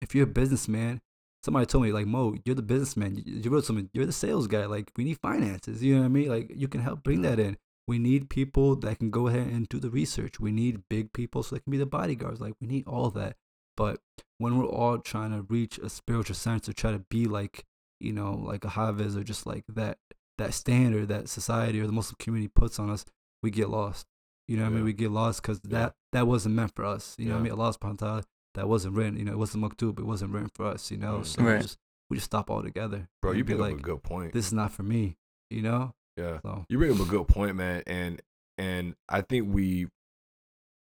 If 0.02 0.16
you're 0.16 0.24
a 0.24 0.28
businessman, 0.28 1.02
somebody 1.44 1.66
told 1.66 1.84
me 1.84 1.92
like 1.92 2.08
Mo, 2.08 2.36
you're 2.46 2.56
the 2.56 2.62
businessman. 2.62 3.16
You, 3.16 3.24
you 3.44 3.50
wrote 3.50 3.66
something. 3.66 3.90
You're 3.94 4.06
the 4.06 4.12
sales 4.14 4.48
guy. 4.48 4.66
Like 4.66 4.92
we 4.98 5.04
need 5.04 5.20
finances. 5.20 5.84
You 5.84 5.96
know 5.96 6.02
what 6.02 6.06
I 6.06 6.10
mean? 6.10 6.30
Like 6.30 6.52
you 6.56 6.68
can 6.68 6.82
help 6.82 7.04
bring 7.04 7.22
that 7.24 7.40
in. 7.40 7.58
We 7.88 7.98
need 8.00 8.30
people 8.30 8.76
that 8.78 9.00
can 9.00 9.10
go 9.10 9.28
ahead 9.28 9.48
and 9.48 9.68
do 9.68 9.80
the 9.80 9.90
research. 9.90 10.40
We 10.40 10.52
need 10.52 10.84
big 10.90 11.12
people 11.12 11.42
so 11.44 11.56
they 11.56 11.62
can 11.62 11.72
be 11.72 11.78
the 11.78 11.86
bodyguards. 11.88 12.40
Like 12.40 12.54
we 12.62 12.68
need 12.68 12.86
all 12.88 13.10
that. 13.12 13.36
But 13.76 14.00
when 14.38 14.58
we're 14.58 14.66
all 14.68 15.00
trying 15.00 15.32
to 15.32 15.42
reach 15.42 15.78
a 15.80 15.90
spiritual 15.90 16.36
sense 16.36 16.70
or 16.70 16.74
try 16.74 16.92
to 16.92 17.00
be 17.00 17.26
like, 17.26 17.66
you 18.00 18.14
know, 18.14 18.34
like 18.34 18.64
a 18.64 18.70
Hafiz 18.70 19.16
or 19.18 19.24
just 19.24 19.48
like 19.48 19.64
that 19.70 19.98
that 20.40 20.54
standard 20.54 21.08
that 21.10 21.30
society 21.30 21.80
or 21.80 21.86
the 21.86 21.92
Muslim 21.94 22.16
community 22.20 22.52
puts 22.54 22.80
on 22.80 22.90
us, 22.90 23.06
we 23.44 23.52
get 23.52 23.70
lost. 23.70 24.06
You 24.48 24.58
know 24.58 24.64
what 24.64 24.72
I 24.72 24.76
mean? 24.76 24.84
We 24.86 24.94
get 24.94 25.12
lost 25.12 25.42
because 25.42 25.62
Yeah. 25.64 25.78
that 25.80 25.96
that 26.12 26.28
wasn't 26.28 26.56
meant 26.56 26.74
for 26.76 26.84
us. 26.86 27.16
You 27.20 27.26
know 27.28 27.36
what 27.36 27.42
I 27.42 27.44
mean? 27.44 27.52
Allah 27.54 27.74
subhanahu 27.74 28.02
wa 28.02 28.08
ta'ala, 28.08 28.24
that 28.56 28.68
wasn't 28.68 28.96
written. 28.96 29.18
You 29.20 29.26
know, 29.26 29.34
it 29.34 29.38
wasn't 29.38 29.64
maktub. 29.64 30.00
It 30.00 30.06
wasn't 30.06 30.32
written 30.34 30.50
for 30.56 30.66
us. 30.66 30.90
You 30.92 30.98
know, 30.98 31.20
Mm. 31.20 31.26
so 31.26 31.44
we 31.44 31.62
just 31.62 31.78
we 32.10 32.18
just 32.18 32.26
stop 32.26 32.50
altogether. 32.50 33.08
Bro, 33.22 33.34
you 33.34 33.44
be 33.44 33.54
bring 33.54 33.62
up 33.62 33.72
like, 33.74 33.80
a 33.80 33.84
good 33.84 34.02
point. 34.02 34.34
this 34.34 34.48
is 34.48 34.54
not 34.54 34.72
for 34.72 34.82
me. 34.82 35.18
You 35.52 35.62
know, 35.62 35.94
yeah. 36.18 36.40
so 36.42 36.66
You 36.68 36.80
bring 36.80 36.92
up 36.92 37.00
a 37.00 37.06
good 37.10 37.28
point, 37.28 37.56
man, 37.56 37.84
and 37.86 38.22
and 38.58 38.96
I 39.08 39.22
think 39.22 39.54
we 39.54 39.88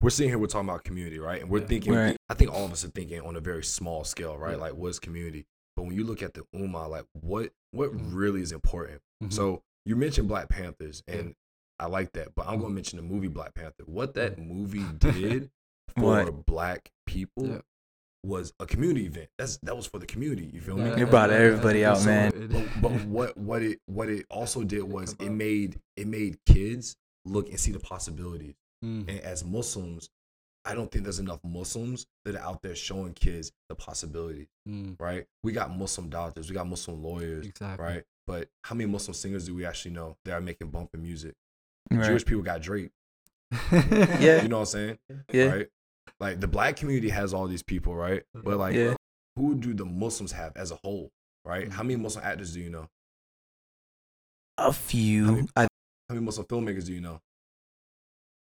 we're 0.01 0.11
sitting 0.11 0.31
here 0.31 0.39
we're 0.39 0.47
talking 0.47 0.69
about 0.69 0.85
community, 0.85 1.19
right? 1.19 1.41
And 1.43 1.51
we're 1.51 1.61
Yeah. 1.61 1.67
thinking 1.67 1.93
Right. 1.95 2.17
I 2.29 2.35
think 2.35 2.53
all 2.53 2.65
of 2.65 2.73
us 2.73 2.85
are 2.85 2.89
thinking 2.89 3.21
on 3.21 3.35
a 3.37 3.41
very 3.41 3.65
small 3.65 4.05
scale, 4.05 4.39
right? 4.39 4.53
Yeah. 4.57 4.63
Like 4.63 4.75
what's 4.75 4.99
community? 4.99 5.45
But 5.79 5.85
when 5.85 5.95
you 5.95 6.03
look 6.03 6.25
at 6.25 6.35
the 6.35 6.43
ummah, 6.57 6.89
like 6.91 7.05
what 7.13 7.53
what 7.71 7.93
Mhm. 7.93 8.13
really 8.13 8.41
is 8.43 8.51
important? 8.51 9.01
mhm. 9.23 9.33
So 9.33 9.63
you 9.87 9.95
mentioned 9.95 10.27
Black 10.27 10.49
Panthers, 10.49 11.05
and 11.07 11.37
I 11.79 11.87
like 11.87 12.15
that, 12.15 12.35
but 12.35 12.49
I'm 12.49 12.57
gonna 12.59 12.71
Mhm. 12.71 12.75
mention 12.75 12.97
the 12.97 13.05
movie 13.05 13.29
Black 13.29 13.55
Panther. 13.55 13.85
What 13.87 14.15
that 14.15 14.39
movie 14.41 14.87
did 14.99 15.51
for 15.95 16.03
What? 16.25 16.47
black 16.47 16.91
people 17.07 17.47
Yeah. 17.47 17.61
was 18.25 18.53
a 18.59 18.67
community 18.67 19.07
event. 19.07 19.31
That's 19.39 19.59
that 19.59 19.77
was 19.77 19.87
for 19.87 20.01
the 20.01 20.07
community. 20.07 20.51
You 20.53 20.61
feel 20.61 20.79
me? 20.79 20.99
You 20.99 21.07
brought 21.07 21.31
everybody 21.31 21.85
out, 21.85 21.99
So 21.99 22.07
man. 22.07 22.49
but, 22.51 22.83
but 22.83 22.91
what 23.07 23.37
what 23.37 23.63
it 23.63 23.81
what 23.87 24.09
it 24.09 24.27
also 24.31 24.65
did 24.65 24.83
was 24.83 25.15
it 25.21 25.31
made 25.31 25.81
it 25.97 26.09
made 26.09 26.45
kids 26.45 26.97
look 27.25 27.49
and 27.51 27.61
see 27.61 27.71
the 27.71 27.79
possibilities. 27.79 28.57
Mm, 28.85 29.09
And 29.09 29.21
as 29.21 29.45
Muslims, 29.45 30.11
I 30.69 30.75
don't 30.75 30.91
think 30.91 31.05
there's 31.05 31.19
enough 31.19 31.41
Muslims 31.43 32.07
that 32.25 32.35
are 32.37 32.43
out 32.43 32.63
there 32.63 32.75
showing 32.75 33.15
kids 33.15 33.51
the 33.71 33.75
possibility. 33.75 34.49
mm, 34.69 35.01
Right? 35.01 35.27
We 35.43 35.53
got 35.53 35.77
Muslim 35.77 36.11
doctors, 36.11 36.51
we 36.51 36.55
got 36.55 36.69
Muslim 36.69 37.03
lawyers, 37.03 37.47
exactly. 37.47 37.85
right? 37.85 38.05
But 38.27 38.49
how 38.65 38.75
many 38.75 38.91
Muslim 38.91 39.15
singers 39.15 39.47
do 39.47 39.55
we 39.55 39.65
actually 39.65 39.93
know 39.93 40.17
that 40.27 40.35
are 40.35 40.41
making 40.43 40.69
bumping 40.71 41.03
music? 41.03 41.35
Right. 41.91 42.05
Jewish 42.05 42.25
people 42.27 42.43
got 42.43 42.61
Drake. 42.61 42.91
Yeah. 43.73 44.43
You 44.43 44.49
know 44.49 44.57
what 44.59 44.61
I'm 44.61 44.67
saying? 44.67 44.99
Yeah. 45.33 45.45
Right? 45.47 45.69
Like 46.21 46.41
the 46.41 46.49
black 46.49 46.77
community 46.77 47.09
has 47.09 47.33
all 47.33 47.47
these 47.49 47.63
people, 47.63 47.95
right? 47.95 48.23
But 48.35 48.59
like 48.59 48.75
Yeah. 48.75 48.95
who 49.37 49.55
do 49.55 49.73
the 49.73 49.87
Muslims 49.87 50.33
have 50.33 50.55
as 50.57 50.71
a 50.71 50.77
whole? 50.77 51.11
Right? 51.47 51.73
How 51.73 51.83
many. 51.83 51.97
Muslim 51.97 52.25
actors 52.27 52.53
do 52.53 52.61
you 52.61 52.69
know? 52.69 52.89
A 54.59 54.65
How 54.65 54.73
few. 54.73 55.25
many- 55.25 55.49
I, 55.57 55.63
How 55.63 56.15
many 56.15 56.21
Muslim 56.27 56.47
filmmakers 56.47 56.85
do 56.87 56.93
you 56.93 57.01
know? 57.01 57.21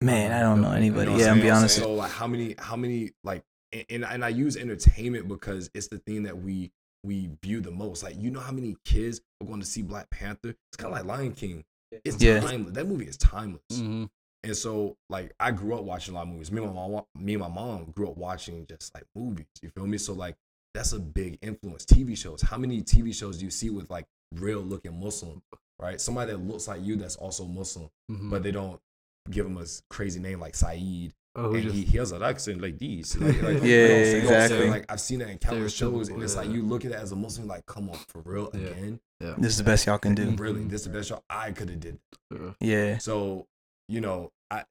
Man, 0.01 0.33
I 0.33 0.41
don't 0.41 0.61
know 0.61 0.73
anybody. 0.73 1.11
You 1.13 1.19
know 1.19 1.25
yeah, 1.25 1.31
I'm 1.31 1.35
saying? 1.37 1.47
be 1.47 1.51
honest. 1.51 1.77
So 1.79 1.95
like 1.95 2.11
how 2.11 2.27
many 2.27 2.55
how 2.59 2.77
many 2.77 3.13
like 3.25 3.43
and, 3.73 3.85
and 3.91 4.05
and 4.05 4.25
I 4.25 4.29
use 4.29 4.57
entertainment 4.57 5.29
because 5.29 5.71
it's 5.75 5.89
the 5.89 5.99
thing 5.99 6.25
that 6.25 6.37
we 6.37 6.71
we 7.05 7.31
view 7.43 7.61
the 7.61 7.71
most. 7.71 8.03
Like 8.03 8.17
you 8.19 8.31
know 8.31 8.41
how 8.41 8.53
many 8.53 8.77
kids 8.85 9.21
are 9.41 9.47
going 9.47 9.61
to 9.61 9.67
see 9.67 9.83
Black 9.83 10.11
Panther? 10.11 10.51
It's 10.51 10.77
kind 10.77 10.93
of 10.95 10.99
like 10.99 11.05
Lion 11.07 11.33
King. 11.33 11.65
It's 12.05 12.21
Yeah. 12.23 12.41
timeless. 12.41 12.75
That 12.75 12.87
movie 12.87 13.07
is 13.07 13.17
timeless. 13.17 13.63
Mhm. 13.73 14.09
And 14.45 14.57
so 14.57 14.97
like 15.09 15.33
I 15.41 15.51
grew 15.51 15.75
up 15.77 15.85
watching 15.85 16.15
a 16.15 16.17
lot 16.17 16.23
of 16.27 16.29
movies. 16.29 16.53
Me 16.53 16.63
and 16.63 16.75
my 16.75 16.89
mom, 16.89 17.05
me 17.19 17.35
and 17.35 17.41
my 17.43 17.49
mom 17.49 17.93
grew 17.95 18.09
up 18.11 18.17
watching 18.17 18.67
just 18.67 18.95
like 18.95 19.05
movies. 19.15 19.47
You 19.63 19.71
feel 19.71 19.87
me? 19.87 19.99
So 19.99 20.13
like 20.13 20.37
that's 20.75 20.93
a 20.93 20.99
big 21.01 21.39
influence. 21.43 21.85
TV 21.87 22.17
shows. 22.17 22.43
How 22.43 22.59
many 22.59 22.83
TV 22.83 23.15
shows 23.15 23.39
do 23.39 23.45
you 23.45 23.51
see 23.51 23.71
with 23.71 23.89
like 23.91 24.07
real 24.35 24.61
looking 24.61 25.01
Muslim? 25.01 25.43
Right? 25.81 26.01
Somebody 26.01 26.33
that 26.33 26.39
looks 26.39 26.69
like 26.69 26.83
you 26.85 26.97
that's 26.97 27.17
also 27.17 27.45
Muslim, 27.47 27.89
Mhm. 28.11 28.31
but 28.31 28.43
they 28.43 28.51
don't 28.51 28.81
give 29.31 29.47
him 29.47 29.57
a 29.59 29.65
crazy 29.91 30.21
name 30.21 30.41
like 30.41 30.55
Saeed 30.55 31.13
oh, 31.37 31.53
and 31.55 31.63
just, 31.63 31.75
he, 31.75 31.83
he 31.85 31.99
has 31.99 32.13
an 32.13 32.23
accent 32.23 32.61
like 32.61 32.79
these. 32.79 33.17
Like, 33.17 33.43
like, 33.43 33.43
Yeah, 33.63 33.63
you 33.63 33.89
know 33.89 33.89
what 33.89 33.99
I'm 33.99 34.05
saying? 34.05 34.23
exactly. 34.23 34.71
Like 34.71 34.85
I've 34.93 35.01
seen 35.01 35.19
that 35.21 35.29
in 35.31 35.39
countless 35.39 35.75
shows, 35.75 36.09
and 36.09 36.23
it's 36.23 36.37
like 36.37 36.49
you 36.51 36.63
look 36.63 36.85
at 36.85 36.93
it 36.93 36.97
as 36.97 37.13
a 37.13 37.17
Muslim, 37.17 37.47
like, 37.49 37.67
come 37.67 37.89
on, 37.91 37.99
for 38.09 38.21
real 38.25 38.51
Yeah. 38.55 38.61
again. 38.69 39.01
yeah. 39.21 39.35
This 39.39 39.53
is 39.53 39.59
the 39.59 39.65
best 39.65 39.87
y'all 39.87 39.99
can 39.99 40.15
do. 40.15 40.31
Really, 40.37 40.65
this 40.65 40.83
is 40.83 40.87
the 40.89 40.93
best 40.93 41.09
show 41.09 41.23
I 41.31 41.53
could 41.53 41.69
have 41.71 41.81
did. 41.81 41.99
Yeah. 42.33 42.51
Yeah. 42.61 42.99
So, 42.99 43.47
you 43.89 44.01
know, 44.01 44.31
I 44.51 44.65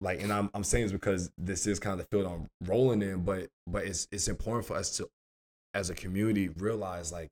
like, 0.00 0.22
and 0.22 0.32
I'm 0.32 0.50
I'm 0.54 0.64
saying 0.64 0.84
this 0.86 0.92
because 0.92 1.30
this 1.38 1.66
is 1.66 1.78
kind 1.78 1.98
of 1.98 2.06
the 2.06 2.16
field 2.16 2.30
I'm 2.30 2.48
rolling 2.68 3.02
in, 3.02 3.22
but 3.22 3.48
but 3.66 3.84
it's 3.84 4.08
it's 4.12 4.28
important 4.28 4.66
for 4.66 4.76
us 4.76 4.96
to, 4.98 5.08
as 5.74 5.90
a 5.90 5.94
community, 5.94 6.48
realize 6.48 7.12
like 7.12 7.28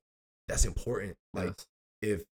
that's 0.47 0.65
important. 0.65 1.15
Like 1.33 1.47
Yes. 1.47 1.65
if 2.01 2.23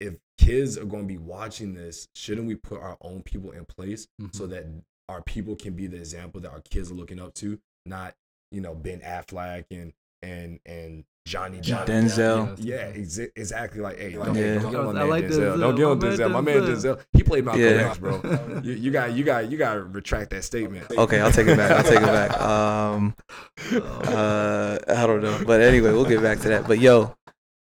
if 0.00 0.14
kids 0.38 0.78
are 0.78 0.84
going 0.86 1.02
to 1.02 1.08
be 1.08 1.18
watching 1.18 1.74
this, 1.74 2.08
shouldn't 2.14 2.46
we 2.46 2.54
put 2.54 2.80
our 2.80 2.96
own 3.02 3.22
people 3.22 3.50
in 3.52 3.64
place 3.66 4.08
Mhm. 4.20 4.34
so 4.34 4.46
that 4.46 4.64
our 5.08 5.22
people 5.22 5.56
can 5.56 5.74
be 5.74 5.86
the 5.86 5.96
example 5.98 6.40
that 6.40 6.50
our 6.50 6.62
kids 6.70 6.90
are 6.90 6.94
looking 6.94 7.20
up 7.20 7.34
to, 7.34 7.58
not 7.86 8.14
you 8.50 8.60
know 8.60 8.74
Ben 8.74 9.00
Affleck 9.00 9.64
and 9.70 9.92
and 10.22 10.58
and 10.66 11.04
Johnny 11.26 11.58
Depp. 11.58 11.86
Denzel. 11.86 12.56
Yeah, 12.58 12.90
exa- 12.92 13.30
exactly. 13.36 13.80
Like, 13.80 13.98
hey, 13.98 14.16
like, 14.16 14.28
Yeah. 14.28 14.34
hey, 14.34 14.58
don't 14.58 14.70
get 14.72 14.80
on 14.80 14.86
my 14.86 14.92
man 14.94 15.08
like 15.08 15.24
Denzel. 15.26 15.30
Denzel. 15.56 15.60
Don't 15.60 15.74
get 15.76 15.84
on 15.84 15.98
My 15.98 16.04
man 16.08 16.18
Denzel. 16.18 16.30
My 16.30 16.40
man 16.40 16.56
Denzel. 16.62 16.96
Denzel. 16.96 17.00
He 17.12 17.22
played 17.22 17.44
Malcolm 17.44 17.62
Yeah. 17.62 17.88
X, 17.90 17.98
bro. 17.98 18.60
You, 18.64 18.72
you 18.72 18.90
got, 18.90 19.12
you 19.12 19.24
got, 19.24 19.50
you 19.50 19.56
got 19.58 19.74
to 19.74 19.82
retract 19.84 20.30
that 20.30 20.44
statement. 20.44 20.90
Okay, 20.90 21.20
I'll 21.20 21.30
take 21.30 21.46
it 21.46 21.56
back. 21.56 21.70
I'll 21.72 21.82
take 21.84 22.00
it 22.00 22.06
back. 22.06 22.40
Um, 22.40 23.14
uh, 23.72 24.78
I 24.88 25.06
don't 25.06 25.22
know, 25.22 25.42
but 25.46 25.60
anyway, 25.60 25.92
we'll 25.92 26.04
get 26.04 26.22
back 26.22 26.40
to 26.40 26.48
that. 26.48 26.66
But 26.66 26.78
yo, 26.80 27.14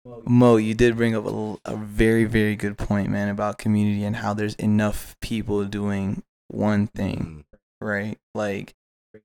Mo, 0.05 0.55
you 0.55 0.73
did 0.73 0.97
bring 0.97 1.15
up 1.15 1.25
a, 1.25 1.57
a 1.65 1.75
very, 1.75 2.25
very 2.25 2.55
good 2.55 2.77
point, 2.77 3.09
man, 3.09 3.29
about 3.29 3.59
community 3.59 4.03
and 4.03 4.15
how 4.15 4.33
there's 4.33 4.55
enough 4.55 5.15
people 5.21 5.63
doing 5.65 6.23
one 6.47 6.87
thing, 6.87 7.43
Mm, 7.51 7.57
right? 7.79 8.17
Like 8.33 8.73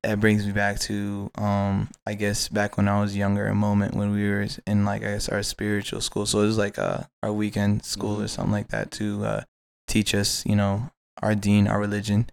that 0.02 0.20
brings 0.20 0.46
me 0.46 0.52
back 0.52 0.78
to, 0.80 1.30
um, 1.36 1.88
I 2.06 2.14
guess 2.14 2.48
back 2.48 2.76
when 2.76 2.88
I 2.88 3.00
was 3.00 3.16
younger, 3.16 3.46
a 3.46 3.54
moment 3.54 3.94
when 3.94 4.12
we 4.12 4.28
were 4.28 4.46
in 4.66 4.84
like 4.84 5.02
I 5.02 5.12
guess 5.12 5.28
our 5.28 5.42
spiritual 5.42 6.00
school. 6.00 6.26
So 6.26 6.40
it 6.40 6.46
was 6.46 6.58
like 6.58 6.78
uh, 6.78 7.04
our 7.22 7.32
weekend 7.32 7.84
school 7.84 8.20
or 8.20 8.28
something 8.28 8.52
like 8.52 8.68
that 8.68 8.90
to 8.92 9.24
uh, 9.24 9.40
teach 9.86 10.14
us, 10.14 10.44
you 10.44 10.56
know, 10.56 10.90
our 11.22 11.34
dean, 11.34 11.68
our 11.68 11.80
religion. 11.80 12.28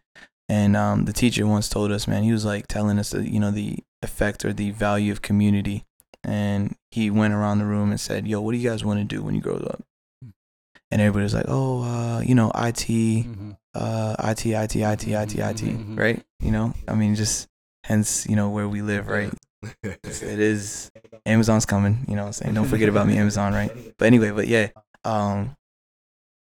And 0.49 0.75
um, 0.75 1.05
the 1.05 1.13
teacher 1.13 1.47
once 1.47 1.69
told 1.69 1.91
us, 1.91 2.07
man, 2.07 2.23
he 2.23 2.33
was 2.33 2.43
like 2.43 2.67
telling 2.67 2.99
us 2.99 3.11
that 3.11 3.29
you 3.29 3.39
know 3.39 3.51
the 3.51 3.79
effect 4.01 4.43
or 4.43 4.51
the 4.51 4.71
value 4.71 5.13
of 5.13 5.21
community 5.21 5.85
and 6.23 6.75
he 6.91 7.09
went 7.09 7.33
around 7.33 7.59
the 7.59 7.65
room 7.65 7.89
and 7.91 7.99
said, 7.99 8.27
"Yo, 8.27 8.41
what 8.41 8.51
do 8.53 8.57
you 8.57 8.69
guys 8.69 8.83
want 8.85 8.99
to 8.99 9.03
do 9.15 9.21
when 9.23 9.35
you 9.35 9.41
grow 9.41 9.55
up?" 9.57 9.81
And 10.91 11.01
everybody 11.01 11.23
was 11.23 11.33
like, 11.33 11.45
"Oh, 11.47 11.81
uh, 11.83 12.19
you 12.21 12.35
know, 12.35 12.51
IT, 12.55 12.87
Mm-hmm. 12.87 13.51
uh, 13.73 14.15
IT, 14.19 14.45
IT, 14.45 14.75
IT, 14.75 15.07
IT, 15.07 15.35
IT, 15.39 15.61
Mhm. 15.63 15.97
right? 15.97 16.23
You 16.39 16.51
know, 16.51 16.73
I 16.87 16.93
mean, 16.93 17.15
just 17.15 17.47
hence, 17.83 18.27
you 18.27 18.35
know, 18.35 18.49
where 18.49 18.67
we 18.69 18.81
live, 18.81 19.07
right? 19.07 19.33
It 19.81 20.39
is 20.39 20.91
Amazon's 21.25 21.65
coming. 21.65 22.05
You 22.07 22.15
know, 22.15 22.23
what 22.23 22.27
I'm 22.27 22.33
saying, 22.33 22.53
don't 22.53 22.67
forget 22.67 22.89
about 22.89 23.07
me, 23.07 23.17
Amazon, 23.17 23.53
right? 23.53 23.71
But 23.97 24.05
anyway, 24.05 24.31
but 24.31 24.47
yeah, 24.47 24.69
um, 25.03 25.55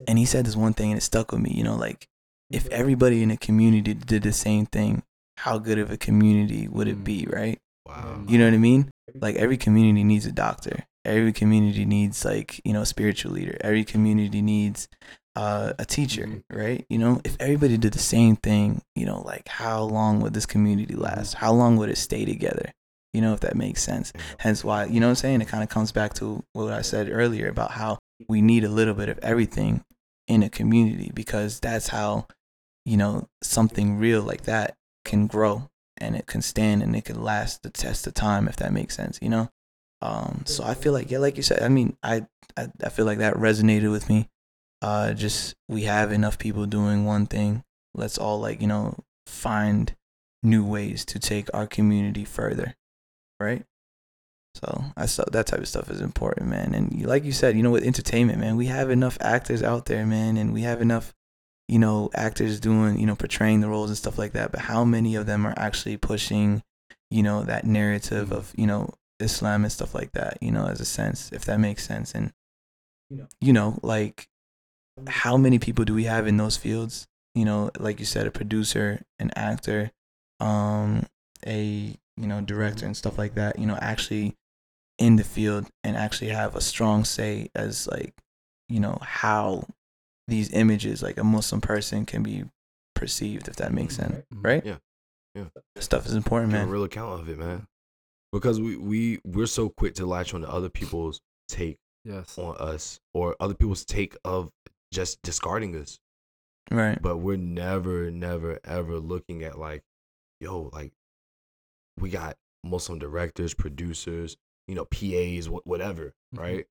and 0.08 0.18
he 0.18 0.26
said 0.26 0.46
this 0.46 0.56
one 0.56 0.74
thing 0.74 0.92
and 0.92 0.98
it 0.98 1.02
stuck 1.04 1.32
with 1.32 1.42
me. 1.42 1.52
You 1.54 1.64
know, 1.64 1.76
like 1.76 2.08
if 2.50 2.68
everybody 2.70 3.22
in 3.22 3.30
a 3.32 3.38
community 3.38 3.94
did 3.94 4.24
the 4.24 4.32
same 4.34 4.66
thing, 4.66 5.04
how 5.38 5.58
good 5.58 5.80
of 5.80 5.92
a 5.92 5.98
community 5.98 6.68
would 6.68 6.88
it 6.88 7.04
be, 7.04 7.26
right? 7.30 7.60
Wow. 7.94 8.22
You 8.28 8.38
know 8.38 8.46
what 8.46 8.54
I 8.54 8.58
mean? 8.58 8.92
Like 9.16 9.36
every 9.36 9.58
community 9.58 10.04
needs 10.04 10.26
a 10.26 10.32
doctor. 10.32 10.86
Every 11.06 11.34
community 11.34 11.86
needs 11.86 12.24
like, 12.26 12.62
you 12.64 12.74
know, 12.74 12.82
a 12.82 12.86
spiritual 12.86 13.32
leader. 13.34 13.58
Every 13.62 13.84
community 13.84 14.42
needs 14.42 14.88
uh, 15.36 15.74
a 15.80 15.86
teacher, 15.86 16.28
Mhm. 16.28 16.44
right? 16.52 16.86
You 16.90 17.00
know, 17.00 17.20
if 17.24 17.36
everybody 17.40 17.76
did 17.78 17.94
the 17.94 18.00
same 18.00 18.36
thing, 18.36 18.82
you 18.96 19.06
know, 19.06 19.22
like 19.22 19.48
how 19.48 19.82
long 19.84 20.20
would 20.22 20.34
this 20.34 20.46
community 20.46 20.96
last? 20.96 21.34
How 21.34 21.52
long 21.52 21.76
would 21.78 21.90
it 21.90 21.98
stay 21.98 22.24
together? 22.24 22.72
You 23.14 23.22
know, 23.22 23.34
if 23.34 23.40
that 23.42 23.56
makes 23.56 23.82
sense. 23.82 24.14
Hence 24.38 24.64
why, 24.64 24.86
you 24.86 25.00
know 25.00 25.08
what 25.08 25.12
I'm 25.12 25.16
saying? 25.16 25.42
It 25.42 25.48
kind 25.48 25.64
of 25.64 25.70
comes 25.70 25.92
back 25.92 26.14
to 26.16 26.44
what 26.54 26.72
I 26.72 26.82
said 26.82 27.10
earlier 27.12 27.48
about 27.50 27.72
how 27.72 27.98
we 28.28 28.42
need 28.42 28.64
a 28.64 28.70
little 28.70 28.94
bit 28.94 29.10
of 29.10 29.18
everything 29.24 29.84
in 30.28 30.44
a 30.44 30.50
community 30.50 31.12
because 31.14 31.60
that's 31.60 31.88
how, 31.90 32.28
you 32.86 32.96
know, 32.98 33.28
something 33.42 33.98
real 33.98 34.22
like 34.22 34.44
that 34.44 34.76
can 35.04 35.26
grow 35.28 35.68
and 36.04 36.16
it 36.16 36.28
can 36.28 36.42
stand 36.42 36.84
and 36.84 36.96
it 36.96 37.06
can 37.06 37.24
last 37.24 37.64
the 37.64 37.70
test 37.70 38.06
of 38.08 38.14
time 38.14 38.48
if 38.48 38.58
that 38.58 38.74
makes 38.74 38.96
sense, 38.96 39.20
you 39.22 39.30
know? 39.30 39.50
Um, 40.02 40.44
so 40.46 40.64
I 40.64 40.74
feel 40.74 40.94
like, 40.94 41.10
yeah, 41.10 41.20
like 41.20 41.38
you 41.38 41.44
said, 41.44 41.64
I 41.64 41.70
mean, 41.70 41.96
I, 42.04 42.28
I, 42.58 42.68
I 42.84 42.90
feel 42.90 43.06
like 43.06 43.20
that 43.20 43.36
resonated 43.36 43.92
with 43.92 44.10
me. 44.10 44.30
Uh, 44.82 45.14
just 45.14 45.56
we 45.70 45.84
have 45.84 46.12
enough 46.12 46.38
people 46.38 46.66
doing 46.66 47.06
one 47.06 47.26
thing. 47.26 47.64
Let's 47.96 48.18
all 48.18 48.40
like, 48.40 48.60
you 48.60 48.68
know, 48.68 48.98
find 49.26 49.96
new 50.44 50.66
ways 50.66 51.06
to 51.06 51.20
take 51.20 51.50
our 51.54 51.66
community 51.66 52.26
further, 52.26 52.76
right? 53.40 53.64
So 54.56 54.84
I 54.96 55.06
saw 55.08 55.24
that 55.32 55.48
type 55.48 55.62
of 55.62 55.68
stuff 55.68 55.90
is 55.90 56.02
important, 56.02 56.50
man. 56.50 56.76
And 56.76 57.06
like 57.06 57.24
you 57.24 57.32
said, 57.32 57.56
you 57.56 57.64
know, 57.64 57.72
with 57.72 57.84
entertainment, 57.84 58.40
man, 58.40 58.56
we 58.56 58.68
have 58.68 58.90
enough 58.90 59.18
actors 59.22 59.64
out 59.64 59.86
there, 59.86 60.06
man, 60.06 60.38
and 60.38 60.54
we 60.54 60.62
have 60.62 60.82
enough, 60.82 61.14
you 61.68 61.80
know, 61.80 62.10
actors 62.14 62.60
doing, 62.60 63.00
you 63.00 63.06
know, 63.06 63.16
portraying 63.16 63.62
the 63.62 63.70
roles 63.70 63.90
and 63.90 63.98
stuff 63.98 64.18
like 64.18 64.34
that. 64.34 64.52
But 64.52 64.62
how 64.62 64.84
many 64.84 65.16
of 65.16 65.26
them 65.26 65.46
are 65.46 65.54
actually 65.58 65.98
pushing, 65.98 66.64
you 67.10 67.24
know, 67.24 67.44
that 67.44 67.66
narrative 67.66 68.32
of, 68.32 68.54
you 68.58 68.68
know, 68.68 68.94
Islam 69.20 69.64
and 69.64 69.72
stuff 69.72 69.96
like 69.96 70.12
that, 70.14 70.38
you 70.42 70.52
know, 70.52 70.68
as 70.68 70.82
a 70.82 70.86
sense, 70.86 71.32
if 71.32 71.46
that 71.46 71.60
makes 71.60 71.86
sense. 71.86 72.14
And, 72.14 72.32
you 73.40 73.54
know, 73.54 73.80
like, 73.82 74.28
how 75.08 75.38
many 75.38 75.60
people 75.60 75.86
do 75.86 75.94
we 75.94 76.04
have 76.06 76.28
in 76.28 76.38
those 76.38 76.58
fields? 76.58 77.08
You 77.36 77.46
know, 77.46 77.72
like 77.80 78.00
you 78.00 78.06
said, 78.06 78.28
a 78.28 78.32
producer, 78.32 79.02
an 79.20 79.32
actor, 79.36 79.92
um, 80.40 81.08
a, 81.46 81.96
you 82.18 82.28
know, 82.28 82.42
director 82.42 82.86
and 82.86 82.96
stuff 82.96 83.18
like 83.18 83.36
that, 83.36 83.58
you 83.58 83.66
know, 83.66 83.78
actually 83.82 84.36
in 84.98 85.16
the 85.16 85.24
field 85.24 85.70
and 85.84 85.98
actually 85.98 86.30
have 86.30 86.56
a 86.56 86.62
strong 86.62 87.04
say 87.04 87.50
as 87.56 87.88
like 87.88 88.14
you 88.70 88.80
know 88.80 88.98
how 89.02 89.66
these 90.28 90.52
images 90.54 91.02
like 91.04 91.18
a 91.18 91.24
muslim 91.24 91.60
person 91.62 92.06
can 92.06 92.24
be 92.24 92.44
perceived 92.96 93.48
if 93.48 93.56
that 93.58 93.74
makes 93.74 93.96
sense 93.96 94.24
Mhm. 94.34 94.46
right 94.46 94.66
Yeah. 94.66 94.78
Yeah. 95.36 95.46
stuff 95.80 96.06
is 96.06 96.14
important 96.14 96.52
Give 96.52 96.62
a 96.62 96.64
man 96.66 96.72
real 96.72 96.84
account 96.84 97.22
of 97.22 97.28
it, 97.30 97.38
man. 97.40 97.68
Because 98.32 98.60
we 98.62 98.78
we 98.78 99.20
we're 99.26 99.46
so 99.48 99.70
quick 99.70 99.96
to 99.96 100.06
latch 100.06 100.34
on 100.34 100.42
to 100.42 100.50
other 100.50 100.70
people's 100.70 101.20
take 101.48 101.78
Yes. 102.06 102.38
on 102.38 102.56
us 102.58 103.00
or 103.14 103.36
other 103.40 103.54
people's 103.56 103.84
take 103.86 104.16
of 104.24 104.52
just 104.92 105.22
discarding 105.24 105.76
us, 105.76 106.00
right 106.72 107.02
but 107.02 107.18
we're 107.18 107.38
never, 107.38 108.12
never, 108.12 108.60
ever 108.64 109.00
looking 109.00 109.44
at 109.44 109.58
like, 109.58 109.84
yo, 110.40 110.70
like 110.74 110.94
we 111.98 112.10
got 112.10 112.38
Muslim 112.64 113.00
directors, 113.00 113.54
producers, 113.54 114.38
you 114.68 114.76
know, 114.76 114.86
PAs, 114.86 115.48
wh- 115.48 115.66
whatever, 115.68 116.14
Mhm. 116.36 116.40
right? 116.40 116.68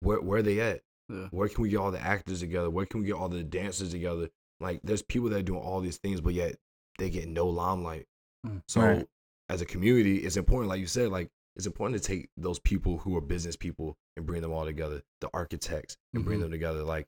Where 0.00 0.20
where 0.20 0.38
are 0.40 0.42
they 0.42 0.60
at? 0.60 0.82
Yeah. 1.12 1.28
Where 1.30 1.48
can 1.48 1.62
we 1.62 1.68
get 1.68 1.76
all 1.76 1.90
the 1.90 2.00
actors 2.00 2.40
together? 2.40 2.70
Where 2.70 2.86
can 2.86 3.00
we 3.00 3.06
get 3.06 3.14
all 3.14 3.28
the 3.28 3.44
dancers 3.44 3.90
together? 3.90 4.30
Like, 4.60 4.80
there's 4.82 5.02
people 5.02 5.28
that 5.30 5.38
are 5.38 5.42
doing 5.42 5.60
all 5.60 5.80
these 5.80 5.98
things, 5.98 6.20
but 6.20 6.34
yet 6.34 6.56
they 6.98 7.10
get 7.10 7.28
no 7.28 7.46
limelight. 7.48 8.06
Mm. 8.46 8.62
So, 8.68 8.80
Right. 8.80 9.06
as 9.48 9.60
a 9.60 9.66
community, 9.66 10.18
it's 10.18 10.36
important, 10.36 10.68
like 10.68 10.80
you 10.80 10.86
said, 10.86 11.10
like 11.10 11.30
it's 11.56 11.66
important 11.66 12.02
to 12.02 12.06
take 12.08 12.30
those 12.38 12.58
people 12.58 12.98
who 12.98 13.14
are 13.16 13.20
business 13.20 13.56
people 13.56 13.96
and 14.16 14.24
bring 14.24 14.40
them 14.40 14.52
all 14.52 14.64
together, 14.64 15.02
the 15.20 15.28
architects, 15.34 15.96
and 16.14 16.24
bring 16.24 16.38
Mhm. 16.38 16.42
them 16.42 16.50
together. 16.52 16.82
Like 16.82 17.06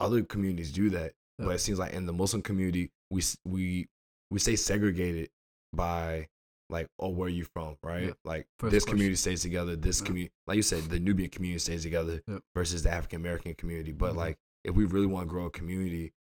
other 0.00 0.22
communities 0.22 0.72
do 0.72 0.90
that, 0.90 1.14
Yeah. 1.38 1.46
but 1.46 1.56
it 1.56 1.58
seems 1.58 1.78
like 1.78 1.92
in 1.92 2.06
the 2.06 2.12
Muslim 2.12 2.42
community, 2.42 2.90
we 3.10 3.22
we 3.44 3.88
we 4.30 4.38
stay 4.38 4.56
segregated 4.56 5.30
by 5.74 6.28
like, 6.70 6.86
oh, 6.98 7.08
where 7.10 7.26
are 7.26 7.30
you 7.30 7.44
from, 7.44 7.76
right? 7.82 8.04
Yeah. 8.06 8.12
Like 8.24 8.46
First 8.58 8.72
this 8.72 8.84
question. 8.84 8.96
community 8.98 9.16
stays 9.16 9.42
together, 9.42 9.76
this 9.76 10.00
Yeah. 10.00 10.06
community, 10.06 10.32
like 10.46 10.56
you 10.56 10.62
said, 10.62 10.84
the 10.84 10.98
Nubian 11.00 11.30
community 11.30 11.58
stays 11.58 11.82
together 11.82 12.22
Yep. 12.26 12.42
versus 12.54 12.82
the 12.82 12.90
African 12.90 13.20
American 13.20 13.54
community. 13.54 13.92
But 13.92 14.12
Mhm. 14.14 14.16
like, 14.16 14.38
if 14.64 14.74
we 14.74 14.84
really 14.84 15.06
want 15.06 15.26
to 15.26 15.30
grow 15.30 15.46
a 15.46 15.50
community, 15.50 16.12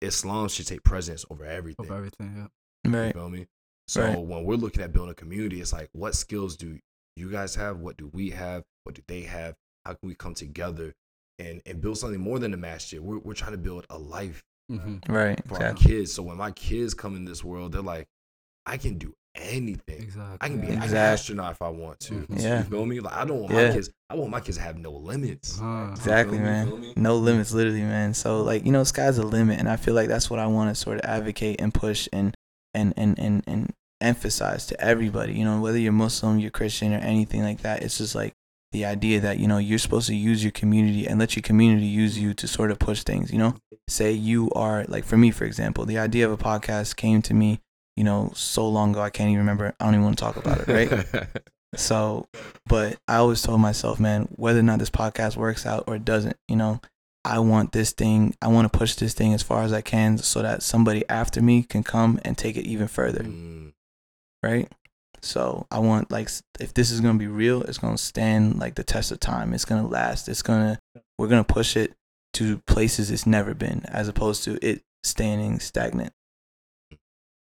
Islam 0.00 0.48
should 0.48 0.66
take 0.66 0.82
precedence 0.82 1.24
over 1.30 1.44
everything. 1.44 1.86
Of 1.86 1.92
everything. 1.92 2.48
Yeah. 2.84 3.06
You 3.06 3.12
feel 3.12 3.30
me? 3.30 3.46
So 3.88 4.02
Right. 4.06 4.18
when 4.18 4.44
we're 4.44 4.56
looking 4.56 4.82
at 4.82 4.92
building 4.92 5.12
a 5.12 5.14
community, 5.14 5.60
it's 5.60 5.72
like, 5.72 5.88
what 5.92 6.14
skills 6.14 6.56
do 6.56 6.78
you 7.16 7.30
guys 7.30 7.54
have? 7.56 7.78
What 7.78 7.96
do 7.96 8.08
we 8.08 8.30
have? 8.30 8.64
What 8.84 8.94
do 8.94 9.02
they 9.06 9.22
have? 9.22 9.56
How 9.84 9.94
can 9.94 10.08
we 10.08 10.14
come 10.14 10.34
together 10.34 10.94
and, 11.38 11.62
and 11.66 11.80
build 11.80 11.98
something 11.98 12.20
more 12.20 12.38
than 12.38 12.54
a 12.54 12.56
masjid? 12.56 13.00
We're, 13.00 13.18
we're 13.18 13.34
trying 13.34 13.52
to 13.52 13.58
build 13.58 13.86
a 13.90 13.98
life 13.98 14.42
Mm-hmm. 14.70 15.12
right 15.12 15.38
for 15.48 15.62
our 15.62 15.74
kids. 15.74 16.12
So 16.12 16.22
when 16.22 16.36
my 16.38 16.50
kids 16.52 16.94
come 16.94 17.14
in 17.16 17.24
this 17.24 17.44
world, 17.44 17.72
they're 17.72 17.82
like, 17.82 18.06
I 18.64 18.78
can 18.78 18.96
do 18.96 19.12
anything. 19.34 20.02
Exactly. 20.02 20.38
I 20.40 20.48
can 20.48 20.60
be 20.60 20.66
yeah. 20.68 20.72
an 20.74 20.82
Exactly. 20.82 20.98
astronaut 20.98 21.52
if 21.52 21.62
I 21.62 21.68
want 21.68 22.00
to. 22.00 22.14
Mhm. 22.14 22.42
Yeah. 22.42 22.58
You 22.58 22.64
feel 22.64 22.86
me? 22.86 23.00
Like 23.00 23.14
I 23.14 23.24
don't 23.24 23.40
want 23.40 23.52
Yeah. 23.52 23.68
my 23.68 23.74
kids. 23.74 23.90
I 24.10 24.14
want 24.14 24.30
my 24.30 24.40
kids 24.40 24.56
to 24.58 24.62
have 24.62 24.76
no 24.78 24.92
limits. 24.92 25.58
Uh-huh. 25.58 25.92
exactly 25.92 26.38
me? 26.38 26.44
man 26.44 26.92
no 26.96 27.16
limits 27.16 27.52
literally 27.52 27.80
man 27.80 28.12
so 28.12 28.42
like 28.42 28.66
you 28.66 28.72
know 28.72 28.84
sky's 28.84 29.16
the 29.16 29.22
limit 29.24 29.58
and 29.58 29.68
i 29.70 29.76
feel 29.76 29.94
like 29.94 30.06
that's 30.08 30.28
what 30.28 30.38
i 30.38 30.46
want 30.46 30.68
to 30.68 30.74
sort 30.74 30.98
of 30.98 31.04
advocate 31.08 31.58
and 31.62 31.72
push 31.72 32.08
and 32.12 32.34
and 32.74 32.92
and 32.98 33.18
and, 33.18 33.42
and 33.46 33.72
emphasize 34.02 34.66
to 34.66 34.78
everybody 34.80 35.32
you 35.32 35.44
know 35.46 35.60
whether 35.62 35.78
you're 35.78 35.92
muslim 35.92 36.38
you're 36.38 36.50
christian 36.50 36.92
or 36.92 36.98
anything 36.98 37.42
like 37.42 37.62
that 37.62 37.82
it's 37.82 37.96
just 37.98 38.14
like 38.14 38.34
the 38.72 38.84
idea 38.84 39.18
that 39.20 39.38
you 39.38 39.46
know 39.48 39.56
you're 39.58 39.78
supposed 39.78 40.08
to 40.08 40.14
use 40.14 40.42
your 40.44 40.52
community 40.52 41.06
and 41.06 41.18
let 41.18 41.34
your 41.36 41.42
community 41.42 41.86
use 41.86 42.18
you 42.18 42.34
to 42.34 42.46
sort 42.46 42.70
of 42.70 42.78
push 42.78 43.02
things 43.02 43.32
you 43.32 43.38
know 43.38 43.54
say 43.88 44.12
you 44.12 44.50
are 44.54 44.84
like 44.88 45.04
for 45.04 45.16
me 45.16 45.30
for 45.30 45.44
example 45.46 45.86
the 45.86 45.96
idea 45.98 46.26
of 46.26 46.32
a 46.32 46.36
podcast 46.42 46.96
came 46.96 47.22
to 47.22 47.32
me 47.32 47.60
you 47.96 48.04
know 48.04 48.30
so 48.34 48.68
long 48.68 48.92
ago 48.92 49.00
i 49.00 49.10
can't 49.10 49.28
even 49.28 49.38
remember 49.40 49.74
i 49.78 49.84
don't 49.84 49.94
even 49.94 50.04
want 50.04 50.16
to 50.16 50.24
talk 50.24 50.36
about 50.36 50.60
it 50.60 50.68
right 50.68 51.26
so, 51.74 52.28
but 52.66 52.98
I 53.08 53.16
always 53.16 53.42
told 53.42 53.60
myself, 53.60 53.98
man, 53.98 54.28
whether 54.36 54.60
or 54.60 54.64
not 54.64 54.78
this 54.78 54.90
podcast 54.90 55.36
works 55.36 55.64
out 55.64 55.84
or 55.86 55.96
it 55.96 56.04
doesn't, 56.04 56.36
you 56.48 56.56
know, 56.56 56.80
I 57.24 57.38
want 57.38 57.72
this 57.72 57.92
thing, 57.92 58.34
I 58.42 58.48
want 58.48 58.70
to 58.70 58.78
push 58.78 58.94
this 58.94 59.14
thing 59.14 59.32
as 59.32 59.42
far 59.42 59.62
as 59.62 59.72
I 59.72 59.80
can 59.80 60.18
so 60.18 60.42
that 60.42 60.62
somebody 60.62 61.04
after 61.08 61.40
me 61.40 61.62
can 61.62 61.82
come 61.82 62.20
and 62.24 62.36
take 62.36 62.56
it 62.56 62.66
even 62.66 62.88
further, 62.88 63.22
Mm, 63.22 63.72
right? 64.42 64.70
So, 65.22 65.66
I 65.70 65.78
want, 65.78 66.10
like, 66.10 66.28
if 66.58 66.74
this 66.74 66.90
is 66.90 67.00
going 67.00 67.14
to 67.14 67.18
be 67.18 67.28
real, 67.28 67.62
it's 67.62 67.78
going 67.78 67.94
to 67.96 68.02
stand 68.02 68.58
like 68.58 68.74
the 68.74 68.82
test 68.82 69.12
of 69.12 69.20
time. 69.20 69.54
It's 69.54 69.64
going 69.64 69.80
to 69.80 69.88
last. 69.88 70.28
It's 70.28 70.42
going 70.42 70.74
to, 70.74 71.02
we're 71.16 71.28
going 71.28 71.44
to 71.44 71.54
push 71.54 71.76
it 71.76 71.94
to 72.34 72.58
places 72.66 73.10
it's 73.10 73.26
never 73.26 73.54
been 73.54 73.84
as 73.86 74.08
opposed 74.08 74.42
to 74.44 74.58
it 74.66 74.82
standing 75.04 75.60
stagnant. 75.60 76.12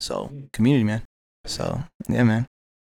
So, 0.00 0.30
community, 0.52 0.84
man. 0.84 1.02
So, 1.44 1.82
yeah, 2.08 2.22
man. 2.24 2.46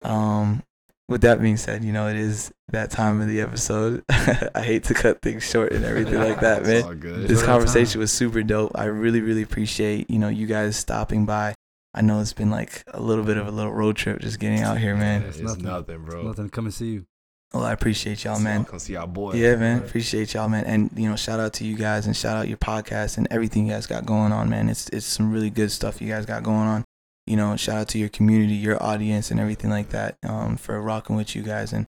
Um, 0.02 0.62
with 1.08 1.20
that 1.22 1.40
being 1.40 1.56
said, 1.58 1.84
you 1.84 1.92
know, 1.92 2.08
it 2.08 2.16
is 2.16 2.50
that 2.68 2.90
time 2.90 3.20
of 3.20 3.28
the 3.28 3.40
episode. 3.40 4.02
I 4.08 4.62
hate 4.62 4.84
to 4.84 4.94
cut 4.94 5.20
things 5.22 5.42
short 5.42 5.72
and 5.72 5.84
everything 5.84 6.14
like 6.18 6.40
that, 6.40 6.60
It's 6.60 6.68
man. 6.68 6.82
all 6.84 6.94
good. 6.94 7.22
This 7.22 7.30
Enjoy 7.30 7.40
the 7.40 7.46
conversation 7.46 7.92
time. 7.94 8.00
was 8.00 8.12
super 8.12 8.42
dope. 8.42 8.72
I 8.74 8.84
really, 8.84 9.20
really 9.20 9.42
appreciate, 9.42 10.08
you 10.08 10.18
know, 10.18 10.28
you 10.28 10.46
guys 10.46 10.76
stopping 10.76 11.26
by. 11.26 11.54
I 11.92 12.00
know 12.00 12.20
it's 12.20 12.32
been 12.32 12.50
like 12.50 12.82
a 12.88 13.00
little 13.00 13.22
bit 13.24 13.36
of 13.36 13.46
a 13.46 13.50
little 13.50 13.72
road 13.72 13.96
trip 13.96 14.20
just 14.20 14.40
getting 14.40 14.60
out 14.62 14.78
here, 14.78 14.94
Yeah, 14.94 15.00
man. 15.00 15.22
It's, 15.24 15.36
It's 15.38 15.46
nothing, 15.46 15.64
nothing. 15.64 16.04
bro. 16.04 16.22
Nothing. 16.22 16.46
To 16.46 16.50
come 16.50 16.64
and 16.64 16.74
see 16.74 16.92
you. 16.92 17.06
Well, 17.52 17.62
I 17.62 17.72
appreciate 17.72 18.24
y'all, 18.24 18.34
See 18.36 18.42
man. 18.42 18.64
Come 18.64 18.80
see 18.80 18.96
our 18.96 19.06
boy. 19.06 19.34
Yeah, 19.34 19.54
man. 19.54 19.78
Appreciate 19.78 20.34
y'all, 20.34 20.48
man. 20.48 20.64
And 20.64 20.90
you 20.96 21.08
know, 21.08 21.14
shout 21.14 21.38
out 21.38 21.52
to 21.54 21.64
you 21.64 21.76
guys 21.76 22.06
and 22.06 22.16
shout 22.16 22.36
out 22.36 22.48
your 22.48 22.56
podcast 22.56 23.16
and 23.16 23.28
everything 23.30 23.66
you 23.66 23.72
guys 23.72 23.86
got 23.86 24.04
going 24.06 24.32
on, 24.32 24.48
man. 24.50 24.68
It's 24.68 24.88
it's 24.88 25.06
some 25.06 25.30
really 25.30 25.50
good 25.50 25.70
stuff 25.70 26.00
you 26.02 26.08
guys 26.08 26.26
got 26.26 26.42
going 26.42 26.66
on. 26.66 26.83
You 27.26 27.36
know, 27.36 27.56
shout 27.56 27.76
out 27.76 27.88
to 27.88 27.98
your 27.98 28.10
community, 28.10 28.54
your 28.54 28.82
audience, 28.82 29.30
and 29.30 29.40
everything 29.40 29.70
like 29.70 29.90
that 29.90 30.16
um, 30.22 30.56
for 30.56 30.80
rocking 30.80 31.16
with 31.16 31.34
you 31.34 31.42
guys. 31.42 31.72
And 31.72 31.86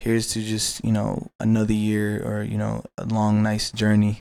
here's 0.00 0.26
to 0.28 0.42
just 0.42 0.84
you 0.84 0.92
know 0.92 1.30
another 1.40 1.72
year 1.72 2.22
or 2.22 2.42
you 2.42 2.58
know 2.58 2.84
a 2.98 3.04
long, 3.06 3.42
nice 3.42 3.70
journey 3.70 4.20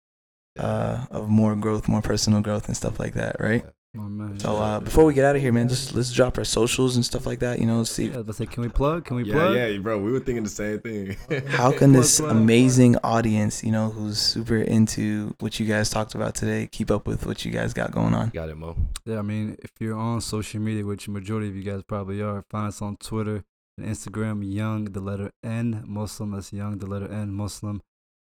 uh, 0.57 1.05
of 1.11 1.29
more 1.29 1.55
growth, 1.55 1.87
more 1.87 2.01
personal 2.01 2.41
growth, 2.41 2.67
and 2.67 2.75
stuff 2.75 2.99
like 2.99 3.13
that, 3.13 3.37
right? 3.39 3.65
Oh, 3.97 4.01
man. 4.01 4.39
So 4.39 4.55
uh, 4.57 4.79
before 4.79 5.03
we 5.05 5.15
get 5.15 5.25
out 5.25 5.35
of 5.35 5.41
here, 5.41 5.51
man, 5.51 5.67
just 5.67 5.95
let's 5.95 6.13
drop 6.13 6.37
our 6.37 6.43
socials 6.43 6.95
and 6.95 7.03
stuff 7.03 7.25
like 7.25 7.39
that. 7.39 7.59
You 7.59 7.65
know, 7.65 7.83
see 7.83 8.09
yeah, 8.09 8.17
let's 8.17 8.37
say, 8.37 8.45
can 8.45 8.61
we 8.61 8.69
plug? 8.69 9.05
Can 9.05 9.15
we 9.17 9.23
Yeah, 9.23 9.33
plug? 9.33 9.55
yeah, 9.55 9.65
yeah, 9.65 9.79
bro. 9.79 9.97
We 9.97 10.11
were 10.11 10.19
thinking 10.19 10.43
the 10.43 10.49
same 10.49 10.79
thing. 10.79 11.17
how 11.47 11.71
can 11.71 11.91
Plug, 11.91 12.03
this 12.03 12.19
plug. 12.19 12.31
amazing 12.31 12.97
audience, 12.97 13.63
you 13.63 13.71
know, 13.71 13.89
who's 13.89 14.19
super 14.19 14.57
into 14.57 15.33
what 15.39 15.59
you 15.59 15.65
guys 15.65 15.89
talked 15.89 16.13
about 16.13 16.35
today, 16.35 16.67
keep 16.71 16.91
up 16.91 17.07
with 17.07 17.25
what 17.25 17.43
you 17.45 17.51
guys 17.51 17.73
got 17.73 17.91
going 17.91 18.13
on? 18.13 18.29
Got 18.29 18.49
it, 18.49 18.57
Mo. 18.57 18.75
Yeah, 19.05 19.17
I 19.19 19.21
mean, 19.23 19.57
if 19.63 19.71
you're 19.79 19.97
on 19.97 20.21
social 20.21 20.59
media, 20.61 20.85
which 20.85 21.07
majority 21.09 21.47
of 21.49 21.55
you 21.55 21.63
guys 21.63 21.81
probably 21.81 22.21
are, 22.21 22.43
find 22.51 22.67
us 22.67 22.83
on 22.83 22.95
Twitter 22.97 23.43
and 23.75 23.87
Instagram, 23.87 24.43
Young 24.45 24.85
the 24.85 24.99
letter 24.99 25.31
N 25.43 25.83
Muslim. 25.87 26.31
That's 26.33 26.53
Young 26.53 26.77
the 26.77 26.85
letter 26.85 27.11
N 27.11 27.31
Muslim. 27.33 27.81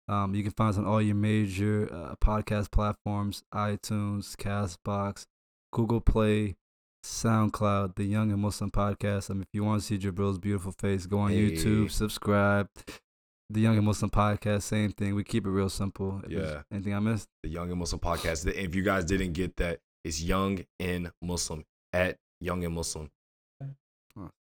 Um, 0.07 0.35
you 0.35 0.43
can 0.43 0.51
find 0.51 0.69
us 0.69 0.77
on 0.77 0.85
all 0.85 1.01
your 1.01 1.15
major 1.15 1.89
uh, 1.91 2.13
podcast 2.23 2.69
platforms: 2.69 3.41
iTunes, 3.51 4.35
Castbox, 4.35 5.25
Google 5.75 5.99
Play, 5.99 6.55
SoundCloud. 7.03 7.95
The 7.97 8.05
Young 8.05 8.31
and 8.31 8.41
Muslim 8.41 8.71
Podcast. 8.71 9.29
I 9.29 9.33
mean, 9.33 9.41
if 9.43 9.49
you 9.51 9.65
want 9.65 9.81
to 9.81 9.85
see 9.85 9.97
Jabril's 9.97 10.39
beautiful 10.39 10.71
face, 10.71 11.05
go 11.05 11.19
on 11.19 11.31
Hey. 11.31 11.51
YouTube, 11.51 11.91
subscribe. 11.91 12.69
The 13.49 13.59
Young 13.59 13.75
and 13.77 13.85
Muslim 13.85 14.09
Podcast, 14.09 14.63
same 14.63 14.91
thing. 14.91 15.15
We 15.15 15.23
keep 15.25 15.45
it 15.45 15.49
real 15.49 15.69
simple. 15.69 16.21
If 16.23 16.31
Yeah. 16.31 16.61
Anything 16.71 16.93
I 16.95 16.99
missed? 16.99 17.27
The 17.43 17.49
Young 17.49 17.69
and 17.69 17.77
Muslim 17.77 17.99
podcast. 17.99 18.47
If 18.47 18.73
you 18.73 18.83
guys 18.83 19.03
didn't 19.05 19.33
get 19.33 19.57
that, 19.57 19.81
it's 20.05 20.21
Young 20.23 20.65
and 20.79 21.11
Muslim 21.21 21.65
at 21.93 22.17
Young 22.39 22.63
and 22.63 22.73
Muslim. 22.73 23.11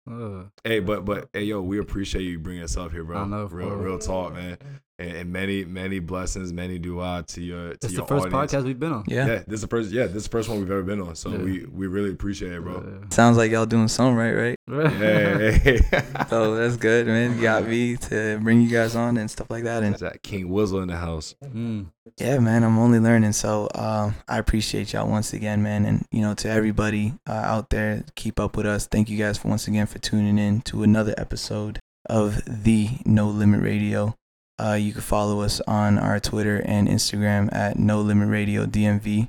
Uh, 0.10 0.44
Hey, 0.64 0.80
but 0.80 1.06
but 1.06 1.30
hey, 1.34 1.44
yo, 1.44 1.62
we 1.62 1.80
appreciate 1.80 2.24
you 2.24 2.40
bringing 2.40 2.64
us 2.64 2.78
up 2.78 2.92
here, 2.92 3.04
bro. 3.04 3.20
I 3.20 3.26
know, 3.26 3.46
real 3.46 3.70
for- 3.70 3.78
real 3.78 4.00
talk, 4.00 4.34
man. 4.34 4.58
And, 5.00 5.18
and 5.18 5.34
many 5.34 5.66
many 5.66 5.98
blessings, 5.98 6.54
many 6.54 6.78
dua 6.78 7.24
to 7.30 7.42
your 7.42 7.70
to 7.70 7.74
it's 7.74 7.92
your 7.92 8.02
the 8.04 8.08
first 8.08 8.26
audience. 8.28 8.52
podcast 8.54 8.66
we've 8.66 8.80
been 8.80 8.92
on. 8.94 9.04
Yeah. 9.08 9.26
Yeah. 9.26 9.36
this 9.48 9.56
is 9.56 9.62
the 9.62 9.68
first. 9.68 9.90
Yeah, 9.92 10.06
this 10.06 10.18
is 10.18 10.24
the 10.26 10.30
first 10.30 10.48
one 10.48 10.60
we've 10.60 10.70
ever 10.70 10.84
been 10.84 11.02
on. 11.02 11.16
So 11.16 11.32
Yeah. 11.32 11.38
we 11.40 11.66
we 11.66 11.88
really 11.88 12.12
appreciate 12.12 12.52
it, 12.52 12.62
bro. 12.64 12.84
Yeah. 12.86 13.08
Sounds 13.10 13.36
like 13.36 13.50
y'all 13.52 13.66
doing 13.66 13.88
something 13.88 14.16
right, 14.16 14.32
right? 14.34 14.56
Hey, 14.92 15.52
hey. 15.64 16.02
So 16.30 16.56
that's 16.56 16.78
good, 16.78 17.08
man. 17.08 17.36
You 17.36 17.42
got 17.42 17.68
me 17.68 17.98
to 18.10 18.40
bring 18.44 18.62
you 18.62 18.70
guys 18.70 18.96
on 18.96 19.18
and 19.18 19.30
stuff 19.30 19.50
like 19.50 19.64
that. 19.64 19.82
And 19.84 19.96
Is 19.96 20.02
that 20.02 20.22
King 20.24 20.50
Wizzle 20.50 20.82
in 20.84 20.88
the 20.90 20.98
house? 20.98 21.36
Mm. 21.44 21.88
yeah, 22.20 22.38
man, 22.40 22.64
I'm 22.64 22.78
only 22.78 23.00
learning. 23.00 23.34
So 23.34 23.70
um, 23.76 24.14
I 24.28 24.38
appreciate 24.38 24.94
y'all 24.94 25.10
once 25.10 25.34
again, 25.34 25.64
man. 25.64 25.86
And 25.86 26.06
you 26.12 26.22
know, 26.22 26.36
to 26.36 26.50
everybody 26.50 27.14
uh, 27.28 27.32
out 27.34 27.70
there, 27.72 28.04
keep 28.16 28.40
up 28.40 28.56
with 28.56 28.66
us. 28.68 28.86
Thank 28.88 29.10
you 29.10 29.18
guys 29.18 29.38
for 29.40 29.48
once 29.48 29.68
again 29.68 29.88
for 29.92 30.00
tuning 30.00 30.40
in 30.40 30.62
to 30.62 30.84
another 30.84 31.14
episode 31.18 31.80
of 32.10 32.42
the 32.46 32.90
No 33.06 33.28
Limit 33.28 33.62
Radio. 33.62 34.16
Uh, 34.58 34.74
you 34.74 34.94
can 34.94 35.02
follow 35.02 35.42
us 35.42 35.60
on 35.62 35.98
our 35.98 36.20
Twitter 36.20 36.62
and 36.66 36.88
Instagram 36.88 37.54
at 37.54 37.78
No 37.78 38.00
Limit 38.00 38.30
Radio 38.30 38.66
DMV, 38.66 39.28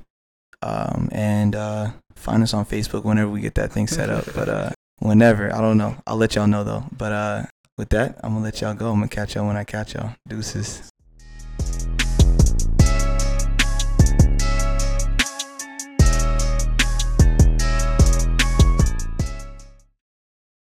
um, 0.61 1.09
and 1.11 1.55
uh, 1.55 1.91
find 2.15 2.43
us 2.43 2.53
on 2.53 2.65
Facebook 2.65 3.03
whenever 3.03 3.29
we 3.29 3.41
get 3.41 3.55
that 3.55 3.73
thing 3.73 3.87
set 3.87 4.09
up. 4.09 4.25
But 4.33 4.47
uh, 4.47 4.69
whenever, 4.99 5.53
I 5.53 5.59
don't 5.59 5.77
know. 5.77 5.97
I'll 6.07 6.17
let 6.17 6.35
y'all 6.35 6.47
know 6.47 6.63
though. 6.63 6.85
But 6.97 7.11
uh, 7.11 7.43
with 7.77 7.89
that, 7.89 8.19
I'm 8.23 8.33
gonna 8.33 8.45
let 8.45 8.61
y'all 8.61 8.73
go. 8.73 8.91
I'm 8.91 8.99
gonna 8.99 9.09
catch 9.09 9.35
y'all 9.35 9.47
when 9.47 9.57
I 9.57 9.65
catch 9.65 9.95
y'all. 9.95 10.15
Deuces. 10.29 10.89